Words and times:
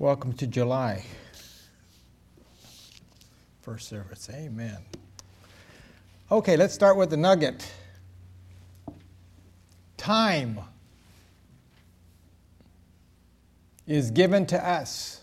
Welcome 0.00 0.32
to 0.34 0.46
July. 0.46 1.04
First 3.62 3.88
service. 3.88 4.30
Amen. 4.32 4.76
Okay, 6.30 6.56
let's 6.56 6.72
start 6.72 6.96
with 6.96 7.10
the 7.10 7.16
nugget. 7.16 7.68
Time 9.96 10.60
is 13.88 14.12
given 14.12 14.46
to 14.46 14.64
us 14.64 15.22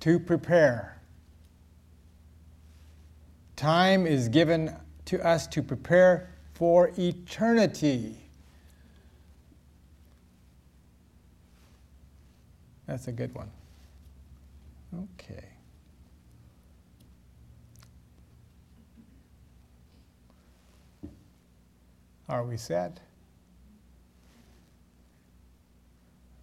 to 0.00 0.18
prepare. 0.18 1.02
Time 3.56 4.06
is 4.06 4.30
given 4.30 4.74
to 5.04 5.22
us 5.22 5.46
to 5.48 5.62
prepare 5.62 6.30
for 6.54 6.92
eternity. 6.96 8.21
That's 12.92 13.08
a 13.08 13.12
good 13.12 13.34
one. 13.34 13.50
Okay. 15.18 15.44
Are 22.28 22.44
we 22.44 22.58
set? 22.58 23.00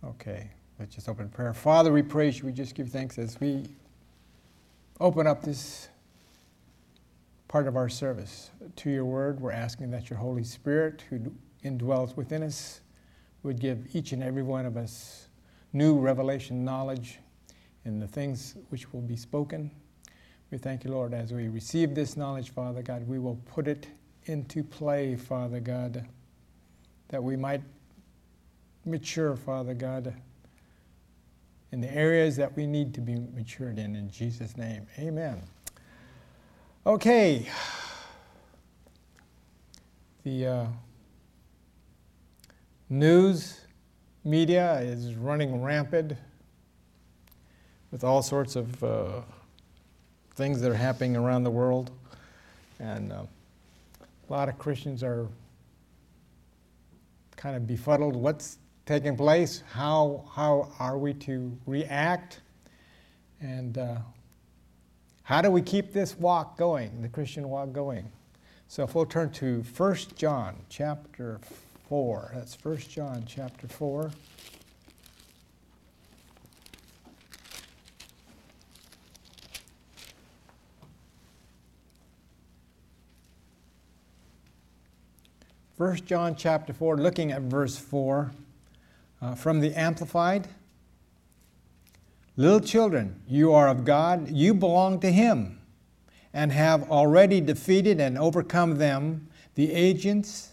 Okay, 0.04 0.50
let's 0.80 0.96
just 0.96 1.08
open 1.08 1.30
prayer. 1.30 1.54
Father, 1.54 1.94
we 1.94 2.02
praise 2.02 2.40
you. 2.40 2.48
We 2.48 2.52
just 2.52 2.74
give 2.74 2.90
thanks 2.90 3.20
as 3.20 3.40
we 3.40 3.66
open 5.00 5.28
up 5.28 5.44
this 5.44 5.90
part 7.48 7.68
of 7.68 7.76
our 7.76 7.90
service 7.90 8.50
to 8.78 8.90
your 8.90 9.06
word. 9.06 9.40
We're 9.40 9.52
asking 9.52 9.92
that 9.92 10.10
your 10.10 10.18
Holy 10.18 10.44
Spirit, 10.44 11.04
who 11.12 11.32
indwells 11.64 12.18
within 12.18 12.42
us, 12.42 12.82
would 13.44 13.60
give 13.60 13.96
each 13.96 14.14
and 14.14 14.24
every 14.24 14.42
one 14.42 14.66
of 14.66 14.78
us 14.78 15.29
new 15.74 15.98
revelation 16.00 16.64
knowledge 16.64 17.20
in 17.86 18.00
the 18.00 18.08
things 18.08 18.56
which 18.70 18.92
will 18.94 19.02
be 19.02 19.16
spoken. 19.16 19.72
We 20.52 20.58
thank 20.58 20.84
you, 20.84 20.92
Lord, 20.92 21.14
as 21.14 21.32
we 21.32 21.48
receive 21.48 21.94
this 21.94 22.18
knowledge, 22.18 22.50
Father 22.50 22.82
God, 22.82 23.08
we 23.08 23.20
will 23.20 23.40
put 23.46 23.68
it 23.68 23.88
into 24.26 24.64
play, 24.64 25.16
Father 25.16 25.60
God, 25.60 26.06
that 27.10 27.24
we 27.24 27.36
might 27.36 27.62
mature, 28.86 29.36
Father 29.36 29.74
God, 29.74 30.14
in 31.72 31.82
the 31.82 31.94
areas 31.94 32.36
that 32.38 32.56
we 32.56 32.66
need 32.66 32.94
to 32.96 33.02
be 33.02 33.16
matured 33.16 33.78
in. 33.78 33.96
In 33.96 34.10
Jesus' 34.10 34.58
name, 34.58 34.88
amen. 34.98 35.42
Okay. 36.86 37.48
The 40.24 40.46
uh, 40.48 40.66
news 42.90 43.62
media 44.24 44.80
is 44.82 45.16
running 45.16 45.62
rampant 45.62 46.14
with 47.92 48.04
all 48.04 48.22
sorts 48.22 48.56
of 48.56 48.84
uh, 48.84 49.22
things 50.36 50.62
that 50.62 50.72
are 50.72 50.76
happening 50.76 51.16
around 51.16 51.44
the 51.44 51.52
world. 51.52 51.92
And 52.80 53.12
uh, 53.12 53.24
a 54.02 54.32
lot 54.32 54.50
of 54.50 54.58
Christians 54.58 55.04
are 55.04 55.28
kind 57.36 57.56
of 57.56 57.66
befuddled. 57.66 58.16
What's 58.16 58.58
taking 58.86 59.16
place? 59.16 59.64
How, 59.72 60.26
how 60.34 60.70
are 60.80 60.98
we 60.98 61.14
to 61.16 61.58
react? 61.66 62.42
And 63.42 63.78
uh, 63.78 63.98
how 65.24 65.42
do 65.42 65.50
we 65.50 65.62
keep 65.62 65.94
this 65.94 66.18
walk 66.18 66.58
going, 66.58 67.02
the 67.02 67.10
Christian 67.10 67.50
walk 67.50 67.72
going? 67.72 68.12
So 68.68 68.84
if 68.84 68.94
we'll 68.94 69.06
turn 69.06 69.32
to 69.32 69.64
1 69.76 69.96
John 70.16 70.58
chapter 70.70 71.40
4. 71.90 72.34
That's 72.36 72.56
1 72.64 72.78
John 72.78 73.24
chapter 73.26 73.68
4. 73.68 74.12
First 85.76 86.06
John 86.06 86.36
chapter 86.36 86.74
4, 86.74 86.98
looking 86.98 87.32
at 87.32 87.42
verse 87.42 87.80
4 87.80 88.34
uh, 89.24 89.34
from 89.34 89.60
the 89.60 89.74
Amplified. 89.74 90.48
Little 92.38 92.60
children, 92.60 93.20
you 93.28 93.52
are 93.52 93.68
of 93.68 93.84
God, 93.84 94.30
you 94.30 94.54
belong 94.54 95.00
to 95.00 95.12
Him, 95.12 95.60
and 96.36 96.52
have 96.52 96.92
already 96.92 97.42
defeated 97.42 98.00
and 98.00 98.16
overcome 98.16 98.78
them, 98.78 99.28
the 99.56 99.74
agents 99.74 100.50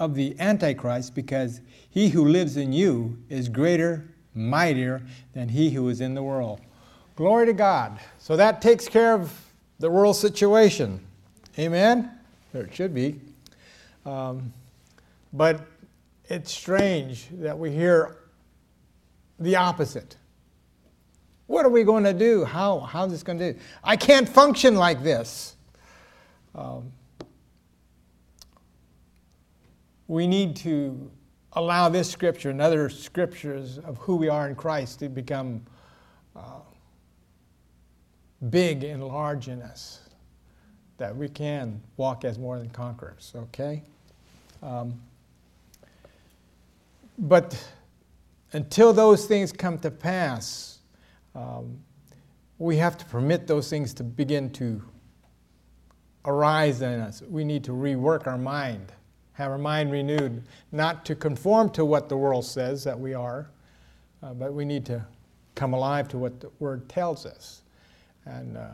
of 0.00 0.14
the 0.14 0.34
Antichrist 0.40 1.14
because 1.14 1.60
he 1.88 2.08
who 2.08 2.24
lives 2.26 2.56
in 2.56 2.72
you 2.72 3.18
is 3.28 3.48
greater, 3.48 4.08
mightier 4.34 5.02
than 5.34 5.50
he 5.50 5.70
who 5.70 5.88
is 5.88 6.00
in 6.00 6.14
the 6.14 6.22
world. 6.22 6.60
Glory 7.14 7.46
to 7.46 7.52
God. 7.52 8.00
So 8.18 8.36
that 8.36 8.62
takes 8.62 8.88
care 8.88 9.14
of 9.14 9.32
the 9.78 9.90
world 9.90 10.16
situation. 10.16 11.06
Amen? 11.58 12.10
There 12.52 12.62
it 12.62 12.74
should 12.74 12.94
be. 12.94 13.20
Um, 14.06 14.52
but 15.32 15.60
it's 16.24 16.50
strange 16.50 17.28
that 17.32 17.58
we 17.58 17.70
hear 17.70 18.16
the 19.38 19.56
opposite. 19.56 20.16
What 21.46 21.66
are 21.66 21.70
we 21.70 21.82
going 21.82 22.04
to 22.04 22.14
do? 22.14 22.44
How, 22.44 22.80
how's 22.80 23.10
this 23.10 23.22
going 23.22 23.38
to 23.38 23.52
do? 23.52 23.58
I 23.84 23.96
can't 23.96 24.28
function 24.28 24.76
like 24.76 25.02
this. 25.02 25.56
Um, 26.54 26.92
we 30.10 30.26
need 30.26 30.56
to 30.56 31.08
allow 31.52 31.88
this 31.88 32.10
scripture 32.10 32.50
and 32.50 32.60
other 32.60 32.88
scriptures 32.88 33.78
of 33.78 33.96
who 33.98 34.16
we 34.16 34.28
are 34.28 34.48
in 34.48 34.56
Christ 34.56 34.98
to 34.98 35.08
become 35.08 35.64
uh, 36.34 36.58
big 38.50 38.82
and 38.82 39.04
large 39.04 39.46
in 39.46 39.62
us, 39.62 40.00
that 40.98 41.16
we 41.16 41.28
can 41.28 41.80
walk 41.96 42.24
as 42.24 42.40
more 42.40 42.58
than 42.58 42.70
conquerors, 42.70 43.32
okay? 43.36 43.84
Um, 44.64 45.00
but 47.16 47.56
until 48.52 48.92
those 48.92 49.26
things 49.26 49.52
come 49.52 49.78
to 49.78 49.92
pass, 49.92 50.80
um, 51.36 51.78
we 52.58 52.78
have 52.78 52.98
to 52.98 53.04
permit 53.04 53.46
those 53.46 53.70
things 53.70 53.94
to 53.94 54.02
begin 54.02 54.50
to 54.54 54.82
arise 56.24 56.82
in 56.82 56.98
us. 56.98 57.22
We 57.22 57.44
need 57.44 57.62
to 57.62 57.70
rework 57.70 58.26
our 58.26 58.38
mind 58.38 58.92
have 59.32 59.50
our 59.50 59.58
mind 59.58 59.90
renewed, 59.90 60.42
not 60.72 61.04
to 61.06 61.14
conform 61.14 61.70
to 61.70 61.84
what 61.84 62.08
the 62.08 62.16
world 62.16 62.44
says 62.44 62.84
that 62.84 62.98
we 62.98 63.14
are, 63.14 63.50
uh, 64.22 64.34
but 64.34 64.52
we 64.52 64.64
need 64.64 64.84
to 64.86 65.04
come 65.54 65.72
alive 65.72 66.08
to 66.08 66.18
what 66.18 66.40
the 66.40 66.50
Word 66.58 66.88
tells 66.88 67.26
us. 67.26 67.62
And 68.26 68.56
uh, 68.56 68.68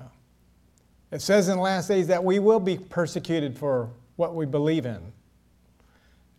it 1.11 1.21
says 1.21 1.49
in 1.49 1.57
the 1.57 1.63
last 1.63 1.89
days 1.89 2.07
that 2.09 2.23
we 2.23 2.39
will 2.39 2.61
be 2.61 2.77
persecuted 2.77 3.57
for 3.57 3.91
what 4.17 4.35
we 4.35 4.47
believe 4.47 4.87
in. 4.87 5.01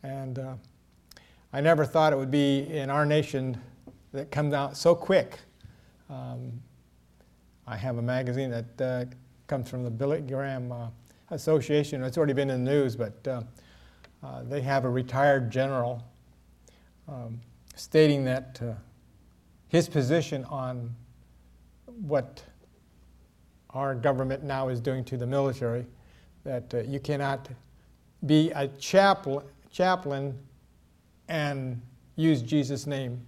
And 0.04 0.40
uh, 0.40 0.54
I 1.54 1.62
never 1.62 1.86
thought 1.86 2.14
it 2.14 2.18
would 2.18 2.32
be 2.32 2.68
in 2.70 2.90
our 2.90 3.06
nation 3.06 3.60
that 4.12 4.32
comes 4.32 4.54
out 4.54 4.78
so 4.78 4.94
quick. 4.94 5.40
Um, 6.10 6.52
I 7.66 7.76
have 7.76 7.98
a 7.98 8.02
magazine 8.02 8.50
that 8.52 8.82
uh, 8.82 9.06
comes 9.48 9.70
from 9.70 9.84
the 9.84 9.90
Billy 9.90 10.22
Graham 10.22 10.72
uh, 10.72 10.88
Association. 11.32 12.04
It's 12.04 12.18
already 12.18 12.34
been 12.34 12.50
in 12.50 12.64
the 12.64 12.72
news, 12.72 12.96
but 12.96 13.28
uh, 14.24 14.44
they 14.44 14.62
have 14.62 14.86
a 14.86 14.90
retired 14.90 15.52
general 15.52 16.04
um, 17.08 17.40
stating 17.76 18.26
that 18.26 18.60
uh, 18.62 18.74
his 19.68 19.88
position 19.88 20.44
on 20.46 20.94
what 22.02 22.44
our 23.72 23.94
government 23.96 24.44
now 24.44 24.70
is 24.70 24.80
doing 24.80 25.04
to 25.06 25.18
the 25.18 25.26
military, 25.26 25.86
that 26.44 26.74
uh, 26.74 26.80
you 26.80 27.00
cannot 27.00 27.50
be 28.26 28.52
a 28.52 28.68
chaplain, 28.68 29.46
chaplain 29.72 30.38
and 31.28 31.82
use 32.16 32.42
Jesus' 32.42 32.88
name. 32.88 33.22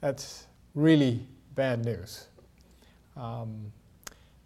That's 0.00 0.46
really 0.74 1.26
bad 1.54 1.84
news. 1.84 2.26
Um, 3.16 3.72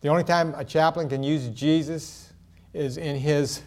the 0.00 0.08
only 0.08 0.24
time 0.24 0.54
a 0.56 0.64
chaplain 0.64 1.08
can 1.08 1.22
use 1.22 1.48
Jesus 1.48 2.32
is 2.72 2.98
in 2.98 3.16
his 3.16 3.62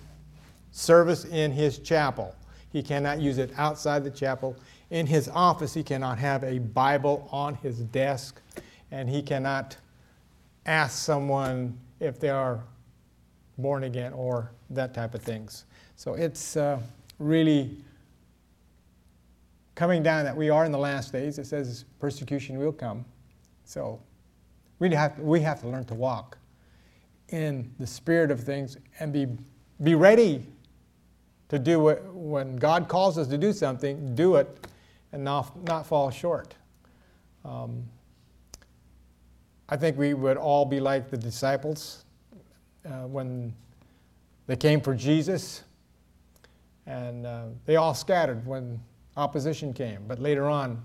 service 0.78 1.26
in 1.26 1.52
his 1.52 1.80
chapel. 1.80 2.36
He 2.72 2.84
cannot 2.84 3.20
use 3.20 3.40
it 3.40 3.52
outside 3.58 4.04
the 4.04 4.12
chapel. 4.12 4.56
In 4.92 5.08
his 5.08 5.28
office, 5.28 5.74
he 5.74 5.82
cannot 5.82 6.20
have 6.20 6.44
a 6.44 6.60
Bible 6.60 7.28
on 7.32 7.56
his 7.56 7.80
desk, 7.80 8.40
and 8.92 9.10
he 9.10 9.24
cannot 9.24 9.76
ask 10.68 11.04
someone 11.04 11.78
if 12.00 12.20
they 12.20 12.30
are 12.30 12.64
born 13.58 13.86
again 13.86 14.14
or 14.14 14.52
that 14.70 14.94
type 14.94 15.16
of 15.16 15.22
things. 15.24 15.66
So 15.96 16.14
it's 16.14 16.56
uh, 16.56 16.80
really 17.18 17.76
coming 19.74 20.04
down 20.04 20.26
that 20.26 20.38
we 20.38 20.52
are 20.52 20.64
in 20.64 20.72
the 20.72 20.78
last 20.78 21.12
days. 21.12 21.40
It 21.40 21.48
says 21.48 21.86
persecution 22.00 22.60
will 22.60 22.72
come. 22.72 23.04
So 23.66 24.00
we 24.78 24.92
have, 24.92 25.18
we 25.18 25.40
have 25.42 25.60
to 25.62 25.68
learn 25.68 25.86
to 25.86 25.96
walk 25.96 26.38
in 27.30 27.74
the 27.80 27.88
spirit 27.88 28.30
of 28.30 28.42
things 28.42 28.78
and 29.00 29.12
be, 29.12 29.28
be 29.82 29.96
ready 29.96 30.46
to 31.50 31.60
do 31.60 31.90
it 31.90 32.04
when 32.14 32.56
God 32.58 32.88
calls 32.88 33.18
us 33.18 33.28
to 33.28 33.38
do 33.38 33.54
something, 33.54 34.16
do 34.16 34.36
it 34.36 34.68
and 35.12 35.24
not, 35.24 35.64
not 35.64 35.86
fall 35.86 36.10
short. 36.12 36.56
Um, 37.46 37.84
I 39.70 39.78
think 39.78 39.98
we 39.98 40.14
would 40.14 40.38
all 40.38 40.66
be 40.66 40.80
like 40.80 41.10
the 41.10 41.18
disciples 41.18 42.06
uh, 42.86 43.08
when 43.08 43.54
they 44.48 44.56
came 44.56 44.80
for 44.80 44.96
Jesus, 44.96 45.64
and 46.86 47.26
uh, 47.26 47.46
they 47.66 47.76
all 47.76 47.94
scattered 47.94 48.46
when 48.46 48.80
opposition 49.18 49.74
came. 49.74 50.04
But 50.08 50.20
later 50.20 50.46
on, 50.46 50.84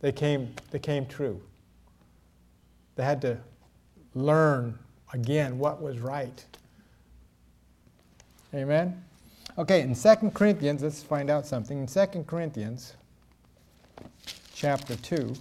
they 0.00 0.12
came, 0.12 0.54
they 0.70 0.78
came 0.78 1.04
true. 1.06 1.42
They 2.96 3.04
had 3.04 3.20
to 3.22 3.38
learn 4.14 4.78
again 5.12 5.58
what 5.58 5.82
was 5.82 5.98
right. 5.98 6.44
Amen? 8.54 9.02
Okay, 9.58 9.80
in 9.80 9.94
2 9.94 10.30
Corinthians, 10.30 10.82
let's 10.82 11.02
find 11.02 11.28
out 11.28 11.44
something. 11.44 11.78
In 11.78 11.86
2 11.86 12.24
Corinthians, 12.24 12.94
chapter 14.54 14.94
2, 14.94 15.34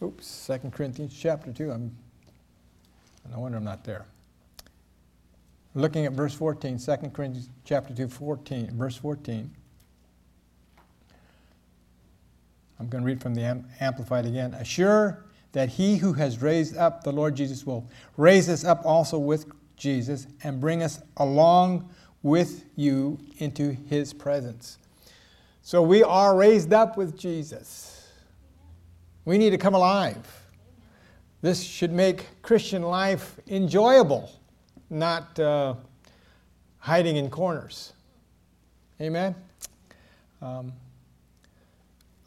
Oops, 0.00 0.46
2 0.46 0.70
Corinthians 0.70 1.16
chapter 1.16 1.52
2. 1.52 1.70
I'm, 1.70 1.96
no 3.30 3.40
wonder 3.40 3.58
I'm 3.58 3.64
not 3.64 3.84
there. 3.84 4.06
Looking 5.74 6.06
at 6.06 6.12
verse 6.12 6.34
14, 6.34 6.78
2 6.78 6.96
Corinthians 7.12 7.48
chapter 7.64 7.94
2, 7.94 8.08
14, 8.08 8.70
verse 8.76 8.96
14. 8.96 9.50
I'm 12.78 12.88
going 12.88 13.02
to 13.02 13.06
read 13.06 13.20
from 13.20 13.34
the 13.34 13.64
Amplified 13.80 14.26
again. 14.26 14.54
Assure 14.54 15.24
that 15.52 15.68
he 15.68 15.96
who 15.96 16.12
has 16.12 16.40
raised 16.40 16.76
up 16.76 17.02
the 17.02 17.12
Lord 17.12 17.34
Jesus 17.34 17.66
will 17.66 17.88
raise 18.16 18.48
us 18.48 18.64
up 18.64 18.84
also 18.84 19.18
with 19.18 19.46
Jesus 19.76 20.26
and 20.42 20.60
bring 20.60 20.82
us 20.82 21.00
along 21.16 21.88
with 22.22 22.64
you 22.76 23.18
into 23.38 23.72
his 23.88 24.12
presence. 24.12 24.78
So 25.62 25.82
we 25.82 26.02
are 26.02 26.36
raised 26.36 26.72
up 26.72 26.96
with 26.96 27.18
Jesus. 27.18 28.08
We 29.24 29.38
need 29.38 29.50
to 29.50 29.58
come 29.58 29.74
alive. 29.74 30.26
This 31.40 31.62
should 31.62 31.92
make 31.92 32.42
Christian 32.42 32.82
life 32.82 33.38
enjoyable, 33.46 34.30
not 34.90 35.38
uh, 35.38 35.74
hiding 36.78 37.16
in 37.16 37.30
corners. 37.30 37.92
Amen? 39.00 39.34
Um, 40.42 40.72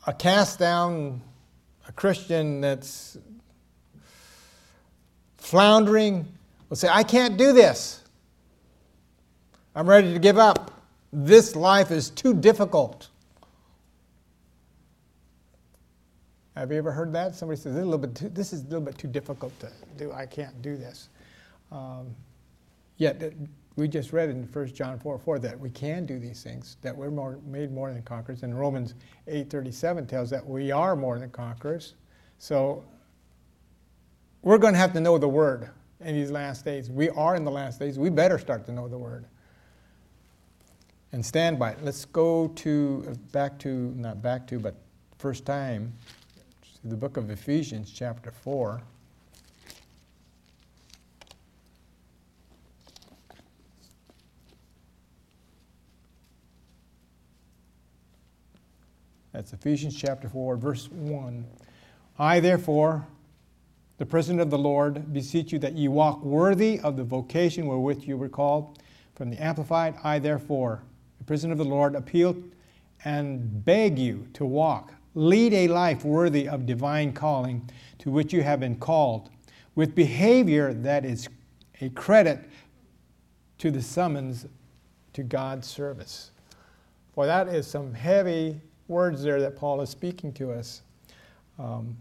a 0.06 0.14
cast 0.14 0.60
down, 0.60 1.22
a 1.88 1.92
Christian 1.92 2.62
that's 2.62 3.18
floundering 5.38 6.28
will 6.70 6.78
say, 6.78 6.88
I 6.90 7.04
can't 7.04 7.38
do 7.38 7.54
this. 7.54 8.04
I'm 9.76 9.88
ready 9.88 10.14
to 10.14 10.20
give 10.20 10.38
up. 10.38 10.82
This 11.14 11.56
life 11.56 11.92
is 11.92 12.10
too 12.10 12.34
difficult. 12.34 13.10
Have 16.56 16.72
you 16.72 16.78
ever 16.78 16.92
heard 16.92 17.14
that? 17.14 17.36
Somebody 17.36 17.60
says, 17.60 17.74
this 17.74 17.80
is 17.80 17.82
a 17.82 17.86
little 17.86 17.98
bit 17.98 18.16
too, 18.16 18.30
this 18.30 18.54
is 18.54 18.62
a 18.62 18.66
little 18.66 18.82
bit 18.82 18.98
too 18.98 19.08
difficult 19.08 19.58
to 19.60 19.70
do. 19.98 20.12
I 20.12 20.26
can't 20.26 20.62
do 20.62 20.78
this. 20.78 21.10
Um, 21.72 22.14
yet, 22.98 23.34
we 23.76 23.88
just 23.88 24.12
read 24.12 24.30
in 24.30 24.44
1 24.44 24.74
John 24.74 25.00
4 25.00 25.18
4 25.18 25.40
that 25.40 25.60
we 25.60 25.70
can 25.70 26.06
do 26.06 26.20
these 26.20 26.44
things, 26.44 26.78
that 26.82 26.96
we're 26.96 27.12
more, 27.12 27.40
made 27.46 27.72
more 27.72 27.92
than 27.92 28.02
conquerors. 28.04 28.44
And 28.44 28.60
Romans 28.60 28.96
8.37 29.28 30.08
tells 30.08 30.30
that 30.30 30.46
we 30.46 30.72
are 30.72 30.96
more 30.96 31.18
than 31.20 31.30
conquerors. 31.30 31.96
So 32.38 32.84
we're 34.42 34.58
going 34.58 34.74
to 34.74 34.80
have 34.80 34.94
to 34.94 35.00
know 35.00 35.18
the 35.18 35.30
Word 35.30 35.70
in 36.02 36.16
these 36.16 36.32
last 36.32 36.66
days. 36.66 36.90
We 36.90 37.10
are 37.10 37.36
in 37.36 37.46
the 37.46 37.52
last 37.52 37.80
days. 37.80 37.98
We 37.98 38.10
better 38.10 38.38
start 38.38 38.66
to 38.66 38.72
know 38.72 38.88
the 38.88 38.98
Word. 38.98 39.26
And 41.14 41.26
stand 41.26 41.60
by 41.60 41.72
it. 41.72 41.84
Let's 41.84 42.06
go 42.06 42.48
to, 42.48 43.18
back 43.32 43.60
to, 43.60 43.94
not 43.98 44.22
back 44.22 44.48
to, 44.48 44.60
but 44.60 44.76
first 45.18 45.46
time, 45.46 45.94
to 46.82 46.88
the 46.88 46.96
book 46.96 47.18
of 47.18 47.30
Ephesians, 47.30 47.92
chapter 47.92 48.32
4. 48.32 48.82
That's 59.34 59.54
Ephesians 59.54 59.96
chapter 59.96 60.28
4, 60.28 60.58
verse 60.58 60.90
1. 60.92 61.46
I, 62.20 62.42
therefore, 62.42 63.08
the 63.98 64.06
prisoner 64.06 64.42
of 64.42 64.50
the 64.50 64.58
Lord, 64.58 65.14
beseech 65.14 65.54
you 65.54 65.60
that 65.60 65.74
ye 65.74 65.88
walk 65.88 66.22
worthy 66.22 66.82
of 66.82 66.98
the 66.98 67.06
vocation 67.06 67.66
wherewith 67.66 68.04
you 68.04 68.18
were 68.18 68.28
called. 68.28 68.80
From 69.16 69.30
the 69.30 69.42
Amplified, 69.42 69.96
I, 70.04 70.20
therefore, 70.20 70.84
the 71.18 71.24
prisoner 71.24 71.54
of 71.54 71.60
the 71.60 71.64
Lord, 71.64 71.96
appeal 71.96 72.36
and 73.06 73.64
beg 73.64 73.98
you 73.98 74.28
to 74.34 74.46
walk, 74.46 74.94
lead 75.16 75.54
a 75.54 75.70
life 75.70 76.04
worthy 76.04 76.50
of 76.50 76.66
divine 76.66 77.14
calling 77.14 77.70
to 78.00 78.12
which 78.12 78.34
you 78.34 78.44
have 78.44 78.60
been 78.60 78.76
called, 78.76 79.30
with 79.76 79.96
behavior 79.96 80.74
that 80.74 81.06
is 81.06 81.30
a 81.80 81.90
credit 81.92 82.50
to 83.60 83.72
the 83.72 83.82
summons 83.82 84.46
to 85.14 85.24
God's 85.24 85.68
service. 85.68 86.32
Boy, 87.16 87.28
that 87.28 87.48
is 87.48 87.66
some 87.66 87.94
heavy 87.94 88.60
words 88.92 89.24
there 89.24 89.40
that 89.42 89.56
Paul 89.56 89.82
is 89.82 89.90
speaking 89.90 90.32
to 90.34 90.52
us. 90.52 90.84
Um, 91.58 91.98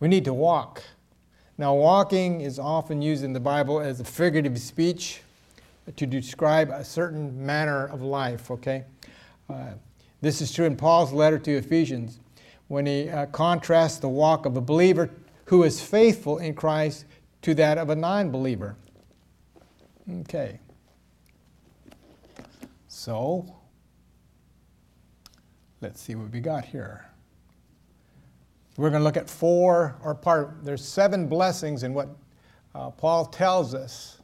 we 0.00 0.08
need 0.08 0.24
to 0.26 0.34
walk. 0.34 0.82
Now, 1.56 1.74
walking 1.74 2.42
is 2.42 2.58
often 2.58 3.00
used 3.00 3.24
in 3.24 3.32
the 3.32 3.40
Bible 3.40 3.80
as 3.80 4.00
a 4.00 4.04
figurative 4.04 4.58
speech 4.58 5.22
to 5.96 6.06
describe 6.06 6.70
a 6.70 6.84
certain 6.84 7.46
manner 7.46 7.86
of 7.86 8.02
life, 8.02 8.50
okay? 8.50 8.84
Uh, 9.48 9.70
this 10.20 10.42
is 10.42 10.52
true 10.52 10.66
in 10.66 10.76
Paul's 10.76 11.12
letter 11.12 11.38
to 11.38 11.52
Ephesians 11.52 12.18
when 12.68 12.84
he 12.84 13.08
uh, 13.08 13.26
contrasts 13.26 13.98
the 13.98 14.08
walk 14.08 14.44
of 14.44 14.56
a 14.56 14.60
believer 14.60 15.08
who 15.46 15.62
is 15.62 15.80
faithful 15.80 16.38
in 16.38 16.52
Christ 16.52 17.04
to 17.42 17.54
that 17.54 17.78
of 17.78 17.90
a 17.90 17.96
non 17.96 18.30
believer. 18.30 18.76
Okay. 20.20 20.58
So, 22.88 23.55
Let's 25.80 26.00
see 26.00 26.14
what 26.14 26.30
we 26.30 26.40
got 26.40 26.64
here. 26.64 27.06
We're 28.76 28.90
going 28.90 29.00
to 29.00 29.04
look 29.04 29.16
at 29.16 29.28
four, 29.28 29.96
or 30.02 30.14
part, 30.14 30.64
there's 30.64 30.84
seven 30.84 31.28
blessings 31.28 31.82
in 31.82 31.94
what 31.94 32.08
uh, 32.74 32.90
Paul 32.90 33.26
tells 33.26 33.74
us 33.74 34.20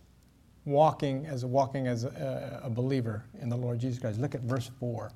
walking 0.65 1.27
as 1.27 1.45
walking 1.45 1.87
as 1.87 2.05
a, 2.05 2.61
a 2.63 2.71
believer 2.71 3.25
in 3.41 3.49
the 3.49 3.57
Lord 3.57 3.79
Jesus 3.79 3.99
Christ. 3.99 4.21
Look 4.21 4.35
at 4.35 4.43
verse 4.43 4.71
4. 4.79 5.11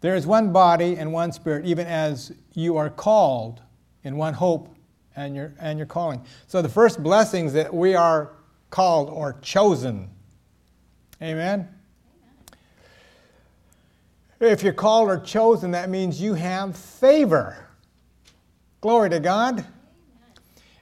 There 0.00 0.16
is 0.16 0.26
one 0.26 0.52
body 0.52 0.96
and 0.96 1.12
one 1.12 1.32
spirit, 1.32 1.66
even 1.66 1.86
as 1.86 2.32
you 2.54 2.76
are 2.76 2.90
called 2.90 3.62
in 4.04 4.16
one 4.16 4.34
hope 4.34 4.74
and 5.16 5.36
your, 5.36 5.52
and 5.60 5.78
your 5.78 5.86
calling. 5.86 6.24
So 6.46 6.62
the 6.62 6.68
first 6.68 7.02
blessings 7.02 7.52
that 7.52 7.72
we 7.72 7.94
are 7.94 8.32
called 8.70 9.10
or 9.10 9.38
chosen. 9.42 10.08
Amen? 11.22 11.68
If 14.40 14.62
you're 14.62 14.72
called 14.72 15.10
or 15.10 15.20
chosen, 15.20 15.72
that 15.72 15.90
means 15.90 16.20
you 16.20 16.32
have 16.34 16.74
favor. 16.74 17.68
Glory 18.80 19.10
to 19.10 19.20
God. 19.20 19.66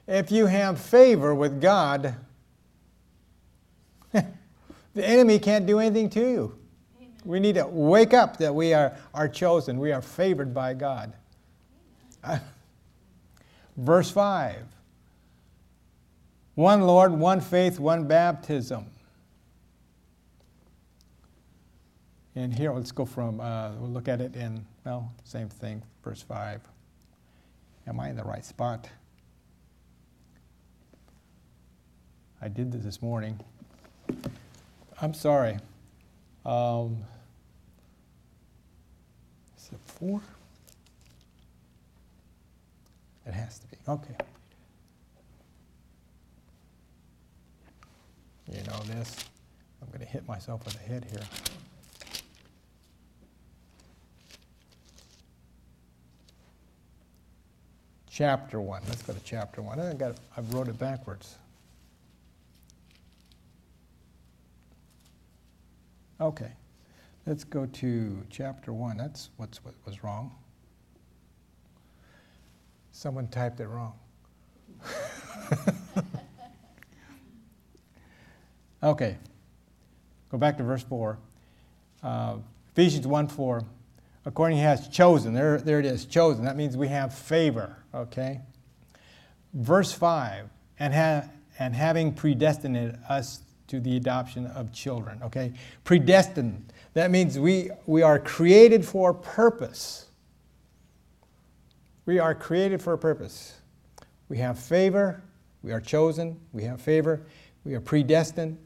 If 0.07 0.31
you 0.31 0.45
have 0.45 0.79
favor 0.79 1.35
with 1.35 1.61
God, 1.61 2.15
the 4.11 4.25
enemy 4.95 5.39
can't 5.39 5.65
do 5.65 5.79
anything 5.79 6.09
to 6.11 6.21
you. 6.21 6.55
We 7.25 7.41
need 7.41 7.55
to 7.55 7.67
wake 7.67 8.13
up 8.13 8.37
that 8.37 8.55
we 8.55 8.73
are, 8.73 8.95
are 9.13 9.27
chosen, 9.27 9.77
we 9.77 9.91
are 9.91 10.01
favored 10.01 10.53
by 10.53 10.73
God. 10.73 11.13
Verse 13.77 14.09
5 14.09 14.63
One 16.55 16.81
Lord, 16.81 17.11
one 17.11 17.41
faith, 17.41 17.77
one 17.77 18.07
baptism. 18.07 18.85
And 22.35 22.53
here, 22.53 22.71
let's 22.71 22.91
go 22.91 23.05
from, 23.05 23.39
uh, 23.39 23.71
we'll 23.79 23.89
look 23.89 24.07
at 24.07 24.21
it 24.21 24.35
in, 24.35 24.65
well, 24.85 25.11
same 25.23 25.49
thing, 25.49 25.81
verse 26.03 26.21
5. 26.21 26.61
Am 27.87 27.99
I 27.99 28.09
in 28.09 28.15
the 28.15 28.23
right 28.23 28.45
spot? 28.45 28.87
I 32.41 32.47
did 32.47 32.71
this 32.71 32.83
this 32.83 33.01
morning. 33.01 33.39
I'm 35.01 35.13
sorry. 35.13 35.57
Um, 36.45 36.97
is 39.57 39.69
it 39.73 39.79
4? 39.85 40.21
It 43.25 43.33
has 43.33 43.59
to 43.59 43.67
be. 43.67 43.77
Okay. 43.87 44.15
You 48.51 48.63
know 48.63 48.79
this. 48.85 49.25
I'm 49.81 49.87
going 49.89 49.99
to 49.99 50.05
hit 50.05 50.27
myself 50.27 50.65
with 50.65 50.75
a 50.75 50.79
head 50.79 51.05
here. 51.11 51.21
chapter 58.19 58.59
1. 58.59 58.81
Let's 58.89 59.01
go 59.01 59.13
to 59.13 59.19
chapter 59.23 59.61
1. 59.61 59.79
I, 59.79 59.93
got, 59.93 60.17
I 60.35 60.41
wrote 60.49 60.67
it 60.67 60.77
backwards. 60.77 61.37
Okay, 66.19 66.51
let's 67.25 67.45
go 67.45 67.65
to 67.65 68.21
chapter 68.29 68.73
1. 68.73 68.97
That's 68.97 69.29
what's, 69.37 69.63
what 69.63 69.73
was 69.85 70.03
wrong. 70.03 70.35
Someone 72.91 73.29
typed 73.29 73.61
it 73.61 73.67
wrong. 73.67 73.93
okay, 78.83 79.17
go 80.29 80.37
back 80.37 80.57
to 80.57 80.63
verse 80.63 80.83
4. 80.83 81.17
Uh, 82.03 82.35
Ephesians 82.73 83.07
1 83.07 83.29
4. 83.29 83.63
According 84.25 84.57
he 84.57 84.63
has 84.63 84.89
chosen, 84.89 85.33
there, 85.33 85.59
there 85.59 85.79
it 85.79 85.85
is, 85.85 86.03
chosen. 86.03 86.43
That 86.43 86.57
means 86.57 86.75
we 86.75 86.89
have 86.89 87.17
favor. 87.17 87.77
Okay. 87.93 88.41
Verse 89.53 89.91
5. 89.91 90.49
And, 90.79 90.93
ha- 90.93 91.29
and 91.57 91.75
having 91.75 92.13
predestinated 92.13 92.97
us 93.09 93.41
to 93.67 93.79
the 93.79 93.97
adoption 93.97 94.47
of 94.47 94.71
children. 94.71 95.21
Okay. 95.23 95.53
Predestined. 95.83 96.73
That 96.93 97.11
means 97.11 97.37
we, 97.37 97.69
we 97.85 98.01
are 98.01 98.19
created 98.19 98.83
for 98.85 99.11
a 99.11 99.15
purpose. 99.15 100.07
We 102.05 102.17
are 102.17 102.33
created 102.33 102.81
for 102.81 102.93
a 102.93 102.97
purpose. 102.97 103.59
We 104.29 104.37
have 104.37 104.57
favor, 104.57 105.23
we 105.63 105.71
are 105.71 105.81
chosen, 105.81 106.39
we 106.53 106.63
have 106.63 106.81
favor, 106.81 107.21
we 107.63 107.73
are 107.75 107.81
predestined, 107.81 108.57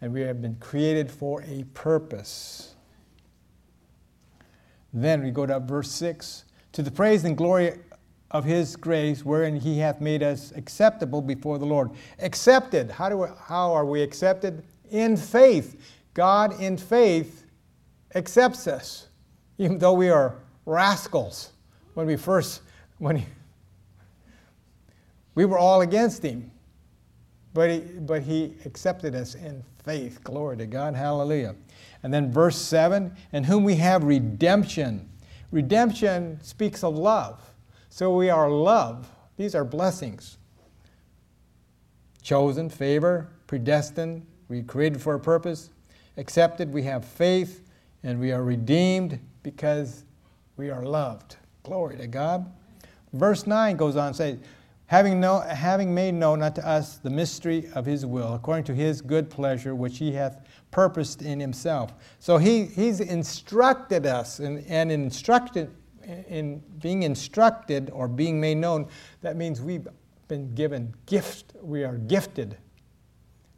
and 0.00 0.12
we 0.12 0.22
have 0.22 0.40
been 0.40 0.56
created 0.56 1.10
for 1.10 1.42
a 1.42 1.64
purpose. 1.74 2.74
Then 4.92 5.22
we 5.22 5.30
go 5.30 5.44
to 5.46 5.60
verse 5.60 5.90
6 5.90 6.44
To 6.72 6.82
the 6.82 6.90
praise 6.90 7.24
and 7.24 7.36
glory 7.36 7.78
of 8.30 8.44
his 8.44 8.76
grace, 8.76 9.24
wherein 9.24 9.56
he 9.56 9.78
hath 9.78 10.00
made 10.00 10.22
us 10.22 10.52
acceptable 10.56 11.22
before 11.22 11.58
the 11.58 11.66
Lord. 11.66 11.90
Accepted. 12.18 12.90
How, 12.90 13.08
do 13.08 13.18
we, 13.18 13.28
how 13.46 13.72
are 13.72 13.84
we 13.84 14.02
accepted? 14.02 14.62
In 14.90 15.16
faith. 15.16 15.80
God, 16.14 16.60
in 16.60 16.76
faith, 16.76 17.46
accepts 18.14 18.66
us, 18.66 19.08
even 19.58 19.78
though 19.78 19.92
we 19.92 20.08
are 20.08 20.36
rascals 20.64 21.50
when 21.94 22.06
we 22.06 22.16
first, 22.16 22.62
when 22.98 23.16
he, 23.16 23.26
we 25.34 25.44
were 25.44 25.58
all 25.58 25.82
against 25.82 26.22
him. 26.22 26.50
But 27.54 27.70
he, 27.70 27.78
but 27.78 28.22
he 28.22 28.54
accepted 28.66 29.14
us 29.14 29.34
in 29.34 29.62
faith. 29.82 30.22
Glory 30.24 30.58
to 30.58 30.66
God. 30.66 30.94
Hallelujah. 30.94 31.54
And 32.02 32.12
then 32.12 32.30
verse 32.30 32.56
7 32.56 33.14
in 33.32 33.44
whom 33.44 33.64
we 33.64 33.76
have 33.76 34.04
redemption. 34.04 35.08
Redemption 35.52 36.38
speaks 36.42 36.84
of 36.84 36.96
love. 36.96 37.40
So 37.96 38.14
we 38.14 38.28
are 38.28 38.50
love. 38.50 39.08
These 39.38 39.54
are 39.54 39.64
blessings. 39.64 40.36
Chosen, 42.20 42.68
favor, 42.68 43.32
predestined, 43.46 44.26
we 44.50 44.62
created 44.62 45.00
for 45.00 45.14
a 45.14 45.18
purpose, 45.18 45.70
accepted, 46.18 46.70
we 46.74 46.82
have 46.82 47.06
faith, 47.06 47.66
and 48.02 48.20
we 48.20 48.32
are 48.32 48.42
redeemed 48.42 49.18
because 49.42 50.04
we 50.58 50.68
are 50.68 50.84
loved. 50.84 51.36
Glory 51.62 51.96
to 51.96 52.06
God. 52.06 52.52
Verse 53.14 53.46
9 53.46 53.78
goes 53.78 53.96
on 53.96 54.12
to 54.12 54.14
say, 54.18 54.38
having, 54.84 55.18
know, 55.18 55.40
having 55.40 55.94
made 55.94 56.12
known 56.12 56.42
unto 56.42 56.60
us 56.60 56.98
the 56.98 57.08
mystery 57.08 57.66
of 57.74 57.86
his 57.86 58.04
will, 58.04 58.34
according 58.34 58.64
to 58.64 58.74
his 58.74 59.00
good 59.00 59.30
pleasure, 59.30 59.74
which 59.74 59.96
he 59.96 60.12
hath 60.12 60.46
purposed 60.70 61.22
in 61.22 61.40
himself. 61.40 61.94
So 62.18 62.36
he, 62.36 62.66
he's 62.66 63.00
instructed 63.00 64.04
us, 64.04 64.38
and, 64.38 64.66
and 64.66 64.92
instructed, 64.92 65.70
in 66.28 66.62
being 66.80 67.02
instructed 67.02 67.90
or 67.92 68.08
being 68.08 68.40
made 68.40 68.56
known, 68.56 68.88
that 69.22 69.36
means 69.36 69.60
we've 69.60 69.88
been 70.28 70.54
given 70.54 70.94
gift, 71.06 71.54
we 71.60 71.84
are 71.84 71.96
gifted 71.96 72.56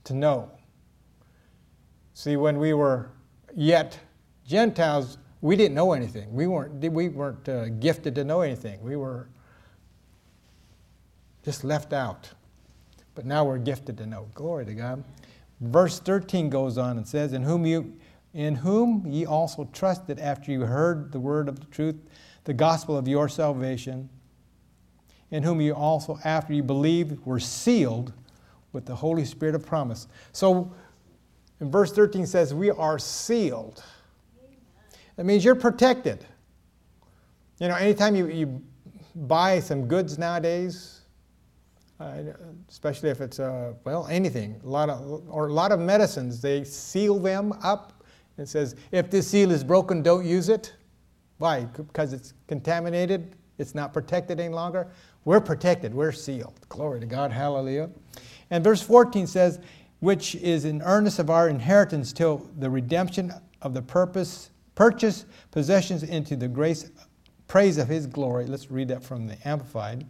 to 0.05 0.15
know. 0.15 0.51
See, 2.15 2.37
when 2.37 2.59
we 2.59 2.73
were 2.75 3.11
yet 3.55 3.99
Gentiles, 4.47 5.19
we 5.41 5.57
didn't 5.57 5.75
know 5.75 5.93
anything. 5.93 6.33
We 6.33 6.47
weren't, 6.47 6.75
we 6.75 7.09
weren't 7.09 7.49
uh, 7.49 7.69
gifted 7.69 8.15
to 8.17 8.25
know 8.25 8.41
anything. 8.41 8.81
We 8.83 8.97
were 8.97 9.29
just 11.45 11.65
left 11.65 11.93
out. 11.93 12.31
But 13.15 13.25
now 13.25 13.45
we're 13.45 13.59
gifted 13.59 13.97
to 13.99 14.07
know. 14.07 14.29
Glory 14.35 14.65
to 14.67 14.75
God. 14.75 15.05
Verse 15.61 15.99
13 16.01 16.51
goes 16.51 16.79
on 16.79 16.99
and 16.99 17.07
says, 17.07 17.33
In 17.33 17.43
whom 17.43 17.67
you 17.67 17.97
in 18.35 18.57
whom 18.57 19.07
ye 19.07 19.25
also 19.25 19.69
trusted 19.73 20.19
after 20.19 20.53
you 20.53 20.61
heard 20.61 21.11
the 21.13 21.19
word 21.19 21.49
of 21.49 21.61
the 21.61 21.67
truth, 21.67 21.97
the 22.49 22.55
gospel 22.55 22.97
of 22.97 23.07
your 23.07 23.29
salvation, 23.29 24.09
in 25.31 25.43
whom 25.43 25.61
you 25.61 25.75
also, 25.75 26.19
after 26.25 26.55
you 26.55 26.63
believed, 26.63 27.23
were 27.27 27.39
sealed 27.39 28.15
with 28.73 28.87
the 28.87 28.95
Holy 28.95 29.27
Spirit 29.27 29.55
of 29.55 29.67
promise. 29.67 30.09
So 30.33 30.73
in 31.61 31.71
verse 31.71 31.93
13 31.93 32.27
says, 32.27 32.55
We 32.55 32.71
are 32.71 32.99
sealed. 32.99 33.85
That 35.17 35.27
means 35.27 35.45
you're 35.45 35.57
protected. 35.57 36.25
You 37.61 37.69
know, 37.69 37.75
anytime 37.75 38.17
you, 38.17 38.29
you 38.29 38.63
buy 39.15 39.61
some 39.61 39.87
goods 39.87 40.17
nowadays, 40.17 41.03
uh, 42.01 42.15
especially 42.71 43.11
if 43.11 43.21
it's, 43.21 43.39
uh, 43.39 43.75
well, 43.85 44.07
anything, 44.07 44.59
a 44.65 44.67
lot 44.67 44.89
of, 44.89 45.29
or 45.29 45.49
a 45.49 45.53
lot 45.53 45.71
of 45.71 45.81
medicines, 45.81 46.41
they 46.41 46.65
seal 46.65 47.19
them 47.19 47.53
up. 47.63 48.03
It 48.39 48.49
says, 48.49 48.75
if 48.91 49.11
this 49.11 49.29
seal 49.29 49.51
is 49.51 49.63
broken, 49.63 50.03
don't 50.03 50.25
use 50.25 50.49
it. 50.49 50.73
Why? 51.39 51.65
Because 51.65 52.13
it's 52.13 52.35
contaminated, 52.47 53.37
it's 53.59 53.75
not 53.75 53.93
protected 53.93 54.41
any 54.41 54.53
longer. 54.53 54.89
We're 55.25 55.41
protected, 55.41 55.95
we're 55.95 56.13
sealed. 56.13 56.59
Glory 56.69 57.01
to 57.01 57.07
God, 57.07 57.33
hallelujah. 57.33 57.91
And 58.51 58.63
verse 58.65 58.83
14 58.83 59.27
says, 59.27 59.61
which 60.01 60.35
is 60.37 60.65
in 60.65 60.81
earnest 60.83 61.19
of 61.19 61.31
our 61.31 61.49
inheritance 61.49 62.13
till 62.13 62.49
the 62.59 62.71
redemption 62.71 63.33
of 63.63 63.75
the 63.75 63.83
purpose, 63.83 64.51
purchase 64.75 65.25
possessions 65.51 66.03
into 66.03 66.37
the 66.37 66.49
grace, 66.49 66.91
praise 67.49 67.79
of 67.79 67.89
his 67.89 68.07
glory. 68.07 68.47
Let's 68.47 68.71
read 68.71 68.89
that 68.89 69.03
from 69.03 69.27
the 69.27 69.37
Amplified. 69.47 70.07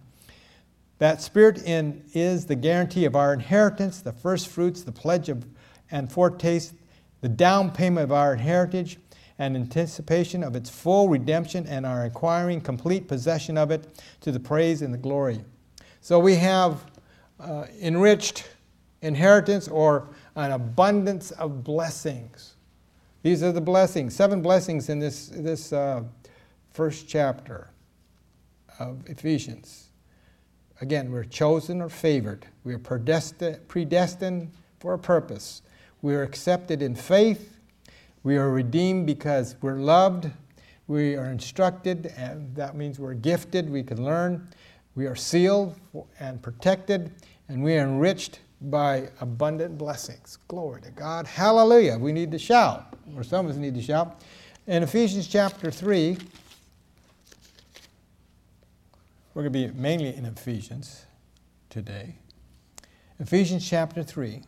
That 0.98 1.22
spirit 1.22 1.62
in 1.64 2.04
is 2.12 2.46
the 2.46 2.56
guarantee 2.56 3.04
of 3.04 3.16
our 3.16 3.32
inheritance, 3.32 4.00
the 4.00 4.12
first 4.12 4.48
fruits, 4.48 4.82
the 4.82 4.92
pledge 4.92 5.28
of 5.28 5.46
and 5.90 6.12
foretaste, 6.12 6.74
the 7.22 7.28
down 7.28 7.70
payment 7.70 8.04
of 8.04 8.12
our 8.12 8.36
heritage, 8.36 8.98
and 9.38 9.56
anticipation 9.56 10.42
of 10.42 10.56
its 10.56 10.68
full 10.68 11.08
redemption, 11.08 11.66
and 11.66 11.86
our 11.86 12.04
acquiring 12.04 12.60
complete 12.60 13.06
possession 13.06 13.56
of 13.56 13.70
it 13.70 14.02
to 14.20 14.32
the 14.32 14.40
praise 14.40 14.82
and 14.82 14.92
the 14.92 14.98
glory. 14.98 15.44
So 16.00 16.18
we 16.18 16.36
have 16.36 16.84
uh, 17.38 17.66
enriched 17.80 18.48
inheritance 19.02 19.68
or 19.68 20.08
an 20.34 20.52
abundance 20.52 21.30
of 21.32 21.62
blessings. 21.62 22.54
These 23.22 23.42
are 23.42 23.52
the 23.52 23.60
blessings, 23.60 24.14
seven 24.14 24.42
blessings 24.42 24.88
in 24.88 24.98
this, 24.98 25.28
this 25.28 25.72
uh, 25.72 26.02
first 26.72 27.08
chapter 27.08 27.70
of 28.78 29.08
Ephesians. 29.08 29.88
Again, 30.80 31.10
we're 31.10 31.24
chosen 31.24 31.82
or 31.82 31.88
favored. 31.88 32.46
We 32.62 32.74
are 32.74 32.78
predestined, 32.78 33.66
predestined 33.66 34.52
for 34.78 34.94
a 34.94 34.98
purpose. 34.98 35.62
We 36.02 36.14
are 36.14 36.22
accepted 36.22 36.82
in 36.82 36.94
faith. 36.94 37.57
We 38.24 38.36
are 38.36 38.50
redeemed 38.50 39.06
because 39.06 39.56
we're 39.60 39.78
loved. 39.78 40.30
We 40.86 41.16
are 41.16 41.26
instructed, 41.26 42.12
and 42.16 42.54
that 42.56 42.74
means 42.74 42.98
we're 42.98 43.14
gifted. 43.14 43.70
We 43.70 43.82
can 43.82 44.04
learn. 44.04 44.48
We 44.94 45.06
are 45.06 45.14
sealed 45.14 45.76
and 46.18 46.42
protected, 46.42 47.12
and 47.48 47.62
we 47.62 47.76
are 47.76 47.84
enriched 47.84 48.40
by 48.60 49.10
abundant 49.20 49.78
blessings. 49.78 50.38
Glory 50.48 50.82
to 50.82 50.90
God. 50.90 51.26
Hallelujah. 51.26 51.96
We 51.98 52.12
need 52.12 52.32
to 52.32 52.38
shout, 52.38 52.94
or 53.16 53.22
some 53.22 53.46
of 53.46 53.52
us 53.52 53.58
need 53.58 53.74
to 53.74 53.82
shout. 53.82 54.22
In 54.66 54.82
Ephesians 54.82 55.28
chapter 55.28 55.70
3, 55.70 56.18
we're 59.34 59.42
going 59.42 59.52
to 59.52 59.68
be 59.68 59.80
mainly 59.80 60.14
in 60.16 60.24
Ephesians 60.24 61.06
today. 61.70 62.16
Ephesians 63.20 63.68
chapter 63.68 64.02
3. 64.02 64.42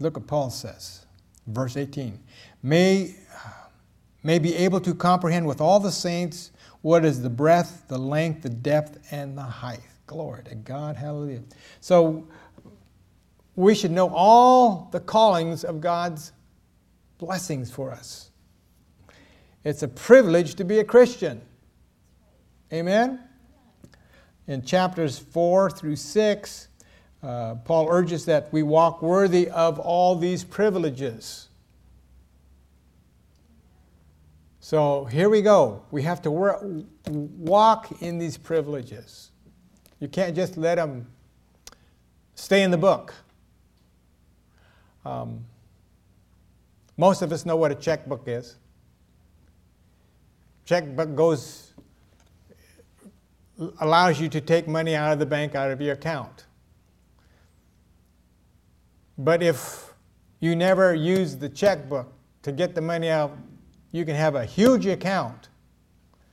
Look 0.00 0.16
what 0.16 0.26
Paul 0.26 0.50
says, 0.50 1.04
verse 1.46 1.76
18. 1.76 2.18
May, 2.62 3.14
may 4.22 4.38
be 4.38 4.56
able 4.56 4.80
to 4.80 4.94
comprehend 4.94 5.46
with 5.46 5.60
all 5.60 5.78
the 5.78 5.92
saints 5.92 6.50
what 6.80 7.04
is 7.04 7.20
the 7.22 7.30
breadth, 7.30 7.84
the 7.88 7.98
length, 7.98 8.42
the 8.42 8.48
depth, 8.48 8.98
and 9.12 9.36
the 9.36 9.42
height? 9.42 9.82
Glory 10.06 10.42
to 10.44 10.54
God. 10.54 10.96
Hallelujah. 10.96 11.42
So 11.80 12.26
we 13.54 13.74
should 13.74 13.90
know 13.90 14.08
all 14.08 14.88
the 14.90 15.00
callings 15.00 15.64
of 15.64 15.82
God's 15.82 16.32
blessings 17.18 17.70
for 17.70 17.92
us. 17.92 18.30
It's 19.62 19.82
a 19.82 19.88
privilege 19.88 20.54
to 20.54 20.64
be 20.64 20.78
a 20.78 20.84
Christian. 20.84 21.42
Amen? 22.72 23.20
In 24.46 24.62
chapters 24.62 25.18
4 25.18 25.70
through 25.70 25.96
6, 25.96 26.68
uh, 27.22 27.56
Paul 27.56 27.88
urges 27.90 28.24
that 28.26 28.52
we 28.52 28.62
walk 28.62 29.02
worthy 29.02 29.48
of 29.50 29.78
all 29.78 30.16
these 30.16 30.42
privileges. 30.42 31.48
So 34.60 35.04
here 35.06 35.28
we 35.28 35.42
go. 35.42 35.82
We 35.90 36.02
have 36.02 36.22
to 36.22 36.30
walk 37.10 38.02
in 38.02 38.18
these 38.18 38.38
privileges. 38.38 39.30
You 39.98 40.08
can't 40.08 40.34
just 40.34 40.56
let 40.56 40.76
them 40.76 41.06
stay 42.34 42.62
in 42.62 42.70
the 42.70 42.78
book. 42.78 43.14
Um, 45.04 45.44
most 46.96 47.22
of 47.22 47.32
us 47.32 47.44
know 47.44 47.56
what 47.56 47.70
a 47.70 47.74
checkbook 47.74 48.28
is. 48.28 48.56
Checkbook 50.64 51.14
goes 51.16 51.72
allows 53.80 54.20
you 54.20 54.28
to 54.28 54.40
take 54.40 54.66
money 54.66 54.94
out 54.94 55.12
of 55.12 55.18
the 55.18 55.26
bank 55.26 55.54
out 55.54 55.70
of 55.70 55.80
your 55.80 55.94
account. 55.94 56.46
But 59.20 59.42
if 59.42 59.92
you 60.40 60.56
never 60.56 60.94
use 60.94 61.36
the 61.36 61.50
checkbook 61.50 62.10
to 62.40 62.52
get 62.52 62.74
the 62.74 62.80
money 62.80 63.10
out, 63.10 63.36
you 63.92 64.06
can 64.06 64.14
have 64.14 64.34
a 64.34 64.46
huge 64.46 64.86
account. 64.86 65.50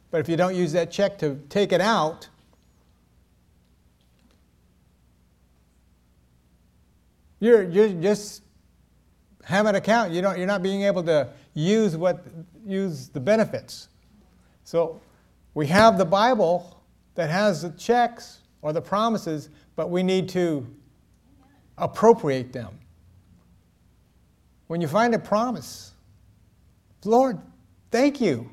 But 0.10 0.22
if 0.22 0.29
you 0.29 0.38
don't 0.38 0.56
use 0.56 0.72
that 0.72 0.89
check 0.89 1.20
to 1.20 1.36
take 1.50 1.74
it 1.74 1.82
out, 1.82 2.29
you're, 7.41 7.63
you're 7.63 7.89
just 7.89 8.44
have 9.44 9.65
an 9.65 9.75
account. 9.75 10.13
You 10.13 10.22
don't, 10.22 10.38
you're 10.38 10.48
not 10.48 10.63
being 10.63 10.84
able 10.84 11.03
to 11.03 11.27
use 11.56 11.98
what 11.98 12.25
use 12.65 13.10
the 13.10 13.20
benefits. 13.20 13.89
So 14.63 15.01
we 15.56 15.67
have 15.67 15.98
the 15.98 16.06
Bible 16.06 16.82
that 17.15 17.29
has 17.29 17.63
the 17.63 17.72
checks 17.72 18.39
or 18.62 18.72
the 18.72 18.82
promises, 18.82 19.50
but 19.75 19.89
we 19.89 20.03
need 20.03 20.29
to 20.29 20.65
appropriate 21.77 22.51
them. 22.53 22.77
When 24.67 24.81
you 24.81 24.88
find 24.88 25.13
a 25.15 25.19
promise, 25.19 25.93
Lord, 27.05 27.39
thank 27.91 28.19
you. 28.19 28.50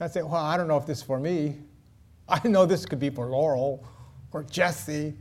I 0.00 0.08
say, 0.08 0.22
well, 0.22 0.34
I 0.34 0.56
don't 0.56 0.68
know 0.68 0.76
if 0.76 0.86
this 0.86 0.98
is 0.98 1.04
for 1.04 1.18
me. 1.18 1.56
I 2.28 2.46
know 2.46 2.66
this 2.66 2.86
could 2.86 3.00
be 3.00 3.10
for 3.10 3.26
Laurel 3.26 3.86
or 4.32 4.42
Jesse, 4.44 5.14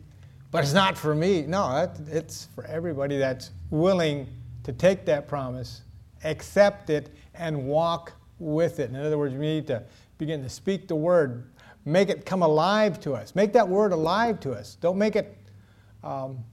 but 0.51 0.63
it's 0.63 0.73
not 0.73 0.97
for 0.97 1.15
me. 1.15 1.43
No, 1.43 1.91
it's 2.07 2.47
for 2.53 2.65
everybody 2.65 3.17
that's 3.17 3.51
willing 3.69 4.27
to 4.63 4.73
take 4.73 5.05
that 5.05 5.27
promise, 5.27 5.81
accept 6.23 6.89
it, 6.89 7.15
and 7.33 7.65
walk 7.65 8.13
with 8.39 8.79
it. 8.79 8.89
In 8.89 8.95
other 8.95 9.17
words, 9.17 9.33
we 9.33 9.39
need 9.39 9.67
to 9.67 9.83
begin 10.17 10.41
to 10.43 10.49
speak 10.49 10.87
the 10.87 10.95
word, 10.95 11.51
make 11.85 12.09
it 12.09 12.25
come 12.25 12.43
alive 12.43 12.99
to 13.01 13.13
us. 13.13 13.35
Make 13.35 13.53
that 13.53 13.67
word 13.67 13.91
alive 13.91 14.39
to 14.41 14.51
us. 14.51 14.75
Don't 14.79 14.97
make 14.97 15.15
it 15.15 15.37
um, 16.03 16.43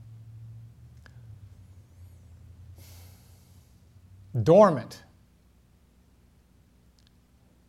dormant. 4.43 5.03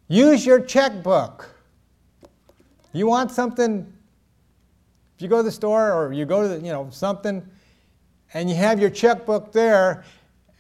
Use 0.08 0.46
your 0.46 0.60
checkbook. 0.60 1.50
You 2.94 3.08
want 3.08 3.32
something, 3.32 3.91
if 5.15 5.22
you 5.22 5.30
go 5.30 5.38
to 5.38 5.44
the 5.44 5.51
store 5.51 5.94
or 5.94 6.12
you 6.12 6.25
go 6.25 6.41
to 6.41 6.48
the, 6.50 6.56
you 6.56 6.72
know, 6.72 6.89
something, 6.91 7.48
and 8.34 8.50
you 8.50 8.56
have 8.56 8.80
your 8.80 8.89
checkbook 8.89 9.51
there, 9.51 10.03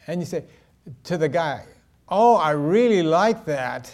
and 0.07 0.21
you 0.21 0.25
say 0.25 0.45
to 1.03 1.17
the 1.17 1.29
guy, 1.29 1.65
Oh, 2.07 2.35
I 2.35 2.51
really 2.51 3.03
like 3.03 3.45
that. 3.45 3.93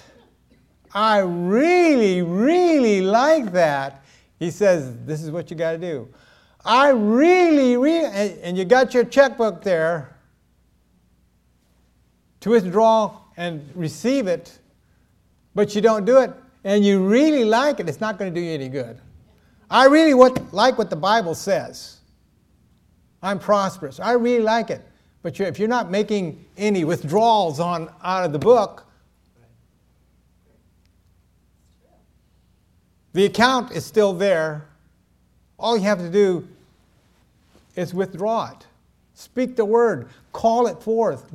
I 0.94 1.20
really, 1.20 2.24
really 2.24 3.02
like 3.02 3.52
that. 3.52 4.04
He 4.40 4.50
says, 4.52 4.96
This 5.06 5.24
is 5.24 5.32
what 5.32 5.50
you 5.50 5.58
got 5.58 5.74
to 5.74 5.78
do. 5.78 6.08
I 6.66 6.90
really, 6.90 7.78
really, 7.78 8.06
and 8.42 8.58
you 8.58 8.66
got 8.66 8.94
your 8.94 9.06
checkbook 9.06 9.64
there 9.64 10.17
to 12.42 12.52
withdraw 12.52 13.20
and 13.38 13.70
receive 13.76 14.28
it, 14.28 14.58
but 15.56 15.76
you 15.76 15.82
don't 15.82 16.06
do 16.06 16.18
it, 16.20 16.32
and 16.64 16.86
you 16.86 17.06
really 17.06 17.46
like 17.46 17.80
it, 17.80 17.88
it's 17.90 18.02
not 18.02 18.18
going 18.18 18.34
to 18.34 18.40
do 18.40 18.44
you 18.46 18.54
any 18.54 18.70
good. 18.70 19.00
I 19.70 19.86
really 19.86 20.14
what, 20.14 20.54
like 20.54 20.78
what 20.78 20.90
the 20.90 20.96
Bible 20.96 21.36
says. 21.36 21.98
I'm 23.22 23.40
prosperous. 23.40 24.00
I 24.00 24.14
really 24.14 24.44
like 24.44 24.70
it. 24.70 24.82
But 25.24 25.40
if 25.40 25.60
you're 25.60 25.68
not 25.68 25.92
making 25.92 26.46
any 26.58 26.84
withdrawals 26.84 27.60
on 27.60 27.92
out 28.04 28.24
of 28.24 28.32
the 28.32 28.40
book, 28.40 28.86
the 33.14 33.26
account 33.26 33.72
is 33.72 33.86
still 33.86 34.14
there. 34.14 34.68
All 35.60 35.76
you 35.76 35.84
have 35.84 36.00
to 36.00 36.10
do 36.10 36.48
is 37.76 37.94
withdraw 37.94 38.52
it. 38.52 38.66
Speak 39.16 39.56
the 39.56 39.66
word, 39.66 40.10
call 40.32 40.68
it 40.68 40.82
forth, 40.82 41.32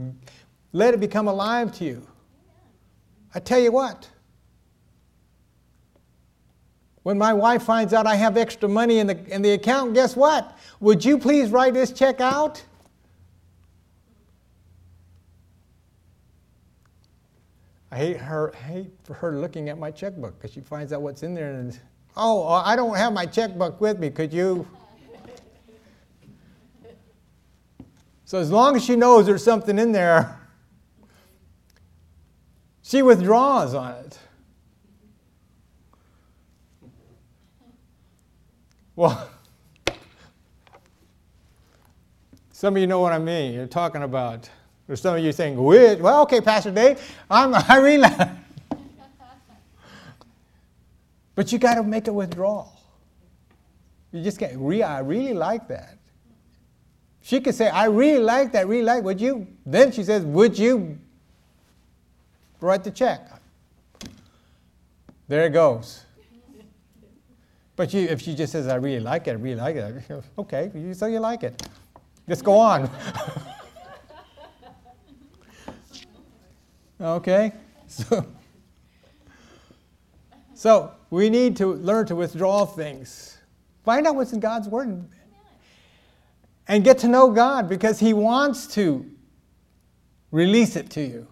let 0.72 0.94
it 0.94 1.00
become 1.00 1.28
alive 1.28 1.72
to 1.78 1.84
you. 1.84 2.06
I 3.34 3.40
tell 3.40 3.60
you 3.60 3.72
what, 3.72 4.08
when 7.02 7.18
my 7.18 7.32
wife 7.32 7.62
finds 7.62 7.92
out 7.92 8.06
I 8.06 8.14
have 8.14 8.36
extra 8.36 8.68
money 8.68 8.98
in 8.98 9.06
the, 9.06 9.34
in 9.34 9.42
the 9.42 9.52
account, 9.52 9.94
guess 9.94 10.14
what? 10.14 10.56
Would 10.80 11.04
you 11.04 11.18
please 11.18 11.50
write 11.50 11.74
this 11.74 11.92
check 11.92 12.20
out? 12.20 12.62
I 17.90 17.96
hate 17.96 18.16
her 18.16 18.52
hate 18.52 18.90
for 19.04 19.12
her 19.14 19.36
looking 19.36 19.68
at 19.68 19.78
my 19.78 19.90
checkbook 19.90 20.38
because 20.38 20.54
she 20.54 20.60
finds 20.60 20.94
out 20.94 21.02
what's 21.02 21.22
in 21.22 21.34
there 21.34 21.52
and 21.52 21.78
oh 22.16 22.42
uh, 22.48 22.62
I 22.64 22.74
don't 22.74 22.96
have 22.96 23.12
my 23.12 23.26
checkbook 23.26 23.82
with 23.82 23.98
me. 23.98 24.08
Could 24.08 24.32
you? 24.32 24.66
So 28.24 28.38
as 28.38 28.50
long 28.50 28.76
as 28.76 28.84
she 28.84 28.96
knows 28.96 29.26
there's 29.26 29.44
something 29.44 29.78
in 29.78 29.92
there, 29.92 30.41
she 32.82 33.02
withdraws 33.02 33.74
on 33.74 33.92
it. 33.92 34.18
Well, 38.94 39.30
some 42.50 42.76
of 42.76 42.80
you 42.80 42.86
know 42.86 43.00
what 43.00 43.12
I 43.12 43.18
mean. 43.18 43.54
You're 43.54 43.66
talking 43.66 44.02
about 44.02 44.50
there's 44.86 45.00
some 45.00 45.16
of 45.16 45.24
you 45.24 45.32
saying, 45.32 45.56
which? 45.56 46.00
Well, 46.00 46.22
okay, 46.22 46.40
Pastor 46.40 46.70
Dave, 46.70 47.00
I'm, 47.30 47.54
I 47.68 47.78
realize. 47.78 48.28
but 51.34 51.50
you 51.50 51.58
got 51.58 51.76
to 51.76 51.82
make 51.82 52.08
a 52.08 52.12
withdrawal. 52.12 52.78
You 54.12 54.22
just 54.22 54.38
can't, 54.38 54.52
I 54.52 54.98
really 54.98 55.32
like 55.32 55.68
that. 55.68 55.96
She 57.22 57.40
could 57.40 57.54
say, 57.54 57.68
I 57.68 57.86
really 57.86 58.22
like 58.22 58.52
that, 58.52 58.66
really 58.66 58.82
like, 58.82 59.04
would 59.04 59.20
you? 59.20 59.46
Then 59.64 59.92
she 59.92 60.02
says, 60.02 60.24
would 60.24 60.58
you 60.58 60.98
write 62.66 62.84
the 62.84 62.90
check? 62.90 63.28
There 65.28 65.46
it 65.46 65.50
goes. 65.50 66.04
But 67.76 67.92
you, 67.94 68.02
if 68.02 68.20
she 68.20 68.34
just 68.34 68.52
says, 68.52 68.68
I 68.68 68.74
really 68.76 69.00
like 69.00 69.26
it, 69.28 69.32
I 69.32 69.34
really 69.34 69.56
like 69.56 69.76
it, 69.76 70.24
okay, 70.38 70.92
so 70.92 71.06
you 71.06 71.20
like 71.20 71.42
it. 71.42 71.62
Just 72.28 72.44
go 72.44 72.58
on. 72.58 72.90
Okay? 77.02 77.52
So, 77.88 78.24
so 80.54 80.92
we 81.10 81.28
need 81.28 81.56
to 81.56 81.66
learn 81.66 82.06
to 82.06 82.14
withdraw 82.14 82.64
things. 82.64 83.38
Find 83.84 84.06
out 84.06 84.14
what's 84.14 84.32
in 84.32 84.40
God's 84.40 84.68
Word 84.68 85.04
and 86.68 86.84
get 86.84 86.98
to 86.98 87.08
know 87.08 87.30
God 87.32 87.68
because 87.68 87.98
He 87.98 88.12
wants 88.12 88.68
to 88.74 89.04
release 90.30 90.76
it 90.76 90.90
to 90.90 91.02
you. 91.02 91.26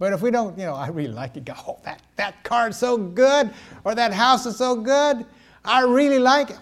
But 0.00 0.14
if 0.14 0.22
we 0.22 0.30
don't, 0.30 0.58
you 0.58 0.64
know, 0.64 0.74
I 0.74 0.88
really 0.88 1.12
like 1.12 1.36
it. 1.36 1.48
Oh, 1.68 1.78
that, 1.84 2.00
that 2.16 2.42
car's 2.42 2.76
so 2.78 2.96
good, 2.96 3.52
or 3.84 3.94
that 3.94 4.14
house 4.14 4.46
is 4.46 4.56
so 4.56 4.74
good. 4.74 5.26
I 5.62 5.82
really 5.82 6.18
like 6.18 6.50
it. 6.50 6.58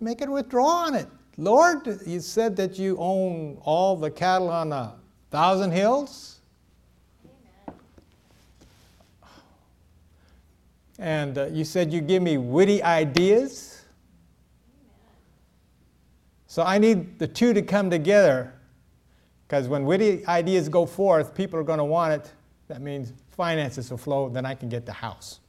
Make 0.00 0.22
it 0.22 0.28
withdraw 0.28 0.86
on 0.86 0.94
it. 0.94 1.08
Lord, 1.36 2.00
you 2.06 2.20
said 2.20 2.54
that 2.56 2.78
you 2.78 2.96
own 2.98 3.58
all 3.62 3.96
the 3.96 4.12
cattle 4.12 4.48
on 4.48 4.72
a 4.72 4.94
thousand 5.32 5.72
hills. 5.72 6.40
And 11.00 11.36
uh, 11.36 11.46
you 11.46 11.64
said 11.64 11.92
you 11.92 12.00
give 12.00 12.22
me 12.22 12.38
witty 12.38 12.80
ideas. 12.82 13.82
So 16.46 16.62
I 16.62 16.78
need 16.78 17.18
the 17.18 17.26
two 17.26 17.52
to 17.52 17.62
come 17.62 17.90
together 17.90 18.57
because 19.48 19.66
when 19.66 19.86
witty 19.86 20.26
ideas 20.26 20.68
go 20.68 20.84
forth, 20.84 21.34
people 21.34 21.58
are 21.58 21.64
going 21.64 21.78
to 21.78 21.84
want 21.84 22.12
it. 22.12 22.30
That 22.68 22.82
means 22.82 23.14
finances 23.30 23.90
will 23.90 23.96
flow, 23.96 24.28
then 24.28 24.44
I 24.44 24.54
can 24.54 24.68
get 24.68 24.84
the 24.84 24.92
house, 24.92 25.40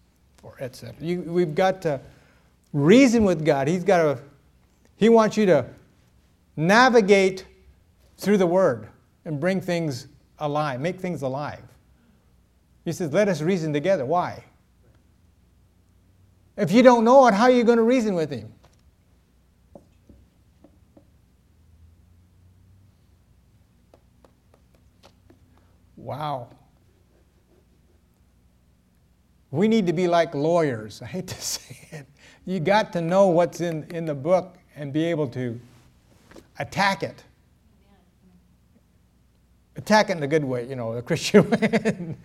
or 0.42 0.56
etc. 0.62 0.96
We've 1.02 1.54
got 1.54 1.82
to 1.82 2.00
reason 2.72 3.26
with 3.26 3.44
God. 3.44 3.68
He's 3.68 3.84
got 3.84 3.98
to, 4.04 4.20
He 4.96 5.10
wants 5.10 5.36
you 5.36 5.46
to 5.48 5.66
navigate 6.56 7.46
through 8.18 8.38
the 8.38 8.48
Word 8.48 8.88
and 9.26 9.38
bring 9.38 9.60
things 9.60 10.08
alive, 10.40 10.80
make 10.80 11.02
things 11.02 11.22
alive. 11.22 11.64
He 12.86 12.94
says, 12.94 13.12
Let 13.12 13.28
us 13.28 13.42
reason 13.42 13.74
together. 13.74 14.06
Why? 14.06 14.46
If 16.56 16.72
you 16.72 16.84
don't 16.84 17.04
know 17.04 17.28
it, 17.28 17.34
how 17.34 17.44
are 17.44 17.52
you 17.52 17.66
going 17.66 17.78
to 17.78 17.84
reason 17.84 18.16
with 18.16 18.30
him? 18.32 18.52
Wow. 26.10 26.48
We 29.52 29.68
need 29.68 29.86
to 29.86 29.94
be 29.94 30.08
like 30.08 30.34
lawyers. 30.34 31.04
I 31.04 31.06
hate 31.06 31.28
to 31.28 31.36
say 31.40 31.88
it. 31.92 32.08
You 32.48 32.60
got 32.60 32.92
to 32.94 33.02
know 33.02 33.28
what's 33.28 33.62
in, 33.62 33.84
in 33.92 34.06
the 34.06 34.16
book 34.16 34.58
and 34.76 34.92
be 34.92 35.06
able 35.06 35.28
to 35.28 35.62
attack 36.58 37.04
it. 37.04 37.24
attack 39.76 40.10
it 40.10 40.18
in 40.18 40.24
a 40.24 40.28
good 40.28 40.44
way, 40.44 40.68
you 40.68 40.76
know, 40.76 40.96
the 40.96 41.04
Christian 41.04 41.48
way. 41.52 42.16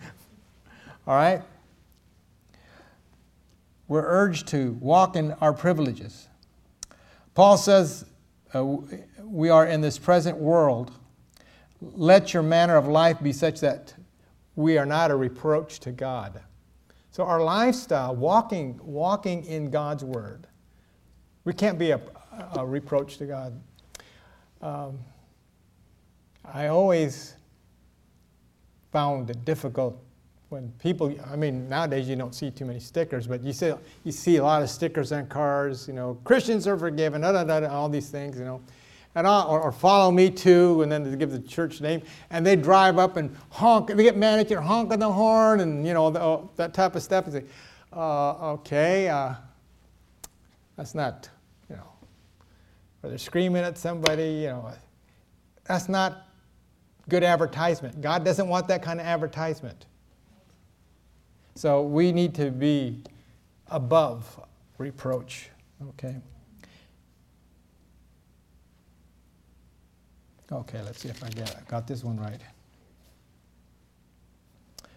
All 1.05 1.15
right? 1.15 1.43
We're 3.87 4.03
urged 4.03 4.47
to 4.47 4.71
walk 4.81 5.15
in 5.15 5.33
our 5.33 5.53
privileges. 5.53 6.27
Paul 7.35 7.57
says, 7.59 8.03
uh, 8.51 8.65
We 9.21 9.49
are 9.49 9.67
in 9.67 9.81
this 9.81 9.99
present 9.99 10.39
world. 10.39 10.91
Let 11.81 12.33
your 12.33 12.43
manner 12.43 12.77
of 12.77 12.87
life 12.87 13.21
be 13.21 13.33
such 13.33 13.59
that 13.59 13.93
we 14.55 14.77
are 14.77 14.85
not 14.85 15.11
a 15.11 15.15
reproach 15.15 15.79
to 15.81 15.91
God. 15.91 16.41
So, 17.11 17.23
our 17.23 17.41
lifestyle, 17.41 18.15
walking, 18.15 18.79
walking 18.83 19.45
in 19.45 19.69
God's 19.69 20.03
Word, 20.03 20.47
we 21.43 21.53
can't 21.53 21.79
be 21.79 21.91
a, 21.91 22.01
a 22.57 22.65
reproach 22.65 23.17
to 23.17 23.25
God. 23.25 23.61
Um, 24.61 24.99
I 26.43 26.67
always 26.67 27.35
found 28.91 29.29
it 29.29 29.45
difficult 29.45 30.01
when 30.49 30.71
people, 30.79 31.13
I 31.29 31.35
mean, 31.35 31.67
nowadays 31.67 32.07
you 32.07 32.15
don't 32.15 32.33
see 32.33 32.51
too 32.51 32.65
many 32.65 32.79
stickers, 32.79 33.27
but 33.27 33.43
you 33.43 33.51
see, 33.51 33.73
you 34.03 34.11
see 34.11 34.37
a 34.37 34.43
lot 34.43 34.61
of 34.61 34.69
stickers 34.69 35.11
on 35.11 35.27
cars, 35.27 35.87
you 35.87 35.93
know, 35.93 36.17
Christians 36.23 36.67
are 36.67 36.77
forgiven, 36.77 37.21
da, 37.21 37.31
da, 37.43 37.59
da, 37.59 37.67
all 37.67 37.89
these 37.89 38.09
things, 38.09 38.37
you 38.37 38.45
know. 38.45 38.61
And 39.15 39.25
or, 39.25 39.61
or, 39.61 39.71
follow 39.71 40.11
me 40.11 40.29
too, 40.29 40.81
and 40.81 40.91
then 40.91 41.09
they 41.09 41.15
give 41.15 41.31
the 41.31 41.39
church 41.39 41.79
name, 41.79 42.01
and 42.31 42.45
they 42.45 42.57
drive 42.57 42.99
up 42.99 43.15
and 43.15 43.33
honk, 43.49 43.89
and 43.89 43.97
they 43.97 44.03
get 44.03 44.17
mad 44.17 44.39
at 44.39 44.49
you, 44.49 44.59
honking 44.59 44.99
the 44.99 45.09
horn, 45.09 45.61
and 45.61 45.87
you 45.87 45.93
know, 45.93 46.09
the, 46.09 46.21
oh, 46.21 46.49
that 46.57 46.73
type 46.73 46.95
of 46.97 47.01
stuff. 47.01 47.23
And 47.23 47.33
say, 47.33 47.43
uh, 47.93 48.51
okay, 48.55 49.07
uh, 49.07 49.35
that's 50.75 50.93
not, 50.93 51.29
you 51.69 51.77
know, 51.77 51.87
or 53.01 53.09
they're 53.09 53.17
screaming 53.17 53.63
at 53.63 53.77
somebody, 53.77 54.31
you 54.31 54.47
know, 54.47 54.69
that's 55.63 55.87
not 55.87 56.27
good 57.07 57.23
advertisement. 57.23 58.01
God 58.01 58.25
doesn't 58.25 58.47
want 58.49 58.67
that 58.67 58.83
kind 58.83 58.99
of 58.99 59.05
advertisement. 59.05 59.85
So 61.55 61.83
we 61.83 62.11
need 62.11 62.35
to 62.35 62.51
be 62.51 63.01
above 63.69 64.39
reproach. 64.77 65.49
Okay. 65.89 66.17
Okay, 70.51 70.81
let's 70.83 70.99
see 70.99 71.09
if 71.09 71.23
I 71.23 71.29
get 71.29 71.55
I 71.55 71.69
got 71.69 71.87
this 71.87 72.03
one 72.03 72.17
right. 72.17 72.39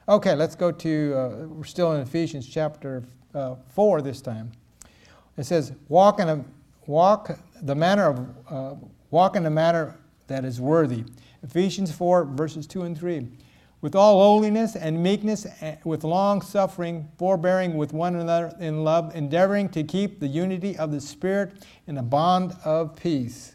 Okay, 0.09 0.35
let's 0.35 0.55
go 0.55 0.73
to, 0.73 1.15
uh, 1.15 1.47
we're 1.47 1.65
still 1.65 1.93
in 1.93 2.01
Ephesians 2.01 2.49
chapter 2.49 3.05
uh, 3.35 3.57
4 3.71 4.01
this 4.01 4.23
time. 4.23 4.53
It 5.37 5.45
says, 5.45 5.73
walk 5.89 6.19
in 6.19 6.29
a, 6.29 6.45
walk 6.87 7.39
the 7.63 7.75
manner 7.75 8.07
of, 8.07 8.29
uh, 8.51 8.75
walk 9.11 9.37
in 9.37 9.45
a 9.45 9.51
manner 9.51 9.99
that 10.27 10.45
is 10.45 10.61
worthy. 10.61 11.05
Ephesians 11.43 11.93
4, 11.93 12.25
verses 12.25 12.67
2 12.67 12.83
and 12.83 12.99
3 12.99 13.29
with 13.81 13.95
all 13.95 14.19
lowliness 14.19 14.75
and 14.75 15.01
meekness, 15.01 15.47
with 15.85 16.03
long 16.03 16.43
suffering, 16.43 17.09
forbearing 17.17 17.77
with 17.77 17.93
one 17.93 18.17
another 18.17 18.53
in 18.59 18.83
love, 18.83 19.15
endeavoring 19.15 19.69
to 19.69 19.85
keep 19.85 20.19
the 20.19 20.27
unity 20.27 20.77
of 20.77 20.91
the 20.91 21.01
Spirit 21.01 21.53
in 21.87 21.95
the 21.95 22.03
bond 22.03 22.57
of 22.65 22.97
peace. 22.97 23.55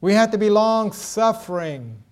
We 0.00 0.14
have 0.14 0.30
to 0.30 0.38
be 0.38 0.50
long 0.50 0.92
suffering. 0.92 2.02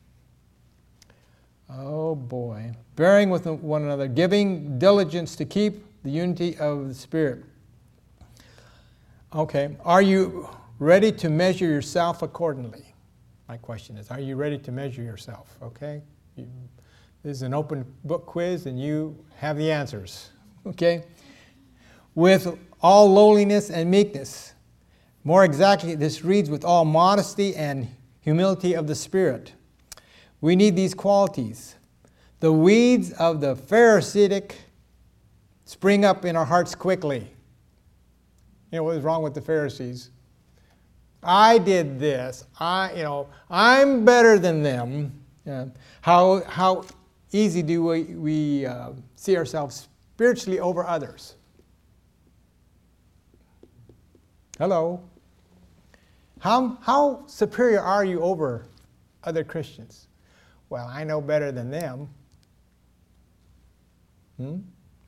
Oh 1.70 2.14
boy. 2.14 2.72
Bearing 2.96 3.30
with 3.30 3.46
one 3.46 3.82
another, 3.82 4.08
giving 4.08 4.78
diligence 4.78 5.36
to 5.36 5.44
keep 5.44 5.84
the 6.02 6.10
unity 6.10 6.56
of 6.58 6.88
the 6.88 6.94
Spirit. 6.94 7.44
Okay, 9.34 9.76
are 9.84 10.02
you 10.02 10.48
ready 10.78 11.12
to 11.12 11.28
measure 11.28 11.66
yourself 11.66 12.22
accordingly? 12.22 12.94
My 13.48 13.56
question 13.56 13.96
is, 13.96 14.10
are 14.10 14.20
you 14.20 14.36
ready 14.36 14.58
to 14.58 14.72
measure 14.72 15.02
yourself? 15.02 15.56
Okay? 15.62 16.02
You, 16.36 16.48
this 17.22 17.38
is 17.38 17.42
an 17.42 17.54
open 17.54 17.84
book 18.04 18.26
quiz, 18.26 18.66
and 18.66 18.80
you 18.80 19.16
have 19.36 19.56
the 19.56 19.70
answers. 19.70 20.30
Okay? 20.66 21.04
With 22.16 22.58
all 22.82 23.12
lowliness 23.12 23.70
and 23.70 23.88
meekness. 23.88 24.52
More 25.26 25.44
exactly, 25.44 25.96
this 25.96 26.24
reads 26.24 26.48
with 26.48 26.64
all 26.64 26.84
modesty 26.84 27.56
and 27.56 27.88
humility 28.20 28.74
of 28.74 28.86
the 28.86 28.94
Spirit. 28.94 29.54
We 30.40 30.54
need 30.54 30.76
these 30.76 30.94
qualities. 30.94 31.74
The 32.38 32.52
weeds 32.52 33.10
of 33.10 33.40
the 33.40 33.56
Pharisaic 33.56 34.54
spring 35.64 36.04
up 36.04 36.24
in 36.24 36.36
our 36.36 36.44
hearts 36.44 36.76
quickly. 36.76 37.28
You 38.70 38.78
know 38.78 38.84
what 38.84 38.94
was 38.94 39.02
wrong 39.02 39.24
with 39.24 39.34
the 39.34 39.40
Pharisees? 39.40 40.10
I 41.24 41.58
did 41.58 41.98
this. 41.98 42.44
I, 42.60 42.92
you 42.92 43.02
know, 43.02 43.28
I'm 43.50 44.04
better 44.04 44.38
than 44.38 44.62
them. 44.62 45.24
Yeah. 45.44 45.64
How, 46.02 46.44
how 46.44 46.84
easy 47.32 47.62
do 47.62 47.82
we, 47.82 48.02
we 48.04 48.66
uh, 48.66 48.90
see 49.16 49.36
ourselves 49.36 49.88
spiritually 50.14 50.60
over 50.60 50.86
others? 50.86 51.34
Hello. 54.56 55.02
How, 56.46 56.78
how 56.80 57.24
superior 57.26 57.80
are 57.80 58.04
you 58.04 58.20
over 58.20 58.66
other 59.24 59.42
Christians? 59.42 60.06
Well, 60.68 60.86
I 60.86 61.02
know 61.02 61.20
better 61.20 61.50
than 61.50 61.72
them. 61.72 62.08
Hmm? 64.36 64.58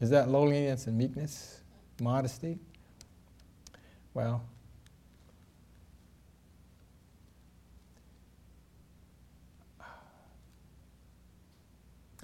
Is 0.01 0.11
that 0.11 0.29
lowliness 0.31 0.88
and 0.88 0.98
meekness? 0.98 1.61
Modesty? 2.01 2.59
Well, 4.14 4.42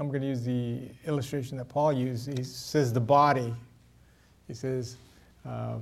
I'm 0.01 0.09
going 0.09 0.23
to 0.23 0.27
use 0.27 0.43
the 0.43 0.89
illustration 1.07 1.57
that 1.59 1.69
Paul 1.69 1.93
used. 1.93 2.37
He 2.37 2.43
says 2.43 2.93
the 2.93 2.99
body. 2.99 3.55
He 4.49 4.55
says 4.55 4.97
uh, 5.47 5.77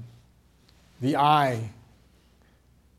the 1.01 1.17
eye 1.17 1.71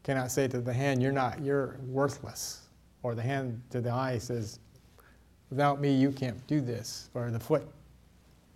cannot 0.03 0.31
say 0.31 0.47
to 0.47 0.59
the 0.59 0.73
hand, 0.73 1.01
"You're 1.01 1.11
not. 1.11 1.41
You're 1.41 1.77
worthless," 1.87 2.67
or 3.01 3.15
the 3.15 3.21
hand 3.21 3.61
to 3.71 3.81
the 3.81 3.91
eye 3.91 4.17
says, 4.17 4.59
"Without 5.49 5.79
me, 5.81 5.93
you 5.93 6.11
can't 6.11 6.45
do 6.47 6.61
this," 6.61 7.09
or 7.13 7.31
the 7.31 7.39
foot 7.39 7.67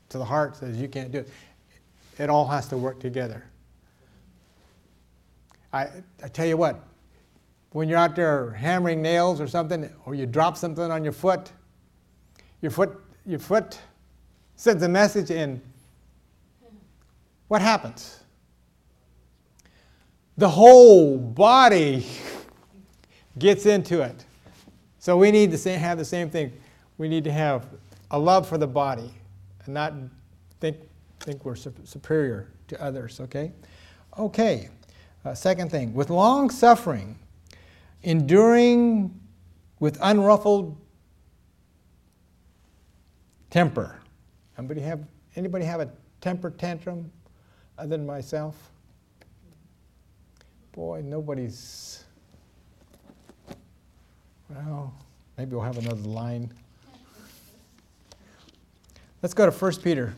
to 0.10 0.18
the 0.18 0.26
heart 0.26 0.58
says, 0.58 0.78
"You 0.78 0.88
can't 0.88 1.12
do 1.12 1.20
it." 1.20 1.30
It 2.18 2.30
all 2.30 2.48
has 2.48 2.68
to 2.70 2.78
work 2.78 3.00
together. 3.00 3.46
I, 5.72 5.90
I 6.24 6.28
tell 6.30 6.48
you 6.48 6.58
what, 6.58 6.80
when 7.72 7.88
you're 7.90 7.98
out 7.98 8.16
there 8.16 8.52
hammering 8.52 9.02
nails 9.02 9.40
or 9.40 9.48
something, 9.48 9.94
or 10.06 10.16
you 10.16 10.26
drop 10.26 10.58
something 10.58 10.90
on 10.92 11.04
your 11.04 11.14
foot, 11.14 11.52
your 12.62 12.72
foot, 12.72 13.00
your 13.26 13.40
foot 13.40 13.78
sends 14.56 14.82
a 14.82 14.90
message 14.90 15.30
in. 15.30 15.62
What 17.50 17.62
happens? 17.62 18.22
The 20.38 20.50
whole 20.50 21.18
body 21.18 22.06
gets 23.40 23.66
into 23.66 24.02
it. 24.02 24.26
So 25.00 25.18
we 25.18 25.32
need 25.32 25.52
to 25.52 25.78
have 25.78 25.98
the 25.98 26.06
same 26.06 26.30
thing. 26.30 26.54
We 26.98 27.08
need 27.08 27.24
to 27.24 27.32
have 27.32 27.66
a 28.12 28.20
love 28.20 28.48
for 28.48 28.58
the 28.58 28.68
body 28.68 29.12
and 29.66 29.74
not 29.74 29.94
think, 30.60 30.78
think 31.20 31.46
we're 31.46 31.56
superior 31.56 32.52
to 32.68 32.82
others, 32.82 33.20
okay? 33.20 33.52
Okay, 34.18 34.70
uh, 35.26 35.34
second 35.34 35.72
thing, 35.72 35.94
with 35.94 36.10
long 36.10 36.50
suffering, 36.50 37.18
enduring 38.04 39.20
with 39.80 40.00
unruffled 40.00 40.76
Temper. 43.50 44.00
Anybody 44.58 44.82
have, 44.82 45.06
anybody 45.36 45.66
have 45.66 45.80
a 45.80 45.90
temper 46.20 46.50
tantrum 46.50 47.10
other 47.78 47.90
than 47.90 48.06
myself? 48.06 48.72
Boy, 50.78 51.02
nobody's. 51.04 52.04
Well, 54.48 54.94
maybe 55.36 55.56
we'll 55.56 55.66
have 55.66 55.80
another 55.80 56.08
line. 56.08 56.54
Let's 59.24 59.34
go 59.34 59.50
to 59.50 59.52
1 59.52 59.78
Peter. 59.78 60.14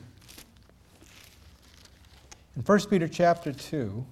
In 2.58 2.62
1 2.62 2.80
Peter 2.90 3.08
chapter 3.08 3.54
2, 3.54 4.06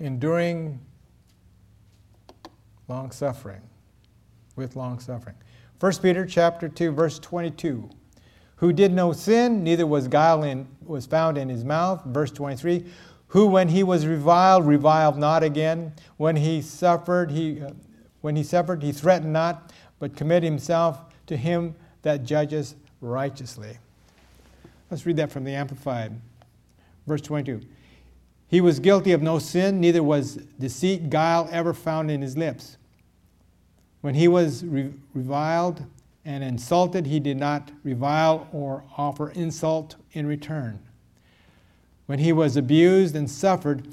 enduring 0.00 0.80
long 2.88 3.12
suffering 3.12 3.62
with 4.56 4.74
long 4.74 4.98
suffering 4.98 5.36
1 5.80 5.92
peter 6.02 6.26
chapter 6.26 6.68
2 6.68 6.92
verse 6.92 7.18
22 7.18 7.88
who 8.56 8.72
did 8.72 8.92
no 8.92 9.12
sin 9.12 9.62
neither 9.62 9.86
was 9.86 10.08
guile 10.08 10.42
in, 10.42 10.66
was 10.84 11.06
found 11.06 11.38
in 11.38 11.48
his 11.48 11.64
mouth 11.64 12.02
verse 12.06 12.30
23 12.30 12.84
who 13.28 13.46
when 13.46 13.68
he 13.68 13.82
was 13.82 14.06
reviled 14.06 14.66
reviled 14.66 15.16
not 15.16 15.42
again 15.42 15.92
when 16.16 16.36
he 16.36 16.60
suffered 16.60 17.30
he 17.30 17.60
uh, 17.60 17.70
when 18.20 18.34
he 18.34 18.42
suffered 18.42 18.82
he 18.82 18.92
threatened 18.92 19.32
not 19.32 19.72
but 19.98 20.16
committed 20.16 20.44
himself 20.44 21.00
to 21.26 21.36
him 21.36 21.74
that 22.02 22.24
judges 22.24 22.74
righteously 23.00 23.78
Let's 24.90 25.04
read 25.04 25.16
that 25.16 25.30
from 25.30 25.44
the 25.44 25.52
Amplified. 25.52 26.18
Verse 27.06 27.20
22. 27.20 27.60
He 28.46 28.60
was 28.60 28.80
guilty 28.80 29.12
of 29.12 29.20
no 29.20 29.38
sin, 29.38 29.80
neither 29.80 30.02
was 30.02 30.36
deceit, 30.58 31.10
guile 31.10 31.48
ever 31.50 31.74
found 31.74 32.10
in 32.10 32.22
his 32.22 32.36
lips. 32.36 32.77
When 34.00 34.14
he 34.14 34.28
was 34.28 34.64
re- 34.64 34.92
reviled 35.14 35.84
and 36.24 36.44
insulted, 36.44 37.06
he 37.06 37.20
did 37.20 37.36
not 37.36 37.70
revile 37.82 38.48
or 38.52 38.84
offer 38.96 39.30
insult 39.30 39.96
in 40.12 40.26
return. 40.26 40.78
When 42.06 42.18
he 42.18 42.32
was 42.32 42.56
abused 42.56 43.14
and 43.16 43.30
suffered, 43.30 43.86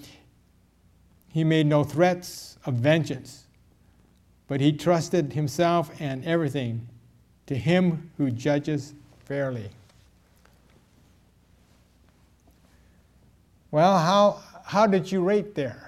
he 1.27 1.43
made 1.43 1.65
no 1.65 1.83
threats 1.83 2.57
of 2.65 2.75
vengeance, 2.75 3.45
but 4.47 4.61
he 4.61 4.71
trusted 4.71 5.33
himself 5.33 5.91
and 5.99 6.23
everything 6.23 6.87
to 7.47 7.55
him 7.55 8.11
who 8.17 8.31
judges 8.31 8.93
fairly. 9.25 9.69
Well, 13.71 13.99
how, 13.99 14.41
how 14.63 14.87
did 14.87 15.11
you 15.11 15.21
rate 15.21 15.55
there? 15.55 15.84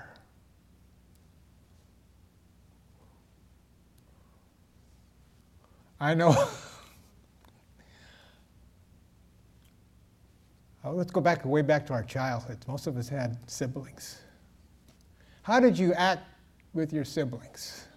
I 5.99 6.13
know. 6.13 6.35
oh, 10.83 10.91
let's 10.91 11.11
go 11.11 11.21
back 11.21 11.43
way 11.43 11.61
back 11.61 11.85
to 11.87 11.93
our 11.93 12.03
childhood. 12.03 12.59
Most 12.67 12.87
of 12.87 12.97
us 12.97 13.09
had 13.09 13.37
siblings. 13.49 14.21
How 15.41 15.59
did 15.59 15.77
you 15.77 15.93
act 15.93 16.23
with 16.73 16.93
your 16.93 17.05
siblings? 17.05 17.87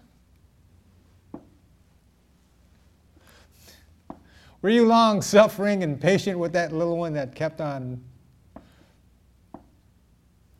Were 4.62 4.70
you 4.70 4.86
long 4.86 5.22
suffering 5.22 5.82
and 5.82 6.00
patient 6.00 6.38
with 6.38 6.52
that 6.52 6.72
little 6.72 6.96
one 6.96 7.14
that 7.14 7.34
kept 7.34 7.60
on, 7.60 8.02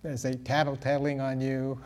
as 0.05 0.22
they 0.22 0.35
tattle 0.35 0.76
tattling 0.76 1.20
on 1.20 1.40
you? 1.40 1.79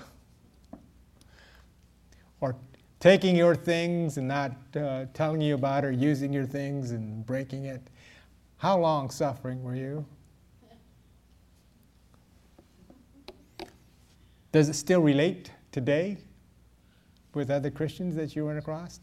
Or 2.41 2.57
taking 3.05 3.37
your 3.37 3.55
things 3.55 4.17
and 4.17 4.27
not 4.27 4.51
uh, 4.77 5.05
telling 5.13 5.39
you 5.39 5.55
about 5.55 5.85
or 5.85 5.93
using 5.93 6.33
your 6.33 6.47
things 6.47 6.93
and 6.93 7.27
breaking 7.27 7.67
it. 7.67 7.83
How 8.57 8.79
long 8.79 9.11
suffering 9.11 9.63
were 9.63 9.75
you? 9.75 10.07
Does 14.53 14.71
it 14.71 14.73
still 14.73 15.03
relate 15.03 15.51
today 15.71 16.17
with 17.35 17.51
other 17.51 17.71
Christians 17.71 18.17
that 18.17 18.35
you 18.35 18.49
run 18.49 18.57
across? 18.57 18.99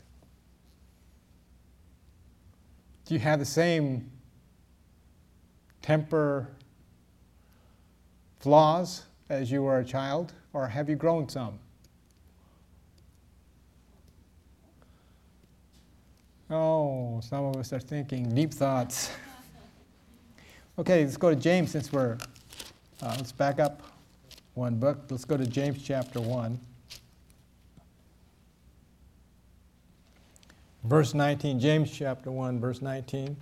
Do 3.06 3.14
you 3.14 3.20
have 3.20 3.38
the 3.38 3.46
same 3.46 4.10
temper 5.84 6.50
flaws 8.40 9.04
as 9.30 9.52
you 9.52 9.62
were 9.62 9.78
a 9.78 9.86
child, 9.86 10.34
or 10.54 10.66
have 10.68 10.90
you 10.90 10.96
grown 10.96 11.30
some? 11.30 11.60
Oh, 16.54 17.22
some 17.22 17.46
of 17.46 17.56
us 17.56 17.72
are 17.72 17.80
thinking 17.80 18.36
deep 18.36 18.54
thoughts. 18.54 19.10
Okay, 20.78 21.06
let's 21.06 21.16
go 21.16 21.30
to 21.30 21.36
James 21.36 21.72
since 21.72 21.94
we're, 21.94 22.18
uh, 23.02 23.16
let's 23.16 23.32
back 23.32 23.58
up 23.62 23.82
one 24.56 24.76
book. 24.76 25.00
Let's 25.10 25.24
go 25.24 25.38
to 25.38 25.46
James 25.46 25.82
chapter 25.82 26.20
1. 26.20 26.60
Verse 30.84 31.14
19, 31.14 31.58
James 31.58 31.90
chapter 31.90 32.30
1, 32.30 32.60
verse 32.60 32.82
19. 32.82 33.38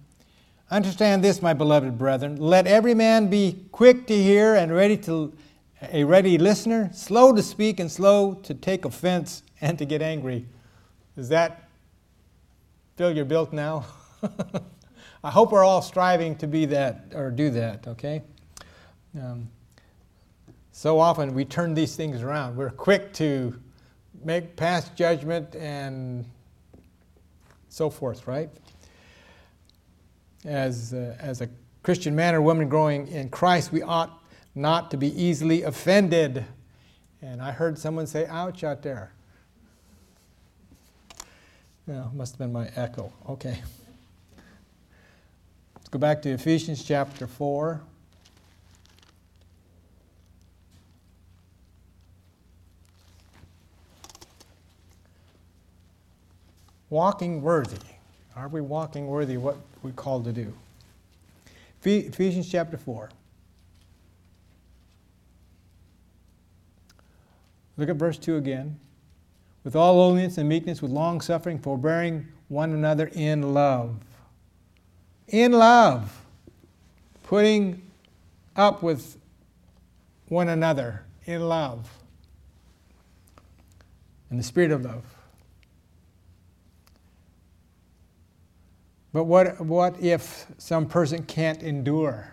Understand 0.69 1.23
this, 1.23 1.41
my 1.41 1.53
beloved 1.53 1.97
brethren. 1.97 2.35
Let 2.35 2.67
every 2.67 2.93
man 2.93 3.27
be 3.27 3.65
quick 3.71 4.05
to 4.05 4.15
hear 4.15 4.53
and 4.53 4.71
ready 4.71 4.97
to 4.97 5.33
a 5.81 6.03
ready 6.03 6.37
listener, 6.37 6.91
slow 6.93 7.33
to 7.33 7.41
speak 7.41 7.79
and 7.79 7.91
slow 7.91 8.35
to 8.43 8.53
take 8.53 8.85
offense 8.85 9.41
and 9.61 9.79
to 9.79 9.85
get 9.85 10.03
angry. 10.03 10.45
Is 11.17 11.29
that 11.29 11.68
Phil, 12.99 13.15
you're 13.15 13.23
built 13.23 13.53
now. 13.53 13.85
I 15.23 15.31
hope 15.31 15.53
we're 15.53 15.63
all 15.63 15.81
striving 15.81 16.35
to 16.35 16.47
be 16.47 16.65
that 16.65 17.13
or 17.15 17.31
do 17.31 17.49
that, 17.51 17.87
okay? 17.87 18.21
Um, 19.17 19.47
so 20.73 20.99
often 20.99 21.33
we 21.33 21.45
turn 21.45 21.73
these 21.73 21.95
things 21.95 22.21
around. 22.21 22.57
We're 22.57 22.71
quick 22.71 23.13
to 23.13 23.57
make 24.25 24.57
pass 24.57 24.89
judgment 24.89 25.55
and 25.55 26.25
so 27.69 27.89
forth, 27.89 28.27
right? 28.27 28.49
As, 30.43 30.93
uh, 30.93 31.15
as 31.21 31.39
a 31.39 31.47
Christian 31.83 32.13
man 32.13 32.35
or 32.35 32.41
woman 32.41 32.67
growing 32.67 33.07
in 33.07 33.29
Christ, 33.29 33.71
we 33.71 33.81
ought 33.81 34.21
not 34.55 34.91
to 34.91 34.97
be 34.97 35.07
easily 35.17 35.63
offended. 35.63 36.43
And 37.21 37.41
I 37.41 37.53
heard 37.53 37.79
someone 37.79 38.07
say, 38.07 38.25
ouch, 38.25 38.65
out 38.65 38.81
there. 38.81 39.13
Yeah, 41.89 42.05
must 42.13 42.33
have 42.33 42.37
been 42.37 42.53
my 42.53 42.69
echo. 42.75 43.11
Okay. 43.27 43.57
Let's 45.75 45.89
go 45.89 45.97
back 45.97 46.21
to 46.21 46.29
Ephesians 46.29 46.83
chapter 46.83 47.25
4. 47.25 47.81
Walking 56.91 57.41
worthy. 57.41 57.79
Are 58.35 58.49
we 58.49 58.61
walking 58.61 59.07
worthy 59.07 59.37
what 59.37 59.57
we 59.81 59.91
called 59.91 60.25
to 60.25 60.31
do? 60.31 60.53
Ephesians 61.83 62.47
chapter 62.47 62.77
4. 62.77 63.09
Look 67.77 67.89
at 67.89 67.95
verse 67.95 68.19
2 68.19 68.35
again 68.35 68.79
with 69.63 69.75
all 69.75 69.97
lowliness 69.97 70.37
and 70.37 70.47
meekness, 70.47 70.81
with 70.81 70.91
long 70.91 71.21
suffering, 71.21 71.59
forbearing 71.59 72.27
one 72.47 72.73
another 72.73 73.09
in 73.13 73.53
love. 73.53 73.97
In 75.27 75.51
love. 75.51 76.21
Putting 77.23 77.81
up 78.55 78.81
with 78.81 79.17
one 80.27 80.49
another 80.49 81.05
in 81.25 81.47
love. 81.47 81.89
In 84.31 84.37
the 84.37 84.43
spirit 84.43 84.71
of 84.71 84.83
love. 84.83 85.03
But 89.11 89.23
what, 89.23 89.59
what 89.59 89.99
if 90.01 90.45
some 90.57 90.85
person 90.85 91.23
can't 91.23 91.63
endure? 91.63 92.31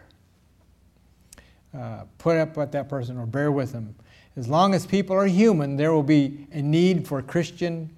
Uh, 1.77 2.05
put 2.19 2.37
up 2.37 2.57
with 2.57 2.73
that 2.73 2.89
person 2.89 3.19
or 3.19 3.27
bear 3.27 3.51
with 3.51 3.73
them 3.73 3.95
as 4.37 4.49
long 4.49 4.75
as 4.75 4.87
people 4.87 5.17
are 5.17 5.27
human, 5.27 5.77
there 5.77 5.93
will 5.93 6.03
be 6.03 6.47
a 6.53 6.61
need 6.61 7.09
for 7.09 7.23
Christian 7.23 7.91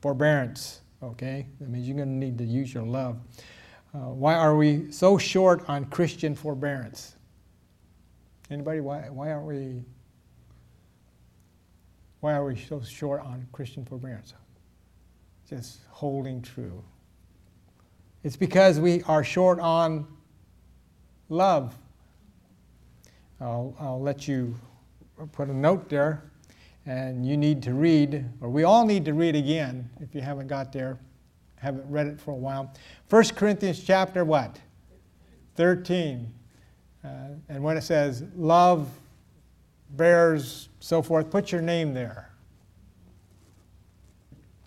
forbearance. 0.00 0.80
Okay? 1.02 1.46
That 1.60 1.68
means 1.68 1.86
you're 1.86 1.96
going 1.96 2.08
to 2.08 2.26
need 2.26 2.38
to 2.38 2.44
use 2.44 2.72
your 2.72 2.84
love. 2.84 3.18
Uh, 3.94 3.98
why 3.98 4.34
are 4.34 4.56
we 4.56 4.90
so 4.90 5.18
short 5.18 5.68
on 5.68 5.84
Christian 5.86 6.34
forbearance? 6.34 7.14
Anybody? 8.50 8.80
Why, 8.80 9.08
why 9.10 9.30
aren't 9.32 9.46
we? 9.46 9.82
Why 12.20 12.34
are 12.34 12.44
we 12.44 12.56
so 12.56 12.80
short 12.80 13.20
on 13.20 13.46
Christian 13.52 13.84
forbearance? 13.84 14.32
Just 15.48 15.80
holding 15.90 16.40
true. 16.40 16.82
It's 18.22 18.36
because 18.36 18.78
we 18.80 19.02
are 19.02 19.24
short 19.24 19.58
on 19.58 20.06
love. 21.28 21.74
I'll, 23.40 23.74
I'll 23.80 24.00
let 24.00 24.28
you 24.28 24.54
put 25.32 25.48
a 25.48 25.54
note 25.54 25.88
there, 25.88 26.22
and 26.86 27.26
you 27.26 27.36
need 27.36 27.62
to 27.62 27.74
read, 27.74 28.24
or 28.40 28.48
we 28.48 28.64
all 28.64 28.84
need 28.84 29.04
to 29.04 29.14
read 29.14 29.36
again 29.36 29.88
if 30.00 30.14
you 30.14 30.20
haven't 30.20 30.48
got 30.48 30.72
there, 30.72 30.98
haven't 31.56 31.88
read 31.88 32.06
it 32.06 32.20
for 32.20 32.32
a 32.32 32.36
while. 32.36 32.72
1 33.08 33.24
Corinthians 33.36 33.82
chapter 33.82 34.24
what? 34.24 34.58
13. 35.56 36.32
Uh, 37.04 37.08
and 37.48 37.62
when 37.62 37.76
it 37.76 37.82
says 37.82 38.24
love 38.36 38.88
bears, 39.90 40.68
so 40.80 41.02
forth, 41.02 41.30
put 41.30 41.52
your 41.52 41.62
name 41.62 41.94
there. 41.94 42.30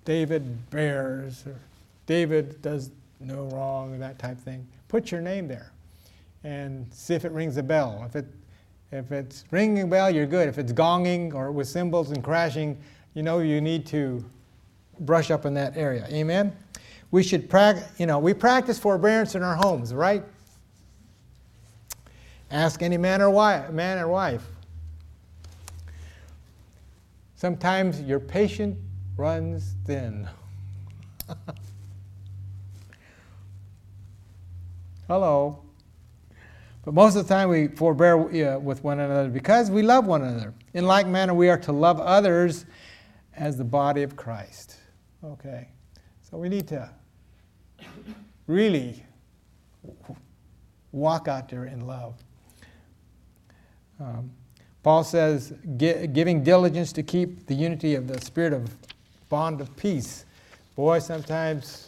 David 0.05 0.69
bears, 0.69 1.45
or 1.47 1.59
David 2.05 2.61
does 2.61 2.91
no 3.19 3.45
wrong, 3.45 3.99
that 3.99 4.19
type 4.19 4.37
of 4.37 4.43
thing. 4.43 4.67
Put 4.87 5.11
your 5.11 5.21
name 5.21 5.47
there 5.47 5.71
and 6.43 6.85
see 6.93 7.15
if 7.15 7.25
it 7.25 7.31
rings 7.31 7.57
a 7.57 7.63
bell. 7.63 8.03
If 8.07 8.15
it 8.15 8.27
if 8.91 9.11
it's 9.11 9.43
ringing 9.51 9.83
a 9.83 9.87
bell, 9.87 10.09
you're 10.09 10.25
good. 10.25 10.47
If 10.47 10.57
it's 10.57 10.71
gonging 10.71 11.33
or 11.33 11.51
with 11.51 11.67
cymbals 11.67 12.11
and 12.11 12.23
crashing, 12.23 12.77
you 13.13 13.23
know 13.23 13.39
you 13.39 13.61
need 13.61 13.85
to 13.87 14.23
brush 14.99 15.31
up 15.31 15.45
in 15.45 15.53
that 15.55 15.75
area. 15.75 16.07
Amen? 16.11 16.55
We 17.11 17.23
should 17.23 17.49
practice, 17.49 17.87
you 17.97 18.05
know, 18.05 18.19
we 18.19 18.33
practice 18.33 18.79
forbearance 18.79 19.35
in 19.35 19.43
our 19.43 19.55
homes, 19.55 19.93
right? 19.93 20.23
Ask 22.51 22.81
any 22.81 22.97
man 22.97 23.21
or 23.21 23.29
wife, 23.29 23.71
man 23.71 23.97
or 23.97 24.07
wife. 24.07 24.45
Sometimes 27.35 28.01
your 28.01 28.19
patience 28.19 28.77
runs 29.17 29.75
thin. 29.85 30.27
Hello. 35.07 35.64
But 36.85 36.93
most 36.93 37.15
of 37.15 37.27
the 37.27 37.33
time 37.33 37.49
we 37.49 37.67
forbear 37.67 38.15
with 38.15 38.83
one 38.83 38.99
another 38.99 39.27
because 39.27 39.71
we 39.71 39.81
love 39.81 40.05
one 40.05 40.21
another. 40.21 40.53
In 40.75 40.85
like 40.85 41.07
manner, 41.07 41.33
we 41.33 41.49
are 41.49 41.57
to 41.57 41.71
love 41.71 41.99
others 41.99 42.67
as 43.35 43.57
the 43.57 43.63
body 43.63 44.03
of 44.03 44.15
Christ. 44.15 44.77
Okay. 45.23 45.67
So 46.21 46.37
we 46.37 46.47
need 46.47 46.67
to 46.67 46.87
really 48.45 49.03
walk 50.91 51.27
out 51.27 51.49
there 51.49 51.65
in 51.65 51.87
love. 51.87 52.13
Um, 53.99 54.31
Paul 54.83 55.03
says, 55.03 55.53
giving 55.77 56.43
diligence 56.43 56.93
to 56.93 57.01
keep 57.01 57.47
the 57.47 57.55
unity 57.55 57.95
of 57.95 58.07
the 58.07 58.21
spirit 58.21 58.53
of 58.53 58.69
bond 59.29 59.59
of 59.59 59.75
peace. 59.75 60.25
Boy, 60.75 60.99
sometimes 60.99 61.87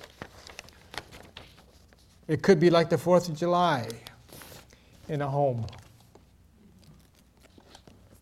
it 2.28 2.42
could 2.42 2.60
be 2.60 2.72
like 2.72 2.90
the 2.90 2.96
4th 2.96 3.30
of 3.30 3.36
July 3.36 3.88
in 5.10 5.22
a 5.22 5.28
home. 5.28 5.66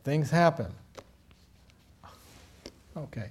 Things 0.04 0.30
happen. 0.30 0.72
Okay. 2.96 3.30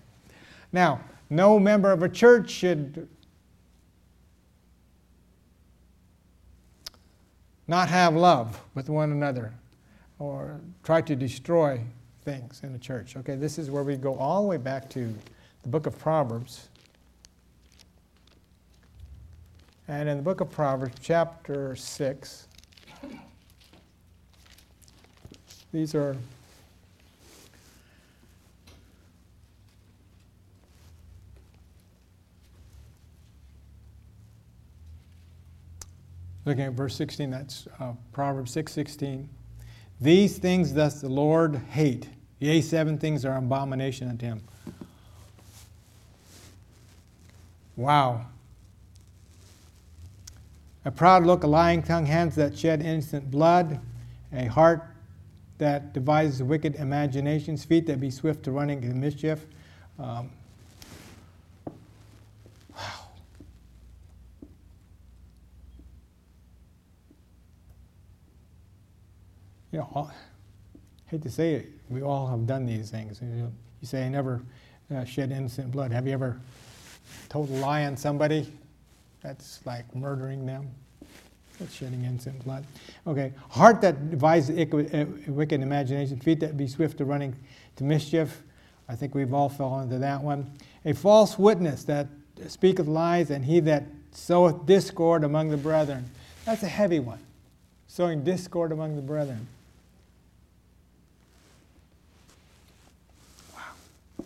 Now, 0.73 1.01
no 1.31 1.59
member 1.59 1.93
of 1.93 2.03
a 2.03 2.09
church 2.09 2.51
should 2.51 3.09
not 7.67 7.89
have 7.89 8.15
love 8.15 8.61
with 8.75 8.89
one 8.89 9.13
another 9.13 9.53
or 10.19 10.61
try 10.83 11.01
to 11.01 11.17
destroy 11.17 11.81
things 12.25 12.61
in 12.63 12.73
the 12.73 12.79
church. 12.79 13.17
Okay, 13.17 13.37
this 13.37 13.59
is 13.59 13.71
where 13.71 13.83
we 13.83 13.97
go 13.97 14.15
all 14.17 14.43
the 14.43 14.49
way 14.49 14.57
back 14.57 14.89
to 14.91 15.15
the 15.63 15.69
book 15.69 15.87
of 15.87 15.99
Proverbs. 15.99 16.69
And 19.89 20.09
in 20.09 20.17
the 20.17 20.23
book 20.23 20.41
of 20.41 20.51
Proverbs, 20.51 20.95
chapter 21.01 21.77
6, 21.77 22.49
these 25.75 25.93
are 25.93 26.17
looking 36.45 36.63
at 36.63 36.75
verse 36.75 36.95
16 36.95 37.29
that's 37.29 37.67
uh, 37.81 37.93
proverbs 38.13 38.53
6 38.53 38.71
16 38.71 39.29
these 40.01 40.39
things 40.39 40.71
doth 40.71 41.01
the 41.01 41.09
lord 41.09 41.57
hate 41.71 42.09
yea 42.39 42.61
seven 42.61 42.97
things 42.97 43.25
are 43.25 43.33
an 43.33 43.45
abomination 43.45 44.09
unto 44.09 44.27
him. 44.27 44.43
Wow. 47.77 48.27
A 50.85 50.91
proud 50.91 51.25
look, 51.25 51.43
a 51.43 51.47
lying 51.47 51.83
tongue, 51.83 52.07
hands 52.07 52.37
that 52.37 52.57
shed 52.57 52.83
innocent 52.83 53.31
blood, 53.31 53.81
a 54.33 54.47
heart 54.47 54.94
that 55.59 55.93
devises 55.93 56.43
wicked 56.43 56.75
imaginations, 56.77 57.65
feet 57.65 57.87
that 57.87 58.01
be 58.01 58.11
swift 58.11 58.43
to 58.45 58.51
running 58.51 58.81
to 58.81 58.89
mischief. 58.89 59.47
Um, 59.99 60.31
wow. 62.75 63.09
You 69.71 69.79
know, 69.79 70.11
hate 71.07 71.23
to 71.23 71.31
say 71.31 71.55
it, 71.55 71.73
we 71.89 72.03
all 72.03 72.27
have 72.27 72.47
done 72.47 72.67
these 72.67 72.91
things. 72.91 73.21
You, 73.23 73.51
say, 73.83 74.07
I 74.07 74.09
never 74.09 74.43
uh, 74.95 75.05
shed 75.05 75.31
innocent 75.31 75.71
blood. 75.71 75.93
Have 75.93 76.07
you 76.07 76.13
ever 76.13 76.41
told 77.29 77.51
a 77.51 77.55
lie 77.55 77.85
on 77.85 77.97
somebody? 77.97 78.53
That's 79.23 79.65
like 79.65 79.95
murdering 79.95 80.47
them. 80.47 80.71
That's 81.59 81.75
shedding 81.75 82.05
innocent 82.05 82.45
blood. 82.45 82.65
Okay. 83.07 83.33
Heart 83.51 83.81
that 83.83 84.11
devises 84.11 84.59
uh, 84.59 85.07
wicked 85.29 85.61
imagination, 85.61 86.19
feet 86.19 86.41
that 86.41 86.57
be 86.57 86.67
swift 86.67 86.99
to 86.99 87.05
running 87.05 87.37
to 87.77 87.85
mischief. 87.85 88.43
I 88.89 88.97
think 88.97 89.15
we've 89.15 89.33
all 89.33 89.49
fallen 89.49 89.85
into 89.85 89.99
that 89.99 90.23
one. 90.23 90.51
A 90.85 90.93
false 90.93 91.39
witness 91.39 91.85
that 91.85 92.09
speaketh 92.49 92.87
lies, 92.87 93.31
and 93.31 93.45
he 93.45 93.61
that 93.61 93.85
soweth 94.13 94.67
discord 94.67 95.25
among 95.25 95.51
the 95.51 95.57
brethren. 95.57 96.11
That's 96.45 96.63
a 96.63 96.69
heavy 96.69 96.99
one. 96.99 97.21
Sowing 97.87 98.25
discord 98.25 98.73
among 98.73 98.97
the 98.97 99.03
brethren. 99.03 99.47
Wow. 103.55 104.25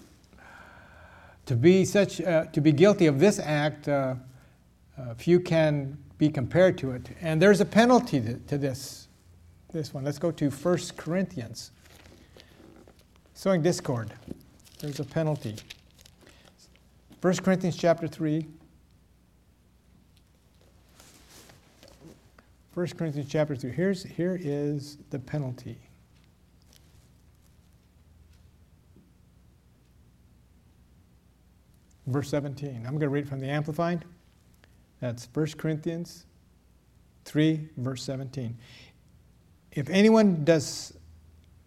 To 1.46 1.54
be 1.54 1.84
such, 1.84 2.20
uh, 2.20 2.46
to 2.46 2.60
be 2.60 2.72
guilty 2.72 3.06
of 3.06 3.20
this 3.20 3.38
act. 3.38 3.86
Uh, 3.86 4.14
uh, 4.98 5.14
few 5.14 5.38
can 5.38 5.96
be 6.18 6.28
compared 6.28 6.76
to 6.78 6.90
it. 6.90 7.08
And 7.20 7.40
there's 7.40 7.60
a 7.60 7.64
penalty 7.64 8.20
to, 8.48 8.58
this, 8.58 9.08
this 9.72 9.94
one. 9.94 10.04
Let's 10.04 10.18
go 10.18 10.30
to 10.32 10.50
1 10.50 10.78
Corinthians. 10.96 11.70
Sowing 13.34 13.62
discord. 13.62 14.12
There's 14.80 14.98
a 14.98 15.04
penalty. 15.04 15.54
1 17.20 17.36
Corinthians 17.36 17.76
chapter 17.76 18.08
3. 18.08 18.46
1 22.74 22.86
Corinthians 22.96 23.30
chapter 23.30 23.54
3. 23.54 23.70
Here's, 23.70 24.02
here 24.02 24.38
is 24.40 24.98
the 25.10 25.20
penalty. 25.20 25.78
Verse 32.08 32.28
17. 32.30 32.76
I'm 32.76 32.92
going 32.92 33.00
to 33.00 33.08
read 33.08 33.28
from 33.28 33.38
the 33.38 33.48
Amplified. 33.48 34.04
That's 35.00 35.28
1 35.32 35.46
Corinthians 35.56 36.26
3, 37.24 37.68
verse 37.76 38.02
17. 38.02 38.56
If 39.72 39.88
anyone 39.90 40.44
does, 40.44 40.94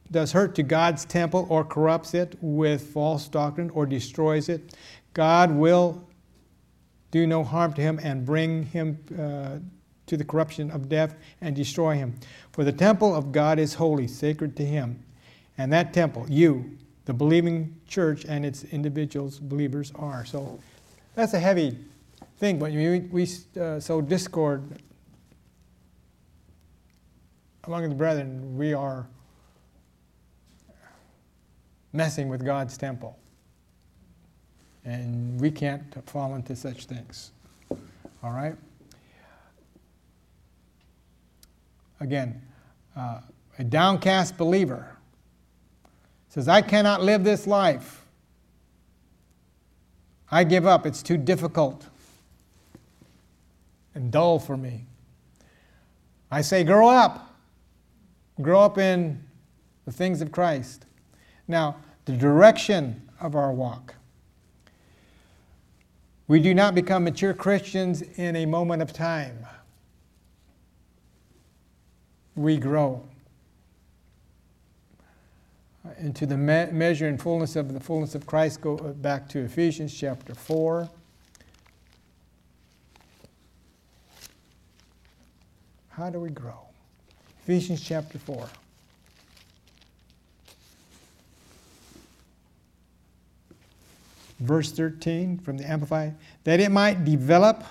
does 0.09 0.31
hurt 0.31 0.55
to 0.55 0.63
God's 0.63 1.05
temple 1.05 1.45
or 1.49 1.63
corrupts 1.63 2.13
it 2.13 2.35
with 2.41 2.81
false 2.81 3.27
doctrine 3.27 3.69
or 3.69 3.85
destroys 3.85 4.49
it, 4.49 4.75
God 5.13 5.51
will 5.51 6.07
do 7.11 7.27
no 7.27 7.43
harm 7.43 7.73
to 7.73 7.81
him 7.81 7.99
and 8.01 8.25
bring 8.25 8.63
him 8.63 8.97
uh, 9.17 9.59
to 10.07 10.17
the 10.17 10.23
corruption 10.23 10.71
of 10.71 10.89
death 10.89 11.15
and 11.41 11.55
destroy 11.55 11.95
him. 11.95 12.15
For 12.51 12.63
the 12.63 12.71
temple 12.71 13.15
of 13.15 13.31
God 13.31 13.59
is 13.59 13.75
holy, 13.75 14.07
sacred 14.07 14.57
to 14.57 14.65
him. 14.65 15.03
And 15.57 15.71
that 15.71 15.93
temple, 15.93 16.25
you, 16.29 16.77
the 17.05 17.13
believing 17.13 17.79
church 17.87 18.25
and 18.25 18.45
its 18.45 18.63
individuals, 18.65 19.39
believers, 19.39 19.91
are. 19.95 20.25
So 20.25 20.59
that's 21.15 21.33
a 21.33 21.39
heavy 21.39 21.77
thing. 22.41 22.59
But 22.59 22.71
we, 22.71 22.99
we 22.99 23.27
uh, 23.59 23.79
sow 23.79 24.01
discord 24.01 24.81
among 27.65 27.87
the 27.87 27.95
brethren, 27.95 28.57
we 28.57 28.73
are 28.73 29.07
messing 31.93 32.27
with 32.27 32.43
God's 32.43 32.77
temple. 32.77 33.17
And 34.83 35.39
we 35.39 35.51
can't 35.51 35.83
fall 36.09 36.33
into 36.35 36.55
such 36.55 36.85
things. 36.85 37.31
All 38.23 38.31
right? 38.31 38.55
Again, 41.99 42.41
uh, 42.95 43.21
a 43.59 43.63
downcast 43.63 44.37
believer 44.37 44.97
says, 46.29 46.47
I 46.47 46.63
cannot 46.63 47.03
live 47.03 47.23
this 47.23 47.45
life. 47.45 48.05
I 50.31 50.43
give 50.43 50.65
up. 50.65 50.87
It's 50.87 51.03
too 51.03 51.17
difficult 51.17 51.90
and 53.93 54.11
dull 54.11 54.39
for 54.39 54.57
me. 54.57 54.85
I 56.29 56.41
say, 56.41 56.63
grow 56.63 56.89
up. 56.89 57.35
Grow 58.41 58.61
up 58.61 58.77
in 58.77 59.23
the 59.85 59.91
things 59.91 60.21
of 60.21 60.31
Christ. 60.31 60.85
Now, 61.47 61.75
the 62.05 62.13
direction 62.13 63.09
of 63.19 63.35
our 63.35 63.51
walk. 63.51 63.95
We 66.27 66.39
do 66.39 66.53
not 66.53 66.73
become 66.73 67.03
mature 67.03 67.33
Christians 67.33 68.01
in 68.01 68.37
a 68.37 68.45
moment 68.45 68.81
of 68.81 68.93
time. 68.93 69.45
We 72.35 72.57
grow 72.57 73.03
into 75.97 76.25
the 76.25 76.37
me- 76.37 76.71
measure 76.71 77.07
and 77.07 77.21
fullness 77.21 77.55
of 77.55 77.73
the 77.73 77.79
fullness 77.79 78.15
of 78.15 78.25
Christ. 78.25 78.61
Go 78.61 78.77
back 78.77 79.27
to 79.29 79.39
Ephesians 79.39 79.93
chapter 79.93 80.33
4. 80.33 80.89
How 85.91 86.09
do 86.09 86.19
we 86.19 86.29
grow? 86.29 86.57
Ephesians 87.43 87.81
chapter 87.81 88.17
4. 88.17 88.47
Verse 94.39 94.71
13 94.71 95.37
from 95.37 95.57
the 95.57 95.69
Amplified, 95.69 96.15
that 96.45 96.59
it 96.59 96.71
might 96.71 97.03
develop 97.03 97.63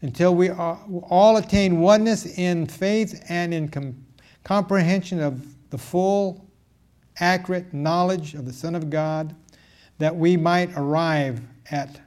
until 0.00 0.34
we 0.34 0.50
all 0.50 1.36
attain 1.36 1.80
oneness 1.80 2.26
in 2.38 2.66
faith 2.66 3.24
and 3.28 3.52
in 3.52 3.68
com- 3.68 4.04
comprehension 4.42 5.20
of 5.20 5.46
the 5.70 5.78
full, 5.78 6.44
accurate 7.20 7.72
knowledge 7.72 8.34
of 8.34 8.46
the 8.46 8.52
Son 8.52 8.74
of 8.74 8.90
God, 8.90 9.34
that 9.98 10.16
we 10.16 10.36
might 10.36 10.70
arrive 10.76 11.40
at 11.70 12.00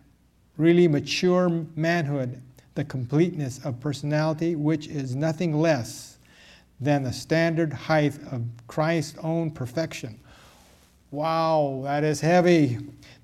really 0.58 0.88
mature 0.88 1.50
manhood 1.76 2.42
the 2.78 2.86
completeness 2.86 3.60
of 3.66 3.80
personality, 3.80 4.56
which 4.56 4.88
is 4.88 5.16
nothing 5.16 5.60
less 5.60 6.18
than 6.80 7.04
the 7.04 7.12
standard 7.12 7.74
height 7.74 8.16
of 8.32 8.44
Christ's 8.68 9.18
own 9.24 9.50
perfection. 9.50 10.18
Wow, 11.10 11.82
that 11.84 12.04
is 12.04 12.22
heavy. 12.22 12.78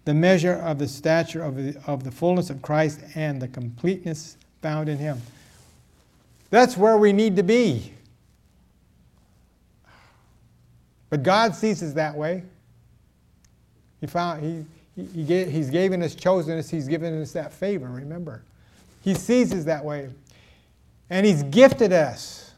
The 0.05 0.13
measure 0.13 0.55
of 0.55 0.79
the 0.79 0.87
stature 0.87 1.43
of 1.43 1.55
the, 1.55 1.79
of 1.85 2.03
the 2.03 2.11
fullness 2.11 2.49
of 2.49 2.63
Christ 2.63 3.01
and 3.13 3.39
the 3.39 3.47
completeness 3.47 4.37
found 4.63 4.89
in 4.89 4.97
Him. 4.97 5.21
That's 6.49 6.75
where 6.75 6.97
we 6.97 7.13
need 7.13 7.35
to 7.35 7.43
be. 7.43 7.93
But 11.11 11.21
God 11.21 11.53
sees 11.53 11.83
us 11.83 11.93
that 11.93 12.15
way. 12.15 12.43
He 14.01 14.07
found, 14.07 14.41
he, 14.95 15.05
he 15.13 15.23
gave, 15.23 15.51
he's 15.51 15.69
given 15.69 16.01
us, 16.01 16.15
chosen 16.15 16.57
us, 16.57 16.71
He's 16.71 16.87
given 16.87 17.21
us 17.21 17.33
that 17.33 17.53
favor, 17.53 17.87
remember. 17.87 18.43
He 19.03 19.13
sees 19.13 19.53
us 19.53 19.65
that 19.65 19.83
way. 19.83 20.09
And 21.09 21.25
He's 21.25 21.43
gifted 21.43 21.93
us. 21.93 22.51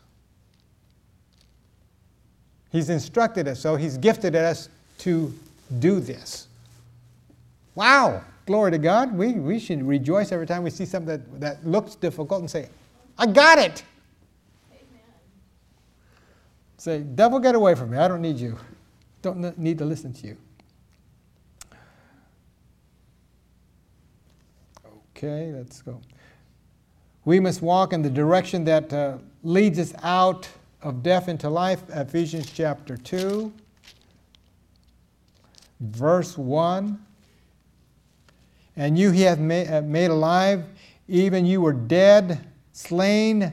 He's 2.71 2.89
instructed 2.89 3.47
us, 3.47 3.59
so 3.59 3.75
He's 3.75 3.97
gifted 3.97 4.35
us 4.35 4.69
to 4.99 5.33
do 5.79 5.99
this. 5.99 6.47
Wow! 7.73 8.23
Glory 8.45 8.71
to 8.71 8.77
God. 8.77 9.17
We, 9.17 9.33
we 9.33 9.59
should 9.59 9.83
rejoice 9.83 10.31
every 10.31 10.45
time 10.45 10.61
we 10.63 10.69
see 10.69 10.85
something 10.85 11.07
that, 11.07 11.39
that 11.41 11.65
looks 11.65 11.95
difficult 11.95 12.41
and 12.41 12.49
say, 12.49 12.69
I 13.17 13.25
got 13.25 13.57
it! 13.57 13.83
Amen. 14.71 15.01
Say, 16.77 16.99
devil, 16.99 17.39
get 17.39 17.55
away 17.55 17.73
from 17.73 17.89
me. 17.89 17.97
I 17.97 18.07
don't 18.07 18.21
need 18.21 18.37
you. 18.37 18.57
Don't 19.23 19.57
need 19.57 19.79
to 19.79 19.85
listen 19.85 20.13
to 20.13 20.27
you. 20.27 20.37
Okay, 25.09 25.51
let's 25.53 25.81
go. 25.81 25.99
We 27.25 27.39
must 27.39 27.63
walk 27.63 27.91
in 27.91 28.03
the 28.03 28.09
direction 28.09 28.65
that 28.65 28.93
uh, 28.93 29.17
leads 29.41 29.79
us 29.79 29.95
out 30.03 30.47
of 30.83 31.01
death 31.01 31.27
into 31.27 31.49
life. 31.49 31.81
Ephesians 31.89 32.51
chapter 32.51 32.95
2, 32.95 33.51
verse 35.79 36.37
1. 36.37 37.03
And 38.75 38.99
you 38.99 39.09
he 39.09 39.23
hath 39.23 39.39
made, 39.39 39.71
uh, 39.71 39.81
made 39.81 40.11
alive, 40.11 40.65
even 41.07 41.47
you 41.47 41.61
were 41.61 41.73
dead, 41.73 42.45
slain 42.73 43.51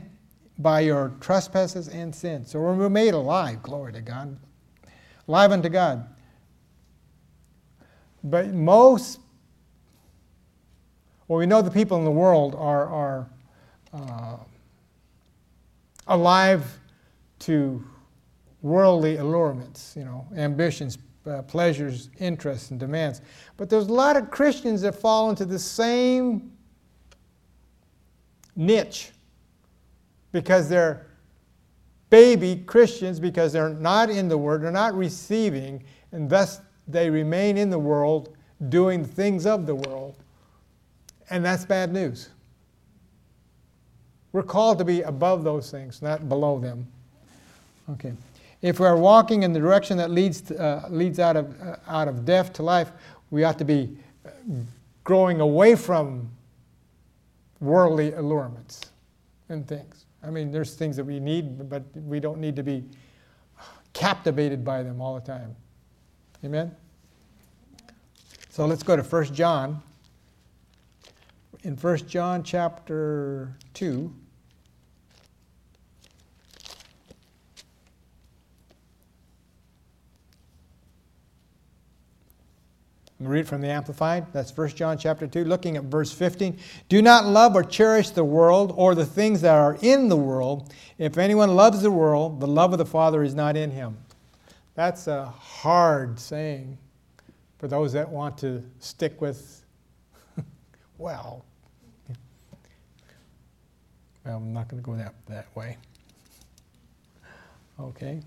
by 0.59 0.81
your 0.81 1.13
trespasses 1.21 1.89
and 1.89 2.15
sins. 2.15 2.51
So 2.51 2.61
we're 2.61 2.91
made 2.91 3.15
alive, 3.15 3.63
glory 3.63 3.95
to 3.95 4.03
God. 4.03 4.39
Alive 5.27 5.51
unto 5.51 5.71
God. 5.71 6.07
But 8.23 8.53
most, 8.53 9.19
well, 11.27 11.39
we 11.39 11.47
know 11.47 11.63
the 11.63 11.71
people 11.71 11.97
in 11.97 12.05
the 12.05 12.11
world 12.11 12.55
are, 12.55 12.87
are 12.87 13.31
uh, 13.93 14.37
alive 16.07 16.79
to 17.41 17.85
worldly 18.63 19.17
allurements, 19.17 19.95
you 19.97 20.05
know, 20.05 20.27
ambitions, 20.37 20.99
uh, 21.27 21.43
pleasures, 21.43 22.11
interests, 22.19 22.71
and 22.71 22.81
demands. 22.81 23.21
But 23.57 23.69
there's 23.69 23.87
a 23.87 23.93
lot 23.93 24.17
of 24.17 24.31
Christians 24.31 24.83
that 24.83 24.95
fall 24.95 25.31
into 25.31 25.45
the 25.45 25.59
same 25.59 26.53
niche 28.57 29.11
because 30.33 30.69
they're 30.69 31.07
baby 32.11 32.63
Christians 32.67 33.19
because 33.19 33.53
they're 33.53 33.71
not 33.71 34.11
in 34.11 34.29
the 34.29 34.37
Word, 34.37 34.63
they're 34.63 34.71
not 34.71 34.95
receiving, 34.95 35.83
and 36.13 36.29
thus 36.29 36.61
they 36.87 37.09
remain 37.09 37.57
in 37.57 37.71
the 37.71 37.79
world 37.79 38.37
doing 38.69 39.05
things 39.05 39.47
of 39.47 39.67
the 39.67 39.75
world. 39.75 40.17
And 41.31 41.45
that's 41.45 41.65
bad 41.65 41.93
news. 41.93 42.29
We're 44.33 44.43
called 44.43 44.79
to 44.79 44.85
be 44.85 45.03
above 45.03 45.45
those 45.45 45.71
things, 45.71 46.01
not 46.01 46.29
below 46.29 46.59
them. 46.59 46.87
Okay. 47.91 48.15
If 48.63 48.79
we're 48.81 48.97
walking 48.97 49.43
in 49.43 49.53
the 49.53 49.61
direction 49.61 49.97
that 49.99 50.11
leads, 50.11 50.41
to, 50.43 50.59
uh, 50.59 50.89
leads 50.89 51.19
out, 51.19 51.37
of, 51.37 51.61
uh, 51.61 51.77
out 51.89 52.09
of 52.09 52.25
death 52.25 52.53
to 52.55 52.63
life, 52.63 52.93
we 53.31 53.45
ought 53.45 53.59
to 53.59 53.65
be 53.65 53.97
growing 55.05 55.41
away 55.41 55.75
from 55.75 56.31
worldly 57.61 58.13
allurements 58.13 58.81
and 59.49 59.67
things. 59.67 60.07
I 60.23 60.31
mean, 60.31 60.53
there's 60.53 60.75
things 60.75 60.97
that 60.97 61.05
we 61.05 61.19
need, 61.19 61.69
but 61.69 61.83
we 61.97 62.21
don't 62.21 62.39
need 62.39 62.57
to 62.57 62.63
be 62.63 62.85
captivated 63.93 64.65
by 64.65 64.83
them 64.83 65.01
all 65.01 65.15
the 65.15 65.21
time. 65.21 65.55
Amen? 66.45 66.75
So 68.51 68.67
let's 68.67 68.83
go 68.83 68.97
to 68.97 69.03
1 69.03 69.35
John. 69.35 69.83
In 71.65 71.77
1 71.77 71.97
John 72.09 72.43
chapter 72.43 73.57
2, 73.75 74.13
I'm 83.21 83.29
read 83.29 83.47
from 83.47 83.61
the 83.61 83.69
Amplified. 83.69 84.33
That's 84.33 84.57
1 84.57 84.71
John 84.71 84.99
chapter 84.99 85.29
2, 85.29 85.45
looking 85.45 85.77
at 85.77 85.85
verse 85.85 86.11
15. 86.11 86.59
Do 86.89 87.01
not 87.01 87.27
love 87.27 87.55
or 87.55 87.63
cherish 87.63 88.11
the 88.11 88.25
world 88.25 88.75
or 88.77 88.97
the 88.97 89.07
things 89.07 89.43
that 89.43 89.55
are 89.55 89.79
in 89.83 90.09
the 90.09 90.17
world. 90.17 90.73
If 90.99 91.17
anyone 91.17 91.55
loves 91.55 91.83
the 91.83 91.93
world, 91.93 92.41
the 92.41 92.49
love 92.49 92.73
of 92.73 92.79
the 92.79 92.87
Father 92.87 93.23
is 93.23 93.37
not 93.37 93.57
in 93.57 93.71
him. 93.71 93.99
That's 94.75 95.07
a 95.07 95.27
hard 95.27 96.19
saying 96.19 96.77
for 97.59 97.69
those 97.69 97.93
that 97.93 98.09
want 98.09 98.37
to 98.39 98.65
stick 98.81 99.21
with, 99.21 99.65
well, 100.99 101.45
well, 101.45 101.45
I'm 104.25 104.53
not 104.53 104.69
going 104.69 104.83
to 104.83 104.87
go 104.87 104.97
that, 104.97 105.15
that 105.29 105.47
way. 105.57 105.77
Okay. 107.81 108.21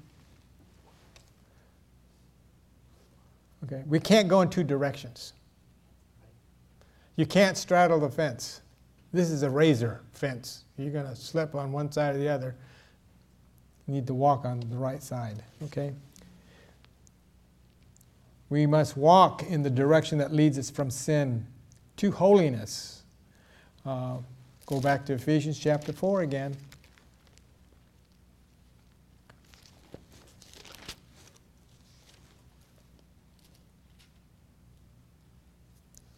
Okay, 3.63 3.83
we 3.87 3.99
can't 3.99 4.27
go 4.27 4.41
in 4.41 4.49
two 4.49 4.63
directions. 4.63 5.33
You 7.15 7.25
can't 7.25 7.57
straddle 7.57 7.99
the 7.99 8.09
fence. 8.09 8.61
This 9.11 9.31
is 9.31 9.43
a 9.43 9.49
razor 9.49 10.01
fence. 10.11 10.65
You're 10.77 10.91
going 10.91 11.07
to 11.07 11.15
slip 11.15 11.55
on 11.55 11.71
one 11.71 11.91
side 11.91 12.15
or 12.15 12.19
the 12.19 12.29
other. 12.29 12.55
You 13.87 13.93
need 13.93 14.07
to 14.07 14.13
walk 14.13 14.45
on 14.45 14.59
the 14.59 14.77
right 14.77 15.01
side, 15.01 15.41
okay? 15.63 15.93
We 18.49 18.67
must 18.67 18.97
walk 18.97 19.43
in 19.43 19.63
the 19.63 19.69
direction 19.69 20.17
that 20.19 20.31
leads 20.31 20.59
us 20.59 20.69
from 20.69 20.91
sin 20.91 21.47
to 21.97 22.11
holiness. 22.11 23.03
Uh, 23.85 24.17
go 24.65 24.79
back 24.79 25.05
to 25.05 25.13
Ephesians 25.13 25.59
chapter 25.59 25.93
4 25.93 26.21
again. 26.21 26.55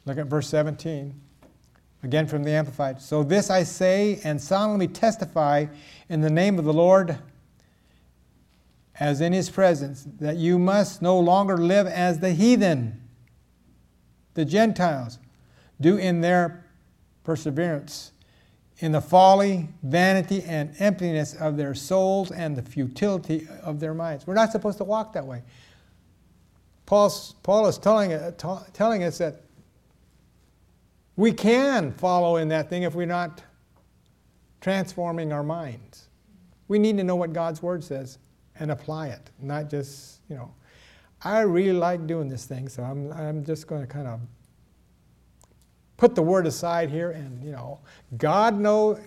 Look 0.05 0.17
at 0.17 0.27
verse 0.27 0.47
17. 0.47 1.13
Again 2.03 2.27
from 2.27 2.43
the 2.43 2.51
Amplified. 2.51 3.01
So 3.01 3.23
this 3.23 3.49
I 3.49 3.63
say 3.63 4.21
and 4.23 4.41
solemnly 4.41 4.87
testify 4.87 5.65
in 6.07 6.21
the 6.21 6.29
name 6.29 6.57
of 6.57 6.63
the 6.63 6.73
Lord 6.73 7.17
as 8.99 9.21
in 9.21 9.33
his 9.33 9.49
presence 9.49 10.07
that 10.19 10.37
you 10.37 10.57
must 10.57 11.01
no 11.01 11.19
longer 11.19 11.57
live 11.57 11.85
as 11.85 12.19
the 12.19 12.31
heathen, 12.31 13.01
the 14.33 14.45
Gentiles, 14.45 15.19
do 15.79 15.97
in 15.97 16.21
their 16.21 16.65
perseverance, 17.23 18.11
in 18.79 18.91
the 18.91 19.01
folly, 19.01 19.69
vanity, 19.83 20.43
and 20.43 20.73
emptiness 20.79 21.33
of 21.33 21.57
their 21.57 21.73
souls 21.73 22.31
and 22.31 22.55
the 22.55 22.61
futility 22.61 23.47
of 23.63 23.79
their 23.79 23.93
minds. 23.93 24.27
We're 24.27 24.35
not 24.35 24.51
supposed 24.51 24.77
to 24.77 24.83
walk 24.83 25.13
that 25.13 25.25
way. 25.25 25.41
Paul's, 26.85 27.35
Paul 27.43 27.67
is 27.67 27.77
telling, 27.77 28.13
uh, 28.13 28.31
telling 28.73 29.03
us 29.03 29.17
that 29.17 29.41
we 31.15 31.31
can 31.33 31.91
follow 31.91 32.37
in 32.37 32.47
that 32.49 32.69
thing 32.69 32.83
if 32.83 32.93
we're 32.93 33.07
not 33.07 33.41
transforming 34.61 35.33
our 35.33 35.43
minds. 35.43 36.09
We 36.67 36.79
need 36.79 36.97
to 36.97 37.03
know 37.03 37.15
what 37.15 37.33
God's 37.33 37.61
Word 37.61 37.83
says 37.83 38.19
and 38.59 38.71
apply 38.71 39.07
it, 39.07 39.31
not 39.39 39.69
just, 39.69 40.21
you 40.29 40.35
know, 40.35 40.53
I 41.23 41.41
really 41.41 41.77
like 41.77 42.05
doing 42.05 42.29
this 42.29 42.45
thing, 42.45 42.69
so 42.69 42.83
I'm, 42.83 43.11
I'm 43.11 43.43
just 43.43 43.67
going 43.67 43.81
to 43.81 43.87
kind 43.87 44.07
of 44.07 44.19
put 45.97 46.15
the 46.15 46.21
Word 46.21 46.47
aside 46.47 46.89
here 46.89 47.11
and, 47.11 47.43
you 47.43 47.51
know, 47.51 47.79
God 48.17 48.57
knows, 48.57 48.99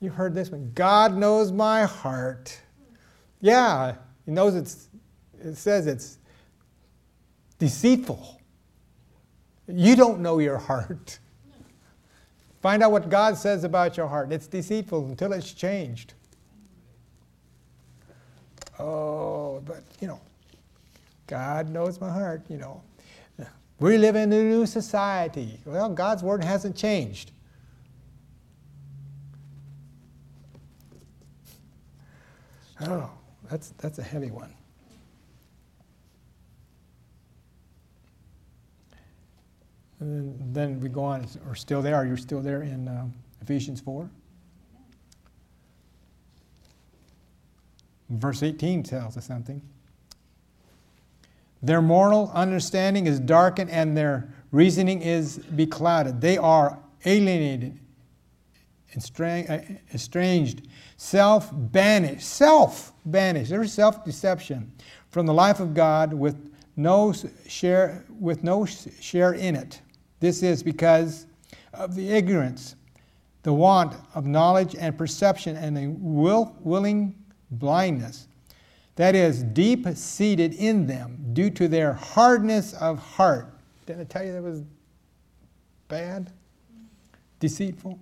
you 0.00 0.10
heard 0.10 0.34
this 0.34 0.50
one, 0.50 0.70
God 0.74 1.16
knows 1.16 1.52
my 1.52 1.84
heart. 1.84 2.58
Yeah, 3.40 3.96
He 4.24 4.30
knows 4.30 4.54
it's, 4.54 4.88
it 5.42 5.56
says 5.56 5.86
it's 5.86 6.18
deceitful. 7.58 8.40
You 9.66 9.96
don't 9.96 10.20
know 10.20 10.38
your 10.38 10.58
heart. 10.58 11.18
Find 12.60 12.82
out 12.82 12.92
what 12.92 13.10
God 13.10 13.36
says 13.36 13.64
about 13.64 13.96
your 13.96 14.06
heart. 14.06 14.32
It's 14.32 14.46
deceitful 14.46 15.06
until 15.06 15.32
it's 15.34 15.52
changed. 15.52 16.14
Oh, 18.78 19.60
but 19.66 19.82
you 20.00 20.08
know, 20.08 20.20
God 21.26 21.68
knows 21.68 22.00
my 22.00 22.10
heart, 22.10 22.42
you 22.48 22.56
know. 22.56 22.82
We 23.80 23.98
live 23.98 24.16
in 24.16 24.32
a 24.32 24.42
new 24.42 24.66
society. 24.66 25.60
Well, 25.64 25.88
God's 25.88 26.22
word 26.22 26.44
hasn't 26.44 26.76
changed. 26.76 27.32
Oh, 32.80 33.10
that's, 33.50 33.70
that's 33.78 33.98
a 33.98 34.02
heavy 34.02 34.30
one. 34.30 34.52
And 40.00 40.54
then, 40.54 40.80
we 40.80 40.88
go 40.88 41.04
on, 41.04 41.26
or 41.48 41.54
still 41.54 41.80
there, 41.80 42.04
you're 42.04 42.16
still 42.16 42.42
there 42.42 42.62
in 42.62 42.88
uh, 42.88 43.06
Ephesians 43.40 43.80
4. 43.80 44.10
Verse 48.10 48.42
18 48.42 48.82
tells 48.82 49.16
us 49.16 49.24
something. 49.24 49.62
Their 51.64 51.80
moral 51.80 52.30
understanding 52.34 53.06
is 53.06 53.18
darkened 53.18 53.70
and 53.70 53.96
their 53.96 54.28
reasoning 54.52 55.00
is 55.00 55.38
beclouded. 55.38 56.20
They 56.20 56.36
are 56.36 56.78
alienated, 57.06 57.78
uh, 58.94 59.58
estranged, 59.94 60.68
self 60.98 61.50
banished, 61.52 62.28
self 62.28 62.92
banished. 63.06 63.48
There's 63.48 63.72
self 63.72 64.04
deception 64.04 64.72
from 65.08 65.24
the 65.24 65.32
life 65.32 65.58
of 65.58 65.72
God 65.72 66.12
with 66.12 66.36
no 66.76 67.14
share 67.48 68.04
with 68.20 68.44
no 68.44 68.66
share 68.66 69.32
in 69.32 69.56
it. 69.56 69.80
This 70.20 70.42
is 70.42 70.62
because 70.62 71.24
of 71.72 71.94
the 71.94 72.10
ignorance, 72.10 72.76
the 73.42 73.54
want 73.54 73.94
of 74.14 74.26
knowledge 74.26 74.76
and 74.76 74.98
perception, 74.98 75.56
and 75.56 75.74
the 75.74 75.86
will, 75.88 76.54
willing 76.60 77.14
blindness 77.50 78.28
that 78.96 79.14
is 79.14 79.42
deep 79.42 79.86
seated 79.94 80.54
in 80.54 80.86
them 80.86 81.30
due 81.32 81.50
to 81.50 81.68
their 81.68 81.92
hardness 81.94 82.72
of 82.74 82.98
heart. 82.98 83.52
Didn't 83.86 84.02
I 84.02 84.04
tell 84.04 84.24
you 84.24 84.32
that 84.32 84.42
was 84.42 84.62
bad? 85.88 86.32
Deceitful, 87.40 87.98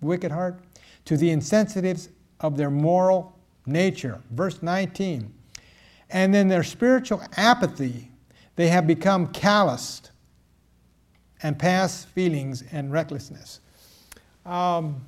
wicked 0.00 0.30
heart? 0.30 0.60
To 1.06 1.16
the 1.16 1.30
insensitives 1.30 2.10
of 2.40 2.56
their 2.56 2.70
moral 2.70 3.38
nature. 3.66 4.20
Verse 4.30 4.62
19. 4.62 5.32
And 6.10 6.34
then 6.34 6.48
their 6.48 6.62
spiritual 6.62 7.22
apathy, 7.36 8.10
they 8.56 8.68
have 8.68 8.86
become 8.86 9.28
calloused 9.28 10.10
and 11.42 11.58
past 11.58 12.08
feelings 12.08 12.62
and 12.70 12.92
recklessness. 12.92 13.60
Um, 14.46 15.04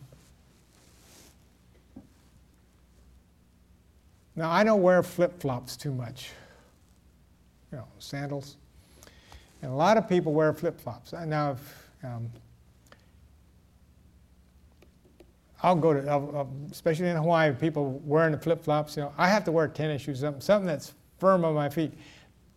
Now, 4.36 4.50
I 4.50 4.64
don't 4.64 4.82
wear 4.82 5.02
flip 5.02 5.40
flops 5.40 5.78
too 5.78 5.92
much, 5.92 6.30
you 7.72 7.78
know, 7.78 7.88
sandals. 7.98 8.58
And 9.62 9.72
a 9.72 9.74
lot 9.74 9.96
of 9.96 10.06
people 10.06 10.34
wear 10.34 10.52
flip 10.52 10.78
flops. 10.78 11.14
Now, 11.14 11.52
if, 11.52 11.90
um, 12.04 12.30
I'll 15.62 15.74
go 15.74 15.94
to, 15.94 16.46
especially 16.70 17.08
in 17.08 17.16
Hawaii, 17.16 17.52
people 17.54 18.00
wearing 18.04 18.32
the 18.32 18.38
flip 18.38 18.62
flops. 18.62 18.96
You 18.96 19.04
know, 19.04 19.12
I 19.16 19.28
have 19.28 19.42
to 19.44 19.52
wear 19.52 19.68
tennis 19.68 20.02
shoes, 20.02 20.20
something, 20.20 20.42
something 20.42 20.66
that's 20.66 20.92
firm 21.18 21.42
on 21.46 21.54
my 21.54 21.70
feet. 21.70 21.94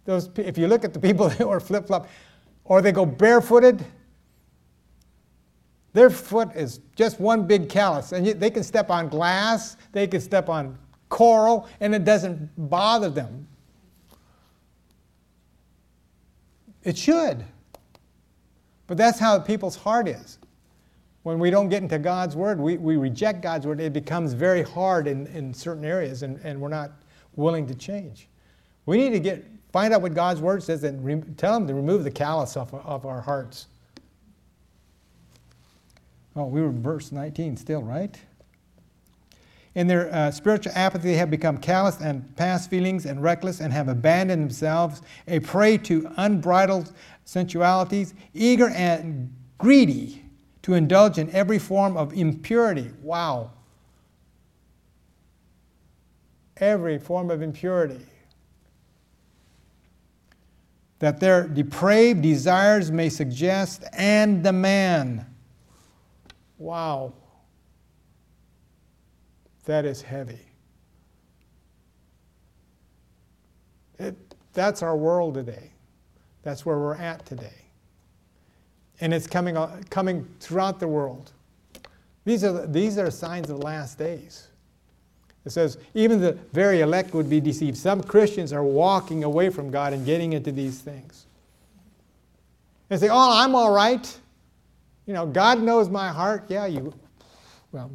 Those, 0.03 0.29
if 0.35 0.57
you 0.57 0.67
look 0.67 0.83
at 0.83 0.93
the 0.93 0.99
people 1.07 1.29
that 1.29 1.47
wear 1.47 1.61
flip 1.61 1.87
flop, 1.87 2.09
or 2.65 2.81
they 2.81 2.91
go 2.91 3.05
barefooted, 3.05 3.85
their 5.93 6.09
foot 6.09 6.49
is 6.55 6.81
just 6.95 7.21
one 7.21 7.47
big 7.47 7.69
callus, 7.69 8.11
and 8.11 8.27
they 8.27 8.49
can 8.49 8.63
step 8.63 8.89
on 8.89 9.07
glass, 9.07 9.77
they 9.93 10.05
can 10.05 10.19
step 10.19 10.49
on 10.49 10.77
coral 11.09 11.67
and 11.79 11.93
it 11.93 12.05
doesn't 12.05 12.49
bother 12.69 13.09
them. 13.09 13.47
It 16.83 16.97
should. 16.97 17.43
But 18.87 18.97
that's 18.97 19.19
how 19.19 19.37
people's 19.39 19.75
heart 19.75 20.07
is. 20.07 20.39
When 21.23 21.37
we 21.37 21.51
don't 21.51 21.69
get 21.69 21.83
into 21.83 21.99
God's 21.99 22.35
Word, 22.35 22.59
we, 22.59 22.77
we 22.77 22.97
reject 22.97 23.41
God's 23.41 23.67
Word, 23.67 23.81
it 23.81 23.93
becomes 23.93 24.33
very 24.33 24.63
hard 24.63 25.07
in, 25.07 25.27
in 25.27 25.53
certain 25.53 25.83
areas 25.83 26.23
and, 26.23 26.39
and 26.43 26.59
we're 26.59 26.69
not 26.69 26.91
willing 27.35 27.67
to 27.67 27.75
change. 27.75 28.29
We 28.85 28.97
need 28.97 29.11
to 29.11 29.19
get 29.19 29.45
find 29.71 29.93
out 29.93 30.01
what 30.01 30.13
God's 30.13 30.41
Word 30.41 30.63
says 30.63 30.83
and 30.83 31.03
re, 31.03 31.21
tell 31.37 31.53
them 31.53 31.67
to 31.67 31.73
remove 31.73 32.03
the 32.03 32.11
callous 32.11 32.57
off 32.57 32.73
of 32.73 33.05
our 33.05 33.21
hearts. 33.21 33.67
Oh, 36.35 36.45
we 36.45 36.61
were 36.61 36.71
verse 36.71 37.11
19 37.11 37.57
still, 37.57 37.83
right? 37.83 38.17
In 39.79 39.87
their 39.87 40.13
uh, 40.13 40.29
spiritual 40.29 40.73
apathy, 40.75 41.11
they 41.11 41.15
have 41.15 41.31
become 41.31 41.57
callous 41.57 42.01
and 42.01 42.35
past 42.35 42.69
feelings 42.69 43.05
and 43.05 43.23
reckless 43.23 43.61
and 43.61 43.71
have 43.71 43.87
abandoned 43.87 44.43
themselves, 44.43 45.01
a 45.25 45.39
prey 45.39 45.77
to 45.77 46.11
unbridled 46.17 46.91
sensualities, 47.23 48.13
eager 48.33 48.67
and 48.71 49.33
greedy 49.57 50.21
to 50.63 50.73
indulge 50.73 51.17
in 51.17 51.29
every 51.31 51.59
form 51.59 51.95
of 51.95 52.11
impurity. 52.11 52.91
Wow. 53.01 53.51
Every 56.57 56.99
form 56.99 57.31
of 57.31 57.41
impurity. 57.41 58.05
That 60.99 61.21
their 61.21 61.47
depraved 61.47 62.21
desires 62.21 62.91
may 62.91 63.07
suggest 63.07 63.85
and 63.93 64.43
demand. 64.43 65.25
Wow 66.57 67.13
that 69.65 69.85
is 69.85 70.01
heavy. 70.01 70.39
It, 73.99 74.15
that's 74.53 74.81
our 74.81 74.95
world 74.95 75.33
today. 75.33 75.71
That's 76.43 76.65
where 76.65 76.77
we're 76.77 76.95
at 76.95 77.25
today. 77.25 77.53
And 79.01 79.13
it's 79.13 79.27
coming, 79.27 79.55
coming 79.89 80.27
throughout 80.39 80.79
the 80.79 80.87
world. 80.87 81.31
These 82.25 82.43
are, 82.43 82.67
these 82.67 82.97
are 82.97 83.11
signs 83.11 83.49
of 83.49 83.59
the 83.59 83.65
last 83.65 83.97
days. 83.97 84.47
It 85.45 85.51
says, 85.51 85.77
even 85.93 86.19
the 86.19 86.33
very 86.53 86.81
elect 86.81 87.13
would 87.13 87.29
be 87.29 87.39
deceived. 87.39 87.77
Some 87.77 88.03
Christians 88.03 88.51
are 88.51 88.63
walking 88.63 89.23
away 89.23 89.49
from 89.49 89.71
God 89.71 89.93
and 89.93 90.05
getting 90.05 90.33
into 90.33 90.51
these 90.51 90.79
things. 90.79 91.25
They 92.89 92.97
say, 92.97 93.09
oh, 93.09 93.41
I'm 93.41 93.55
all 93.55 93.71
right. 93.71 94.17
You 95.05 95.13
know, 95.13 95.25
God 95.25 95.61
knows 95.61 95.89
my 95.89 96.09
heart. 96.09 96.45
Yeah, 96.49 96.65
you, 96.65 96.93
well, 97.71 97.89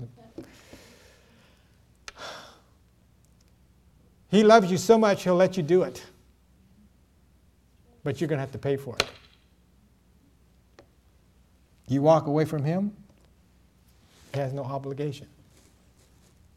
He 4.35 4.43
loves 4.43 4.69
you 4.69 4.79
so 4.79 4.99
much, 4.99 5.23
He'll 5.23 5.37
let 5.37 5.57
you 5.57 5.63
do 5.63 5.85
it. 5.85 6.05
But 8.03 8.21
you're 8.21 8.27
going 8.27 8.39
to 8.39 8.41
have 8.41 8.51
to 8.51 8.59
pay 8.59 8.77
for 8.77 8.97
it. 8.97 9.07
You 11.87 12.03
walk 12.03 12.27
away 12.27 12.45
from 12.45 12.65
Him, 12.65 12.93
He 14.33 14.41
has 14.41 14.53
no 14.53 14.65
obligation 14.65 15.29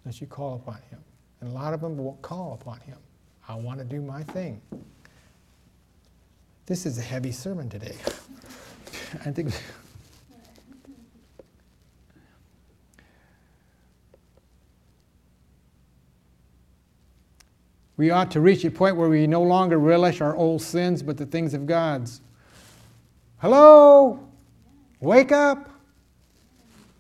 unless 0.04 0.20
you 0.20 0.26
call 0.26 0.56
upon 0.56 0.80
Him. 0.90 0.98
And 1.40 1.52
a 1.52 1.54
lot 1.54 1.76
of 1.76 1.82
them 1.82 1.98
won't 1.98 2.20
call 2.24 2.58
upon 2.60 2.80
Him. 2.80 2.98
I 3.48 3.54
want 3.54 3.78
to 3.78 3.86
do 3.86 4.02
my 4.02 4.24
thing. 4.24 4.60
This 6.66 6.88
is 6.88 6.98
a 6.98 7.04
heavy 7.04 7.32
sermon 7.32 7.70
today. 7.70 7.96
I 9.24 9.30
think. 9.30 9.54
We 17.98 18.12
ought 18.12 18.30
to 18.32 18.42
reach 18.42 18.64
a 18.64 18.72
point 18.72 18.96
where 18.96 19.10
we 19.10 19.26
no 19.26 19.42
longer 19.42 19.80
relish 19.80 20.22
our 20.22 20.36
old 20.36 20.62
sins, 20.62 21.02
but 21.02 21.18
the 21.18 21.26
things 21.26 21.56
of 21.56 21.66
God's. 21.66 22.22
Hello? 23.40 24.20
Wake 25.00 25.32
up! 25.32 25.70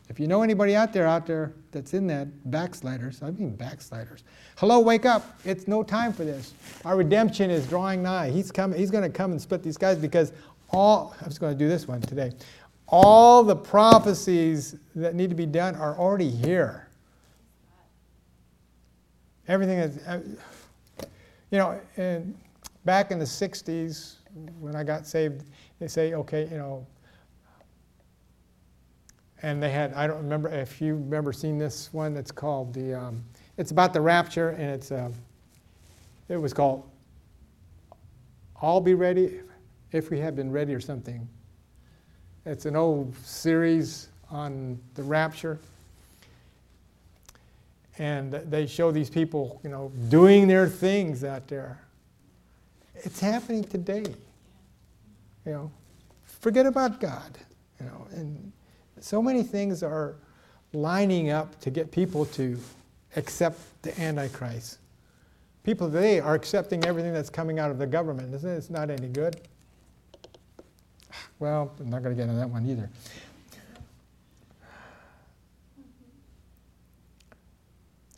If 0.09 0.19
you 0.19 0.27
know 0.27 0.41
anybody 0.41 0.75
out 0.75 0.93
there 0.93 1.05
out 1.05 1.27
there 1.27 1.53
that's 1.71 1.93
in 1.93 2.07
that 2.07 2.49
backsliders, 2.49 3.21
I 3.21 3.31
mean 3.31 3.55
backsliders. 3.55 4.23
Hello, 4.57 4.79
wake 4.79 5.05
up. 5.05 5.39
It's 5.45 5.67
no 5.67 5.83
time 5.83 6.13
for 6.13 6.23
this. 6.23 6.53
Our 6.85 6.95
redemption 6.95 7.51
is 7.51 7.67
drawing 7.67 8.01
nigh. 8.01 8.31
He's 8.31 8.51
coming, 8.51 8.79
he's 8.79 8.89
going 8.89 9.03
to 9.03 9.15
come 9.15 9.31
and 9.31 9.41
split 9.41 9.61
these 9.61 9.77
guys 9.77 9.97
because 9.97 10.31
all 10.69 11.15
I 11.21 11.25
was 11.25 11.37
going 11.37 11.53
to 11.53 11.59
do 11.59 11.67
this 11.67 11.87
one 11.87 12.01
today. 12.01 12.31
All 12.87 13.43
the 13.43 13.55
prophecies 13.55 14.75
that 14.95 15.13
need 15.13 15.29
to 15.29 15.35
be 15.35 15.45
done 15.45 15.75
are 15.75 15.97
already 15.97 16.29
here. 16.29 16.87
Everything 19.47 19.79
is 19.79 19.97
uh, 20.07 20.21
you 21.51 21.57
know, 21.57 21.79
and 21.95 22.37
back 22.85 23.11
in 23.11 23.19
the 23.19 23.25
60s, 23.25 24.15
when 24.59 24.75
I 24.75 24.83
got 24.83 25.07
saved, 25.07 25.45
they 25.79 25.87
say, 25.87 26.13
okay, 26.13 26.47
you 26.49 26.57
know, 26.57 26.85
and 29.41 29.61
they 29.61 29.69
had, 29.69 29.93
I 29.93 30.07
don't 30.07 30.17
remember 30.17 30.49
if 30.49 30.81
you 30.81 30.95
remember 30.95 31.31
seeing 31.31 31.57
this 31.57 31.93
one 31.93 32.13
that's 32.13 32.31
called 32.31 32.73
the, 32.73 32.93
um, 32.93 33.23
it's 33.57 33.71
about 33.71 33.93
the 33.93 34.01
rapture, 34.01 34.49
and 34.49 34.71
it's, 34.71 34.91
uh, 34.91 35.11
it 36.27 36.37
was 36.37 36.53
called 36.53 36.89
I'll 38.61 38.81
Be 38.81 38.95
Ready 38.95 39.41
If 39.91 40.09
We 40.09 40.19
Have 40.19 40.35
Been 40.35 40.51
Ready 40.51 40.73
or 40.73 40.79
something. 40.79 41.27
It's 42.45 42.65
an 42.65 42.75
old 42.75 43.15
series 43.17 44.09
on 44.29 44.79
the 44.95 45.03
rapture 45.03 45.59
and 47.99 48.31
they 48.31 48.67
show 48.67 48.91
these 48.91 49.09
people, 49.09 49.59
you 49.63 49.69
know, 49.69 49.91
doing 50.09 50.47
their 50.47 50.67
things 50.67 51.23
out 51.23 51.47
there. 51.47 51.79
It's 52.95 53.19
happening 53.19 53.63
today. 53.63 54.05
You 55.45 55.51
know, 55.51 55.71
forget 56.23 56.65
about 56.65 56.99
God. 56.99 57.37
You 57.79 57.85
know, 57.87 58.07
and 58.11 58.51
so 58.99 59.21
many 59.21 59.43
things 59.43 59.83
are 59.83 60.15
lining 60.73 61.29
up 61.29 61.59
to 61.61 61.69
get 61.69 61.91
people 61.91 62.25
to 62.25 62.59
accept 63.15 63.59
the 63.81 63.99
Antichrist. 63.99 64.79
People 65.63 65.89
today 65.89 66.19
are 66.19 66.35
accepting 66.35 66.85
everything 66.85 67.13
that's 67.13 67.29
coming 67.29 67.59
out 67.59 67.71
of 67.71 67.77
the 67.77 67.87
government. 67.87 68.33
Isn't 68.33 68.49
it? 68.49 68.55
It's 68.55 68.69
not 68.69 68.89
any 68.89 69.07
good. 69.07 69.41
Well, 71.39 71.71
I'm 71.79 71.91
not 71.91 72.01
going 72.01 72.15
to 72.15 72.19
get 72.19 72.27
into 72.29 72.39
that 72.39 72.49
one 72.49 72.65
either. 72.65 72.89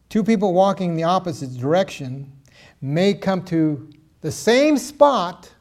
Two 0.10 0.24
people 0.24 0.54
walking 0.54 0.90
in 0.90 0.96
the 0.96 1.04
opposite 1.04 1.56
direction 1.58 2.32
may 2.82 3.14
come 3.14 3.44
to 3.46 3.90
the 4.22 4.32
same 4.32 4.78
spot 4.78 5.54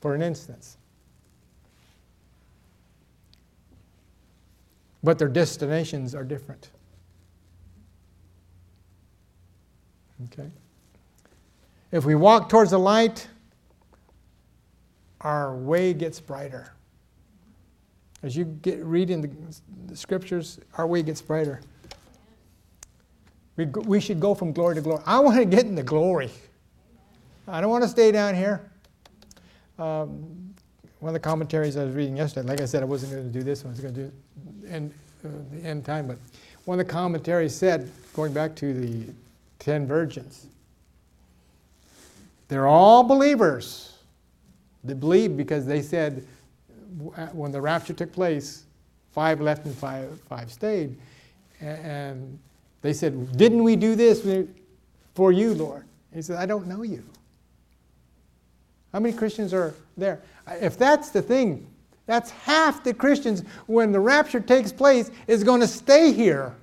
for 0.00 0.14
an 0.14 0.22
instance. 0.22 0.78
But 5.04 5.18
their 5.18 5.28
destinations 5.28 6.14
are 6.14 6.24
different. 6.24 6.70
Okay? 10.24 10.50
If 11.90 12.04
we 12.04 12.14
walk 12.14 12.48
towards 12.48 12.70
the 12.70 12.78
light, 12.78 13.28
our 15.20 15.56
way 15.56 15.92
gets 15.92 16.20
brighter. 16.20 16.72
As 18.22 18.36
you 18.36 18.44
get 18.44 18.82
reading 18.84 19.20
the, 19.20 19.30
the 19.86 19.96
scriptures, 19.96 20.60
our 20.78 20.86
way 20.86 21.02
gets 21.02 21.20
brighter. 21.20 21.60
We, 23.56 23.66
we 23.66 24.00
should 24.00 24.20
go 24.20 24.34
from 24.34 24.52
glory 24.52 24.76
to 24.76 24.80
glory. 24.80 25.02
I 25.06 25.20
want 25.20 25.36
to 25.36 25.44
get 25.44 25.66
into 25.66 25.82
glory. 25.82 26.30
I 27.46 27.60
don't 27.60 27.70
want 27.70 27.84
to 27.84 27.88
stay 27.88 28.12
down 28.12 28.34
here. 28.34 28.70
Um, 29.78 30.54
one 31.00 31.08
of 31.08 31.14
the 31.14 31.20
commentaries 31.20 31.76
I 31.76 31.84
was 31.84 31.94
reading 31.94 32.16
yesterday, 32.16 32.48
like 32.48 32.60
I 32.60 32.64
said, 32.64 32.82
I 32.82 32.86
wasn't 32.86 33.12
going 33.12 33.30
to 33.30 33.38
do 33.38 33.42
this, 33.42 33.64
I 33.64 33.68
was 33.68 33.80
going 33.80 33.94
to 33.94 34.00
do 34.04 34.12
end, 34.68 34.94
uh, 35.24 35.28
the 35.50 35.66
end 35.66 35.84
time, 35.84 36.06
but 36.06 36.16
one 36.64 36.78
of 36.78 36.86
the 36.86 36.92
commentaries 36.92 37.54
said, 37.54 37.90
going 38.14 38.32
back 38.32 38.54
to 38.56 38.72
the 38.72 39.12
ten 39.58 39.86
virgins, 39.86 40.46
they're 42.48 42.68
all 42.68 43.02
believers. 43.02 43.98
They 44.84 44.94
believe 44.94 45.36
because 45.36 45.66
they 45.66 45.82
said 45.82 46.24
when 47.32 47.50
the 47.50 47.60
rapture 47.60 47.94
took 47.94 48.12
place, 48.12 48.64
five 49.10 49.40
left 49.40 49.66
and 49.66 49.74
five, 49.74 50.20
five 50.28 50.52
stayed. 50.52 50.96
And 51.60 52.38
they 52.82 52.92
said, 52.92 53.36
Didn't 53.36 53.62
we 53.62 53.76
do 53.76 53.94
this 53.94 54.26
for 55.14 55.32
you, 55.32 55.54
Lord? 55.54 55.86
He 56.12 56.20
said, 56.20 56.36
I 56.36 56.46
don't 56.46 56.66
know 56.66 56.82
you. 56.82 57.02
How 58.92 59.00
many 59.00 59.16
Christians 59.16 59.54
are 59.54 59.74
there? 59.96 60.20
If 60.46 60.76
that's 60.76 61.10
the 61.10 61.22
thing, 61.22 61.66
that's 62.06 62.30
half 62.30 62.84
the 62.84 62.92
Christians 62.92 63.42
when 63.66 63.92
the 63.92 64.00
rapture 64.00 64.40
takes 64.40 64.72
place 64.72 65.10
is 65.26 65.44
going 65.44 65.60
to 65.60 65.68
stay 65.68 66.12
here. 66.12 66.54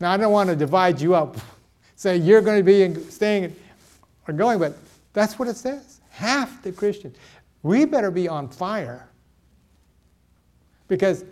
Now, 0.00 0.10
I 0.10 0.16
don't 0.16 0.32
want 0.32 0.50
to 0.50 0.56
divide 0.56 1.00
you 1.00 1.14
up, 1.14 1.36
say 1.96 2.16
you're 2.16 2.40
going 2.40 2.58
to 2.58 2.64
be 2.64 3.00
staying 3.10 3.54
or 4.26 4.34
going, 4.34 4.58
but 4.58 4.76
that's 5.12 5.38
what 5.38 5.46
it 5.46 5.56
says. 5.56 6.00
Half 6.10 6.62
the 6.62 6.72
Christians. 6.72 7.16
We 7.62 7.84
better 7.84 8.10
be 8.10 8.26
on 8.26 8.48
fire 8.48 9.08
because 10.92 11.24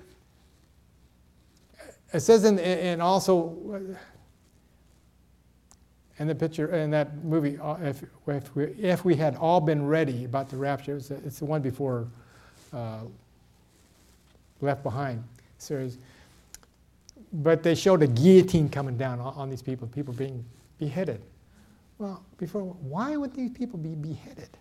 it 2.14 2.20
says 2.20 2.44
in, 2.44 2.58
in 2.58 3.02
also 3.02 3.94
in 6.18 6.28
the 6.28 6.34
picture 6.34 6.74
in 6.74 6.90
that 6.92 7.22
movie, 7.22 7.58
uh, 7.58 7.74
if, 7.82 8.02
if, 8.26 8.56
we, 8.56 8.64
if 8.64 9.04
we 9.04 9.14
had 9.14 9.36
all 9.36 9.60
been 9.60 9.86
ready 9.86 10.24
about 10.24 10.48
the 10.48 10.56
rapture, 10.56 10.96
it's, 10.96 11.10
it's 11.10 11.40
the 11.40 11.44
one 11.44 11.60
before 11.60 12.08
uh, 12.72 13.00
Left 14.62 14.82
Behind 14.82 15.22
series. 15.58 15.98
But 17.30 17.62
they 17.62 17.74
showed 17.74 18.02
a 18.02 18.06
guillotine 18.06 18.70
coming 18.70 18.96
down 18.96 19.20
on, 19.20 19.34
on 19.34 19.50
these 19.50 19.60
people, 19.60 19.86
people 19.88 20.14
being 20.14 20.42
beheaded. 20.78 21.20
Well, 21.98 22.24
before, 22.38 22.62
why 22.62 23.14
would 23.18 23.34
these 23.34 23.50
people 23.50 23.78
be 23.78 23.94
beheaded? 23.94 24.56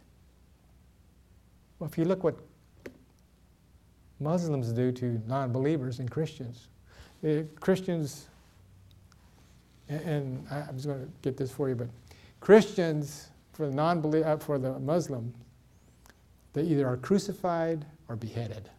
Well, 1.80 1.90
if 1.90 1.98
you 1.98 2.04
look 2.04 2.26
what 2.26 2.36
Muslims 4.20 4.72
do 4.72 4.92
to 4.92 5.22
non 5.28 5.52
believers 5.52 6.00
and 6.00 6.10
Christians. 6.10 6.68
The 7.22 7.46
Christians, 7.60 8.28
and 9.88 10.46
I'm 10.52 10.76
just 10.76 10.88
going 10.88 11.00
to 11.00 11.12
get 11.22 11.38
this 11.38 11.52
for 11.52 11.70
you, 11.70 11.76
but 11.76 11.88
Christians, 12.40 13.30
for 13.54 13.68
the, 13.68 13.74
non 13.74 14.24
uh, 14.24 14.38
for 14.38 14.58
the 14.58 14.80
Muslim, 14.80 15.34
they 16.54 16.64
either 16.64 16.88
are 16.88 16.98
crucified 16.98 17.86
or 18.08 18.16
beheaded. 18.16 18.70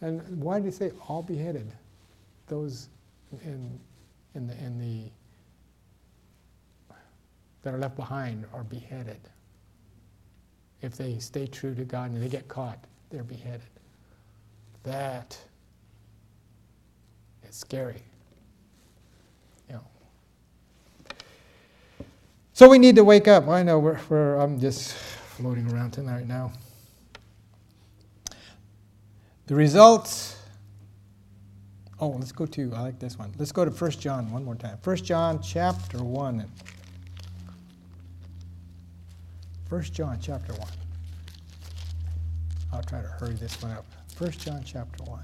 And 0.00 0.22
why 0.42 0.58
do 0.58 0.66
you 0.66 0.70
say 0.70 0.92
all 1.08 1.22
beheaded? 1.22 1.70
Those 2.46 2.88
in, 3.44 3.78
in, 4.34 4.46
the, 4.46 4.56
in 4.58 4.78
the 4.78 5.10
that 7.62 7.72
are 7.72 7.78
left 7.78 7.96
behind 7.96 8.44
are 8.52 8.64
beheaded 8.64 9.20
if 10.84 10.96
they 10.96 11.18
stay 11.18 11.46
true 11.46 11.74
to 11.74 11.84
God 11.84 12.10
and 12.10 12.22
they 12.22 12.28
get 12.28 12.46
caught, 12.46 12.78
they're 13.10 13.24
beheaded. 13.24 13.62
That 14.82 15.36
is 17.48 17.56
scary. 17.56 18.02
You 19.68 19.76
know. 19.76 19.84
So 22.52 22.68
we 22.68 22.78
need 22.78 22.96
to 22.96 23.04
wake 23.04 23.26
up. 23.26 23.48
I 23.48 23.62
know 23.62 23.78
we're, 23.78 23.98
we're, 24.08 24.36
I'm 24.36 24.60
just 24.60 24.92
floating 24.92 25.72
around 25.72 25.92
tonight 25.92 26.28
now. 26.28 26.52
The 29.46 29.54
results. 29.54 30.36
Oh, 32.00 32.08
let's 32.08 32.32
go 32.32 32.44
to, 32.44 32.72
I 32.74 32.80
like 32.82 32.98
this 32.98 33.18
one. 33.18 33.32
Let's 33.38 33.52
go 33.52 33.64
to 33.64 33.70
1 33.70 33.90
John 33.92 34.30
one 34.30 34.44
more 34.44 34.56
time. 34.56 34.78
1 34.82 34.96
John 34.96 35.40
chapter 35.42 36.02
1. 36.02 36.44
1 39.74 39.82
John 39.82 40.16
chapter 40.20 40.52
1. 40.52 40.68
I'll 42.72 42.82
try 42.84 43.02
to 43.02 43.08
hurry 43.08 43.34
this 43.34 43.60
one 43.60 43.72
up. 43.72 43.84
1 44.18 44.30
John 44.30 44.62
chapter 44.64 45.02
1. 45.02 45.20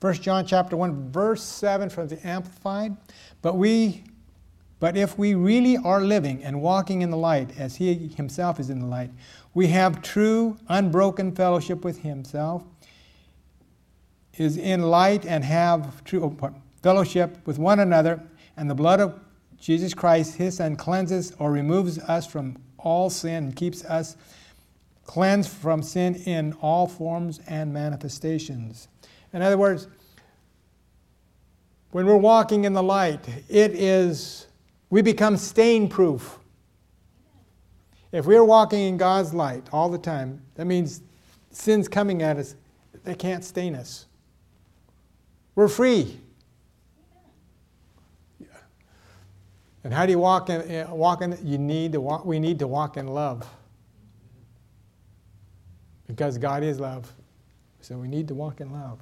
First 0.00 0.22
John 0.22 0.44
chapter 0.44 0.76
1 0.76 1.12
verse 1.12 1.44
7 1.44 1.88
from 1.88 2.08
the 2.08 2.26
amplified 2.26 2.96
but 3.42 3.56
we 3.56 4.02
but 4.80 4.96
if 4.96 5.16
we 5.16 5.36
really 5.36 5.76
are 5.76 6.00
living 6.00 6.42
and 6.42 6.60
walking 6.60 7.02
in 7.02 7.10
the 7.10 7.16
light 7.16 7.56
as 7.56 7.76
he 7.76 8.08
himself 8.08 8.58
is 8.58 8.68
in 8.68 8.80
the 8.80 8.86
light 8.86 9.12
we 9.54 9.68
have 9.68 10.02
true, 10.02 10.56
unbroken 10.68 11.34
fellowship 11.34 11.84
with 11.84 12.02
Himself, 12.02 12.62
is 14.34 14.56
in 14.56 14.82
light, 14.82 15.26
and 15.26 15.44
have 15.44 16.02
true 16.04 16.24
oh, 16.24 16.54
fellowship 16.82 17.38
with 17.46 17.58
one 17.58 17.80
another, 17.80 18.22
and 18.56 18.70
the 18.70 18.74
blood 18.74 19.00
of 19.00 19.18
Jesus 19.58 19.94
Christ, 19.94 20.36
His 20.36 20.56
Son, 20.56 20.76
cleanses 20.76 21.32
or 21.38 21.52
removes 21.52 21.98
us 21.98 22.26
from 22.26 22.56
all 22.78 23.10
sin 23.10 23.44
and 23.44 23.56
keeps 23.56 23.84
us 23.84 24.16
cleansed 25.04 25.50
from 25.50 25.82
sin 25.82 26.14
in 26.14 26.52
all 26.54 26.86
forms 26.86 27.40
and 27.46 27.72
manifestations. 27.72 28.88
In 29.32 29.42
other 29.42 29.58
words, 29.58 29.86
when 31.90 32.06
we're 32.06 32.16
walking 32.16 32.64
in 32.64 32.72
the 32.72 32.82
light, 32.82 33.20
it 33.48 33.72
is, 33.72 34.46
we 34.90 35.02
become 35.02 35.36
stain 35.36 35.88
proof. 35.88 36.38
If 38.12 38.26
we're 38.26 38.44
walking 38.44 38.80
in 38.80 38.96
God's 38.98 39.32
light 39.32 39.66
all 39.72 39.88
the 39.88 39.98
time, 39.98 40.42
that 40.54 40.66
means 40.66 41.00
sin's 41.50 41.88
coming 41.88 42.22
at 42.22 42.36
us, 42.36 42.54
they 43.04 43.14
can't 43.14 43.42
stain 43.42 43.74
us. 43.74 44.06
We're 45.54 45.68
free. 45.68 46.20
And 49.84 49.92
how 49.92 50.06
do 50.06 50.12
you 50.12 50.18
walk 50.18 50.48
in? 50.48 50.62
Eh, 50.70 50.84
walk 50.88 51.22
in 51.22 51.36
you 51.42 51.58
need 51.58 51.92
to 51.92 52.00
walk. 52.00 52.24
We 52.24 52.38
need 52.38 52.60
to 52.60 52.68
walk 52.68 52.96
in 52.96 53.08
love, 53.08 53.44
because 56.06 56.38
God 56.38 56.62
is 56.62 56.78
love. 56.78 57.12
So 57.80 57.96
we 57.96 58.06
need 58.06 58.28
to 58.28 58.34
walk 58.34 58.60
in 58.60 58.72
love. 58.72 59.00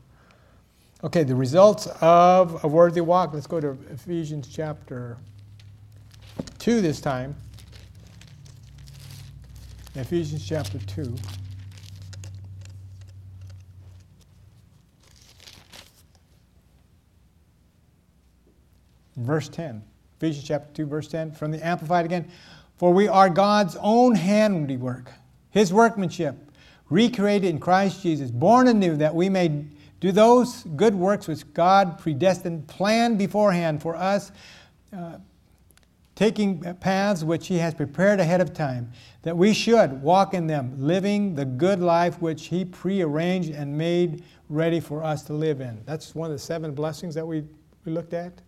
Okay, 1.05 1.23
the 1.23 1.35
results 1.35 1.87
of 2.01 2.65
a 2.65 2.69
worthy 2.69 3.03
walk. 3.03 3.35
Let's 3.35 3.47
go 3.47 3.61
to 3.61 3.77
Ephesians 3.91 4.49
chapter 4.49 5.19
two 6.59 6.81
this 6.81 7.01
time. 7.01 7.37
Ephesians 9.95 10.47
chapter 10.47 10.79
2. 10.79 11.15
Verse 19.17 19.49
10. 19.49 19.83
Ephesians 20.17 20.47
chapter 20.47 20.73
2, 20.75 20.87
verse 20.87 21.09
10. 21.09 21.33
From 21.33 21.51
the 21.51 21.65
Amplified 21.67 22.05
again. 22.05 22.31
For 22.77 22.93
we 22.93 23.09
are 23.09 23.29
God's 23.29 23.77
own 23.81 24.15
handiwork, 24.15 25.11
his 25.51 25.73
workmanship, 25.73 26.37
recreated 26.89 27.51
in 27.51 27.59
Christ 27.59 28.03
Jesus, 28.03 28.31
born 28.31 28.69
anew 28.69 28.97
that 28.97 29.15
we 29.15 29.29
may 29.29 29.65
do 30.01 30.13
those 30.13 30.63
good 30.77 30.95
works 30.95 31.29
which 31.29 31.53
God 31.53 31.99
predestined, 31.99 32.69
planned 32.69 33.19
beforehand 33.19 33.83
for 33.83 33.97
us, 33.97 34.33
uh, 34.97 35.19
taking 36.21 36.61
paths 36.81 37.25
which 37.25 37.47
He 37.47 37.57
has 37.57 37.73
prepared 37.73 38.21
ahead 38.21 38.43
of 38.43 38.53
time, 38.53 38.93
that 39.23 39.35
we 39.35 39.55
should 39.55 40.03
walk 40.03 40.35
in 40.35 40.47
them, 40.47 40.75
living 40.77 41.35
the 41.35 41.47
good 41.47 41.81
life 41.81 42.21
which 42.21 42.49
He 42.49 42.63
prearranged 42.63 43.49
and 43.49 43.79
made 43.79 44.23
ready 44.51 44.81
for 44.81 45.03
us 45.03 45.23
to 45.23 45.33
live 45.33 45.63
in. 45.63 45.81
That's 45.87 46.15
one 46.15 46.31
of 46.31 46.35
the 46.35 46.39
seven 46.39 46.75
blessings 46.75 47.15
that 47.15 47.27
we, 47.27 47.45
we 47.87 47.93
looked 47.93 48.13
at. 48.13 48.43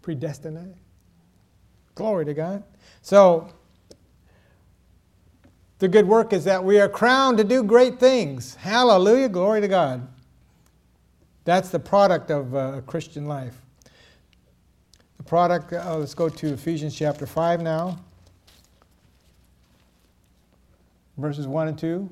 Predestined. 0.00 0.76
Glory 1.96 2.24
to 2.24 2.34
God. 2.34 2.62
So, 3.00 3.52
the 5.80 5.88
good 5.88 6.06
work 6.06 6.32
is 6.32 6.44
that 6.44 6.62
we 6.62 6.78
are 6.78 6.88
crowned 6.88 7.36
to 7.38 7.44
do 7.44 7.64
great 7.64 7.98
things. 7.98 8.54
Hallelujah. 8.54 9.28
Glory 9.28 9.60
to 9.60 9.66
God. 9.66 10.06
That's 11.42 11.70
the 11.70 11.80
product 11.80 12.30
of 12.30 12.54
uh, 12.54 12.74
a 12.76 12.82
Christian 12.82 13.26
life. 13.26 13.60
Product, 15.32 15.72
uh, 15.72 15.96
let's 15.96 16.12
go 16.12 16.28
to 16.28 16.52
Ephesians 16.52 16.94
chapter 16.94 17.24
5 17.24 17.62
now, 17.62 17.98
verses 21.16 21.46
1 21.46 21.68
and 21.68 21.78
2. 21.78 22.10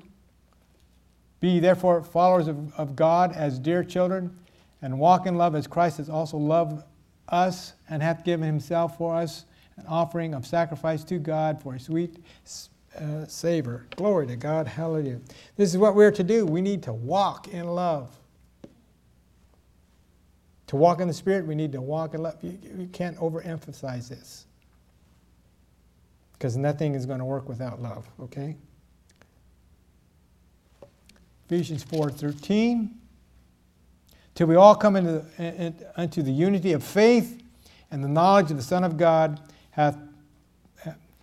Be 1.39 1.61
therefore 1.61 2.03
followers 2.03 2.49
of, 2.49 2.73
of 2.79 2.97
God 2.97 3.37
as 3.37 3.59
dear 3.59 3.85
children, 3.85 4.35
and 4.81 4.99
walk 4.99 5.27
in 5.27 5.35
love 5.35 5.55
as 5.55 5.67
Christ 5.67 5.99
has 5.99 6.09
also 6.09 6.39
loved 6.39 6.83
us 7.29 7.75
and 7.91 8.03
hath 8.03 8.25
given 8.25 8.47
himself 8.47 8.97
for 8.97 9.17
us, 9.17 9.45
an 9.77 9.85
offering 9.87 10.33
of 10.33 10.47
sacrifice 10.47 11.05
to 11.05 11.19
God 11.19 11.63
for 11.63 11.75
a 11.75 11.79
sweet 11.79 12.17
uh, 12.99 13.27
savor. 13.27 13.85
Glory 13.97 14.29
to 14.29 14.37
God. 14.37 14.67
Hallelujah. 14.67 15.21
This 15.59 15.69
is 15.69 15.77
what 15.77 15.95
we're 15.95 16.11
to 16.11 16.25
do. 16.25 16.47
We 16.47 16.63
need 16.63 16.83
to 16.85 16.95
walk 16.95 17.49
in 17.49 17.67
love. 17.67 18.19
To 20.71 20.77
walk 20.77 21.01
in 21.01 21.09
the 21.09 21.15
Spirit, 21.15 21.49
we 21.49 21.57
need 21.57 21.73
to 21.73 21.81
walk 21.81 22.15
in 22.15 22.23
love. 22.23 22.37
You, 22.43 22.57
you 22.63 22.89
can't 22.93 23.17
overemphasize 23.17 24.09
this. 24.09 24.47
Because 26.33 26.57
nothing 26.57 26.95
is 26.95 27.07
going 27.07 27.19
to 27.19 27.25
work 27.25 27.49
without 27.49 27.83
love, 27.83 28.09
okay? 28.21 28.55
Ephesians 31.47 31.85
4:13 31.85 32.89
till 34.37 34.47
we 34.47 34.55
all 34.55 34.77
come 34.77 34.95
into 34.95 35.25
the, 35.37 35.75
unto 35.97 36.23
the 36.23 36.31
unity 36.31 36.73
of 36.73 36.85
faith 36.85 37.43
and 37.91 38.05
the 38.05 38.09
knowledge 38.09 38.53
of 38.53 38.57
the 38.57 38.63
Son 38.63 38.85
of 38.85 38.97
God 38.97 39.41
hath 39.73 39.99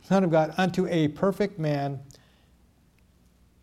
Son 0.04 0.26
of 0.26 0.30
God, 0.30 0.54
unto 0.58 0.88
a 0.88 1.08
perfect 1.08 1.58
man, 1.58 2.02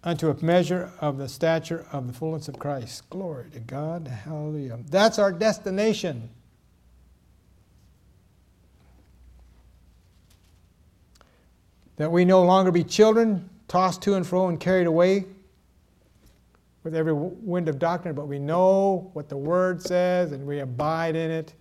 unto 0.04 0.28
a 0.28 0.44
measure 0.44 0.92
of 1.00 1.16
the 1.16 1.28
stature 1.28 1.86
of 1.90 2.06
the 2.06 2.12
fullness 2.12 2.46
of 2.46 2.58
Christ. 2.58 3.08
Glory 3.08 3.50
to 3.52 3.60
God. 3.60 4.06
Hallelujah. 4.06 4.78
That's 4.90 5.18
our 5.18 5.32
destination. 5.32 6.28
That 11.96 12.12
we 12.12 12.24
no 12.24 12.42
longer 12.42 12.70
be 12.70 12.84
children, 12.84 13.48
tossed 13.66 14.02
to 14.02 14.14
and 14.14 14.26
fro 14.26 14.48
and 14.48 14.60
carried 14.60 14.86
away 14.86 15.24
with 16.82 16.94
every 16.94 17.14
wind 17.14 17.68
of 17.68 17.78
doctrine, 17.78 18.14
but 18.14 18.28
we 18.28 18.38
know 18.38 19.10
what 19.14 19.30
the 19.30 19.36
Word 19.36 19.80
says 19.80 20.32
and 20.32 20.46
we 20.46 20.60
abide 20.60 21.16
in 21.16 21.30
it, 21.30 21.54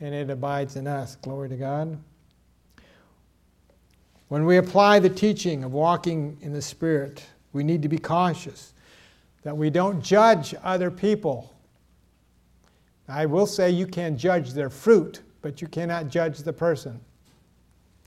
and 0.00 0.14
it 0.14 0.30
abides 0.30 0.76
in 0.76 0.86
us. 0.86 1.16
Glory 1.16 1.50
to 1.50 1.56
God. 1.56 1.98
When 4.28 4.46
we 4.46 4.56
apply 4.56 4.98
the 4.98 5.10
teaching 5.10 5.62
of 5.62 5.72
walking 5.72 6.38
in 6.40 6.52
the 6.52 6.62
Spirit, 6.62 7.24
we 7.56 7.64
need 7.64 7.80
to 7.82 7.88
be 7.88 7.98
cautious 7.98 8.74
that 9.42 9.56
we 9.56 9.70
don't 9.70 10.02
judge 10.02 10.54
other 10.62 10.90
people. 10.90 11.54
I 13.08 13.24
will 13.24 13.46
say 13.46 13.70
you 13.70 13.86
can 13.86 14.18
judge 14.18 14.52
their 14.52 14.68
fruit, 14.68 15.22
but 15.40 15.62
you 15.62 15.66
cannot 15.66 16.08
judge 16.08 16.38
the 16.38 16.52
person. 16.52 17.00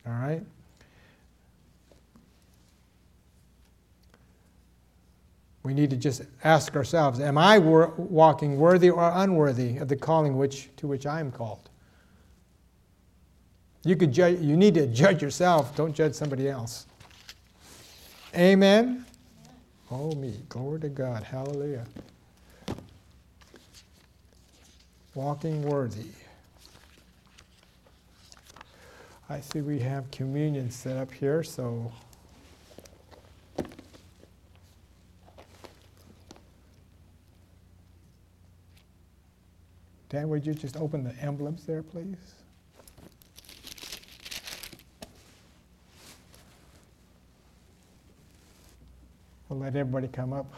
All 0.06 0.14
right? 0.14 0.44
We 5.64 5.74
need 5.74 5.90
to 5.90 5.98
just 5.98 6.22
ask 6.44 6.76
ourselves 6.76 7.20
Am 7.20 7.38
I 7.38 7.58
wor- 7.58 7.94
walking 7.98 8.58
worthy 8.58 8.90
or 8.92 9.12
unworthy 9.16 9.78
of 9.78 9.88
the 9.88 9.96
calling 9.96 10.38
which, 10.38 10.70
to 10.78 10.88
which 10.88 11.06
I 11.06 11.20
am 11.20 11.32
called? 11.32 11.70
You 13.84 13.96
could 13.96 14.12
judge, 14.12 14.40
you 14.42 14.56
need 14.56 14.76
to 14.76 14.86
judge 14.86 15.22
yourself, 15.22 15.76
don't 15.76 15.94
judge 15.94 16.14
somebody 16.14 16.50
else. 16.50 16.86
Amen. 18.36 19.06
Oh 19.92 20.12
me, 20.14 20.42
glory 20.50 20.80
to 20.82 20.90
God. 20.90 21.24
Hallelujah. 21.24 21.86
Walking 25.16 25.64
worthy. 25.64 26.12
I 29.28 29.42
see 29.42 29.62
we 29.62 29.80
have 29.80 30.10
communion 30.12 30.72
set 30.72 30.98
up 30.98 31.12
here, 31.12 31.44
so 31.44 31.92
Dan, 40.10 40.28
would 40.30 40.46
you 40.46 40.56
just 40.56 40.76
open 40.76 41.04
the 41.04 41.14
emblems 41.22 41.66
there, 41.66 41.84
please? 41.84 42.39
We'll 49.50 49.60
let 49.60 49.76
everybody 49.76 50.08
come 50.08 50.32
up. 50.32 50.54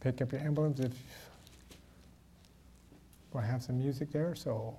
Pick 0.00 0.20
up 0.20 0.30
your 0.30 0.42
emblems 0.42 0.80
if 0.80 0.92
we'll 3.32 3.42
have 3.42 3.62
some 3.62 3.78
music 3.78 4.12
there. 4.12 4.34
So 4.34 4.76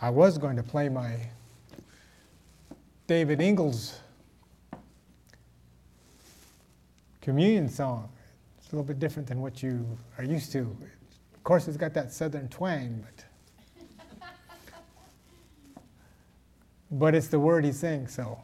I 0.00 0.08
was 0.08 0.38
going 0.38 0.56
to 0.56 0.62
play 0.62 0.88
my 0.88 1.18
David 3.06 3.42
Ingles 3.42 4.00
communion 7.20 7.68
song. 7.68 8.08
It's 8.58 8.72
a 8.72 8.76
little 8.76 8.86
bit 8.86 8.98
different 8.98 9.28
than 9.28 9.42
what 9.42 9.62
you 9.62 9.86
are 10.16 10.24
used 10.24 10.52
to. 10.52 10.60
Of 11.34 11.44
course, 11.44 11.68
it's 11.68 11.76
got 11.76 11.92
that 11.94 12.12
southern 12.12 12.48
twang, 12.48 13.04
but 13.04 13.24
but 16.90 17.14
it's 17.14 17.28
the 17.28 17.38
word 17.38 17.64
he's 17.64 17.78
saying 17.78 18.08
So 18.08 18.38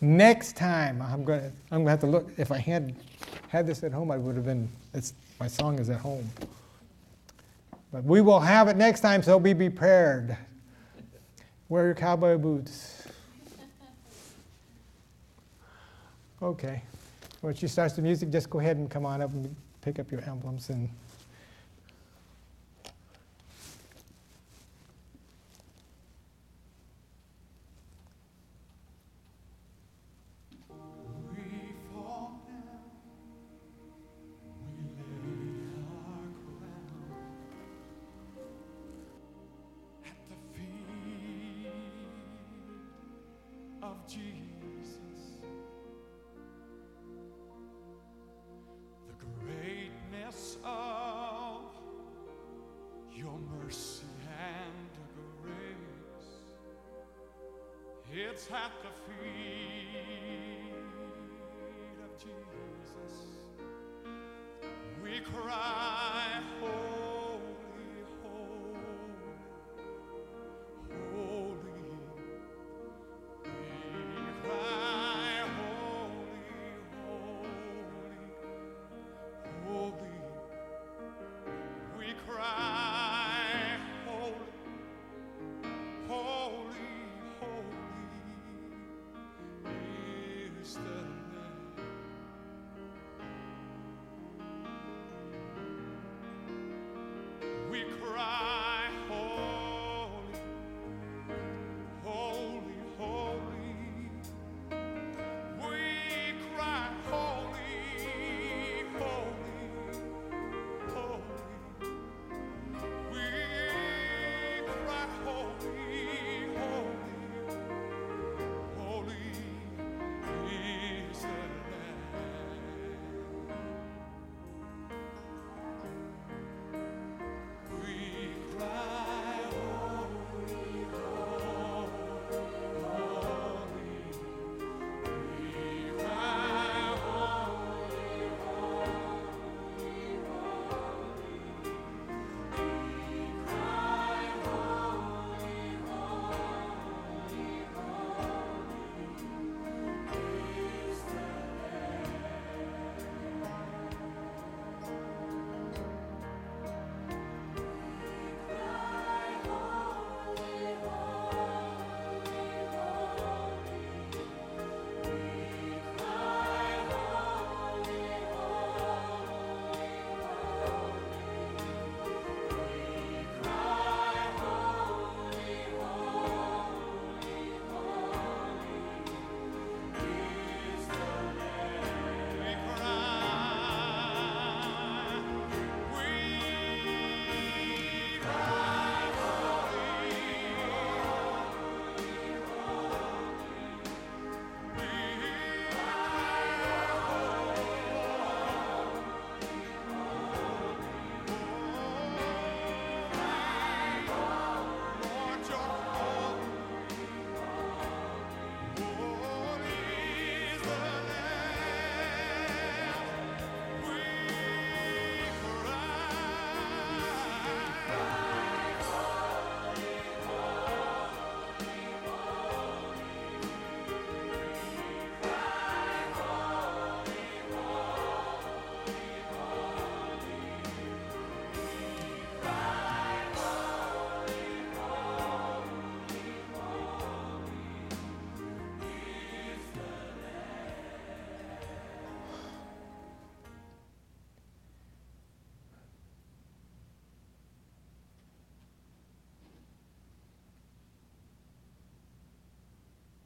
next 0.00 0.56
time 0.56 1.02
I'm 1.02 1.24
gonna 1.24 1.52
I'm 1.70 1.80
gonna 1.80 1.90
have 1.90 2.00
to 2.00 2.06
look. 2.06 2.30
If 2.36 2.52
I 2.52 2.58
had 2.58 2.94
had 3.48 3.66
this 3.66 3.82
at 3.82 3.92
home, 3.92 4.10
I 4.10 4.16
would 4.16 4.36
have 4.36 4.44
been. 4.44 4.68
It's 4.94 5.14
my 5.38 5.48
song 5.48 5.78
is 5.78 5.90
at 5.90 6.00
home. 6.00 6.28
But 7.92 8.04
we 8.04 8.20
will 8.20 8.40
have 8.40 8.68
it 8.68 8.76
next 8.76 9.00
time, 9.00 9.22
so 9.22 9.40
be 9.40 9.54
prepared. 9.54 10.36
Wear 11.68 11.86
your 11.86 11.94
cowboy 11.94 12.36
boots. 12.38 13.08
Okay. 16.42 16.82
When 17.40 17.54
she 17.54 17.66
starts 17.66 17.94
the 17.94 18.02
music, 18.02 18.30
just 18.30 18.48
go 18.48 18.60
ahead 18.60 18.76
and 18.76 18.90
come 18.90 19.04
on 19.04 19.20
up 19.20 19.32
and 19.32 19.54
pick 19.80 19.98
up 19.98 20.10
your 20.10 20.20
emblems 20.22 20.70
and. 20.70 20.88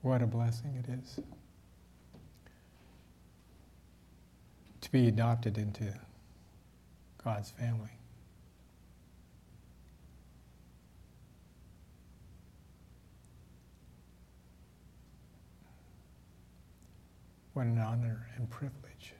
What 0.05 0.21
a 0.21 0.27
blessing 0.27 0.85
it 0.87 0.93
is 0.93 1.19
to 4.83 4.93
be 4.93 5.09
adopted 5.09 5.57
into 5.57 5.95
God's 7.25 7.49
family. 7.49 7.89
What 17.55 17.65
an 17.65 17.79
honor 17.79 18.29
and 18.37 18.51
privilege. 18.51 19.15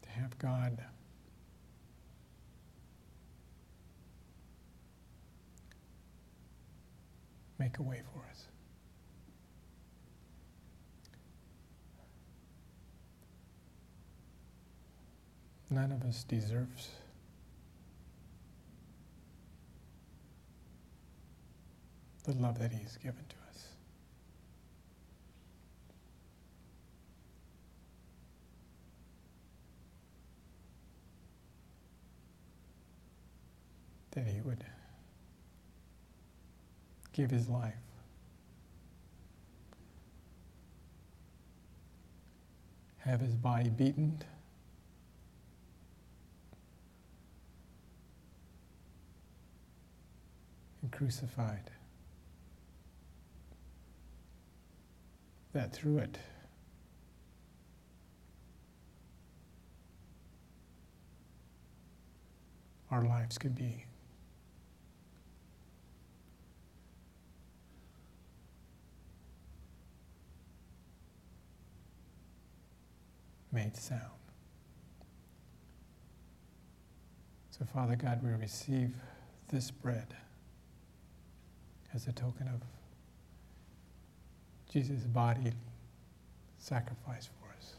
To 0.00 0.08
have 0.08 0.38
God 0.38 0.82
make 7.60 7.78
a 7.78 7.82
way 7.82 8.00
for 8.14 8.20
us. 8.30 8.46
None 15.68 15.92
of 15.92 16.02
us 16.04 16.24
deserves 16.24 16.88
the 22.24 22.32
love 22.32 22.58
that 22.58 22.72
He's 22.72 22.96
given 22.96 23.24
to 23.28 23.36
us. 23.50 23.68
That 34.12 34.26
He 34.26 34.40
would 34.40 34.64
give 37.12 37.30
His 37.30 37.48
life. 37.48 37.74
Have 42.98 43.20
His 43.20 43.34
body 43.34 43.70
beaten. 43.70 44.22
and 50.82 50.90
crucified. 50.90 51.70
that 55.52 55.72
through 55.72 55.98
it, 55.98 56.18
our 62.90 63.04
lives 63.04 63.38
could 63.38 63.54
be 63.54 63.84
made 73.70 73.76
sound. 73.80 74.00
So, 77.50 77.64
Father 77.64 77.96
God, 77.96 78.22
we 78.22 78.30
receive 78.30 78.92
this 79.48 79.70
bread 79.70 80.06
as 81.94 82.06
a 82.06 82.12
token 82.12 82.48
of 82.48 82.60
Jesus' 84.72 85.00
body 85.04 85.52
sacrificed 86.58 87.30
for 87.40 87.48
us. 87.56 87.74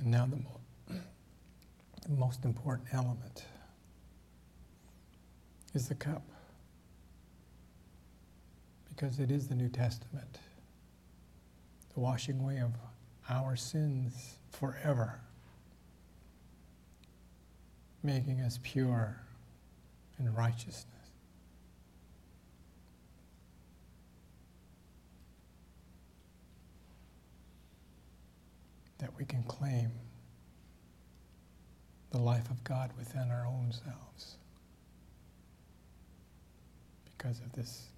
And 0.00 0.12
now 0.12 0.26
the, 0.26 0.36
mo- 0.36 0.60
the 2.08 2.14
most 2.28 2.44
important 2.44 2.86
element 2.92 3.46
is 5.72 5.88
the 5.88 5.94
cup. 5.94 6.22
Because 8.90 9.18
it 9.18 9.30
is 9.30 9.48
the 9.48 9.54
New 9.54 9.70
Testament, 9.70 10.38
the 11.94 12.00
washing 12.00 12.38
away 12.38 12.58
of 12.58 12.72
our 13.30 13.56
sins 13.56 14.34
forever, 14.50 15.18
making 18.02 18.42
us 18.42 18.60
pure 18.62 19.22
in 20.18 20.34
righteousness. 20.34 20.84
that 28.98 29.16
we 29.16 29.24
can 29.24 29.44
claim 29.44 29.92
the 32.10 32.18
life 32.18 32.48
of 32.50 32.62
God 32.64 32.90
within 32.98 33.30
our 33.30 33.46
own 33.46 33.72
selves 33.72 34.36
because 37.16 37.40
of 37.40 37.52
this 37.52 37.88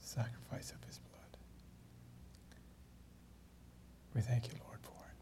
sacrifice 0.00 0.72
of 0.72 0.82
His 0.86 0.98
blood. 0.98 1.38
We 4.14 4.20
thank 4.20 4.46
you, 4.48 4.54
Lord, 4.66 4.78
for 4.82 4.90
it. 4.90 5.16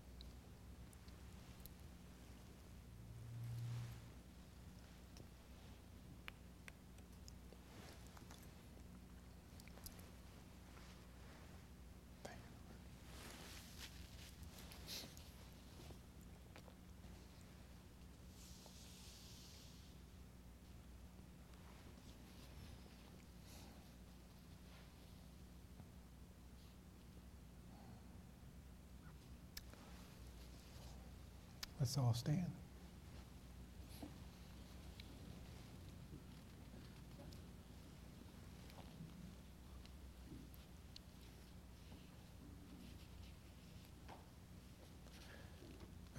Thank 12.24 12.38
you. 12.38 12.44
Let's 31.82 31.98
all 31.98 32.14
stand. 32.14 32.46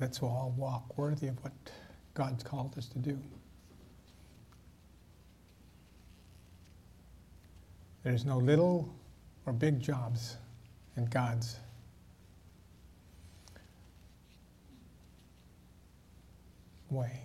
Let's 0.02 0.22
all 0.22 0.54
walk 0.58 0.98
worthy 0.98 1.28
of 1.28 1.42
what 1.42 1.54
God's 2.14 2.44
called 2.44 2.78
us 2.78 2.88
to 2.88 3.00
do. 3.00 3.18
There's 8.04 8.26
no 8.26 8.38
little 8.38 8.94
or 9.46 9.54
big 9.54 9.80
jobs 9.80 10.36
in 10.98 11.06
God's 11.06 11.56
way. 16.94 17.22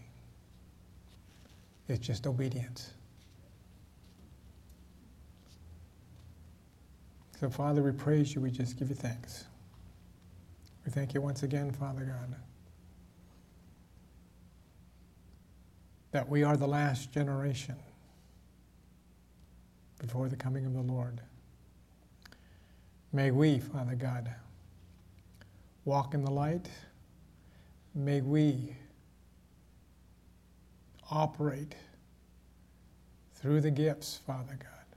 It's 1.88 2.06
just 2.06 2.26
obedience. 2.26 2.92
So, 7.40 7.48
Father, 7.48 7.82
we 7.82 7.92
praise 7.92 8.34
you. 8.34 8.40
We 8.40 8.50
just 8.50 8.78
give 8.78 8.88
you 8.88 8.96
thanks. 8.96 9.44
We 10.84 10.90
thank 10.90 11.14
you 11.14 11.20
once 11.20 11.44
again, 11.44 11.70
Father 11.70 12.02
God, 12.02 12.34
that 16.10 16.28
we 16.28 16.42
are 16.42 16.56
the 16.56 16.66
last 16.66 17.12
generation 17.12 17.76
before 20.00 20.28
the 20.28 20.36
coming 20.36 20.66
of 20.66 20.72
the 20.74 20.80
Lord. 20.80 21.20
May 23.12 23.30
we, 23.30 23.58
Father 23.58 23.94
God, 23.94 24.34
walk 25.84 26.12
in 26.14 26.24
the 26.24 26.30
light. 26.30 26.68
May 27.94 28.20
we 28.20 28.74
operate 31.10 31.74
through 33.34 33.60
the 33.60 33.70
gifts, 33.70 34.20
Father 34.26 34.58
God, 34.58 34.96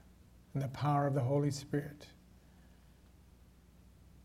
and 0.53 0.63
the 0.63 0.67
power 0.69 1.07
of 1.07 1.13
the 1.13 1.21
Holy 1.21 1.51
Spirit 1.51 2.07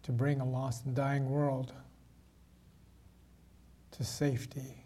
to 0.03 0.13
bring 0.13 0.41
a 0.41 0.45
lost 0.45 0.87
and 0.87 0.95
dying 0.95 1.29
world 1.29 1.73
to 3.91 4.05
safety 4.05 4.85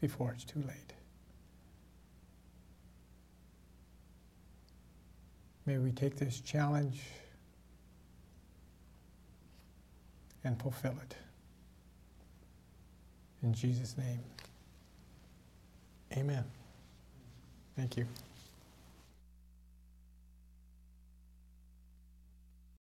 before 0.00 0.32
it's 0.32 0.44
too 0.44 0.60
late. 0.60 0.92
May 5.64 5.78
we 5.78 5.90
take 5.90 6.16
this 6.16 6.40
challenge 6.40 7.02
and 10.44 10.60
fulfill 10.60 10.94
it. 11.02 11.16
In 13.42 13.52
Jesus' 13.52 13.96
name, 13.98 14.20
amen. 16.16 16.44
Thank 17.76 17.96
you. 17.96 18.06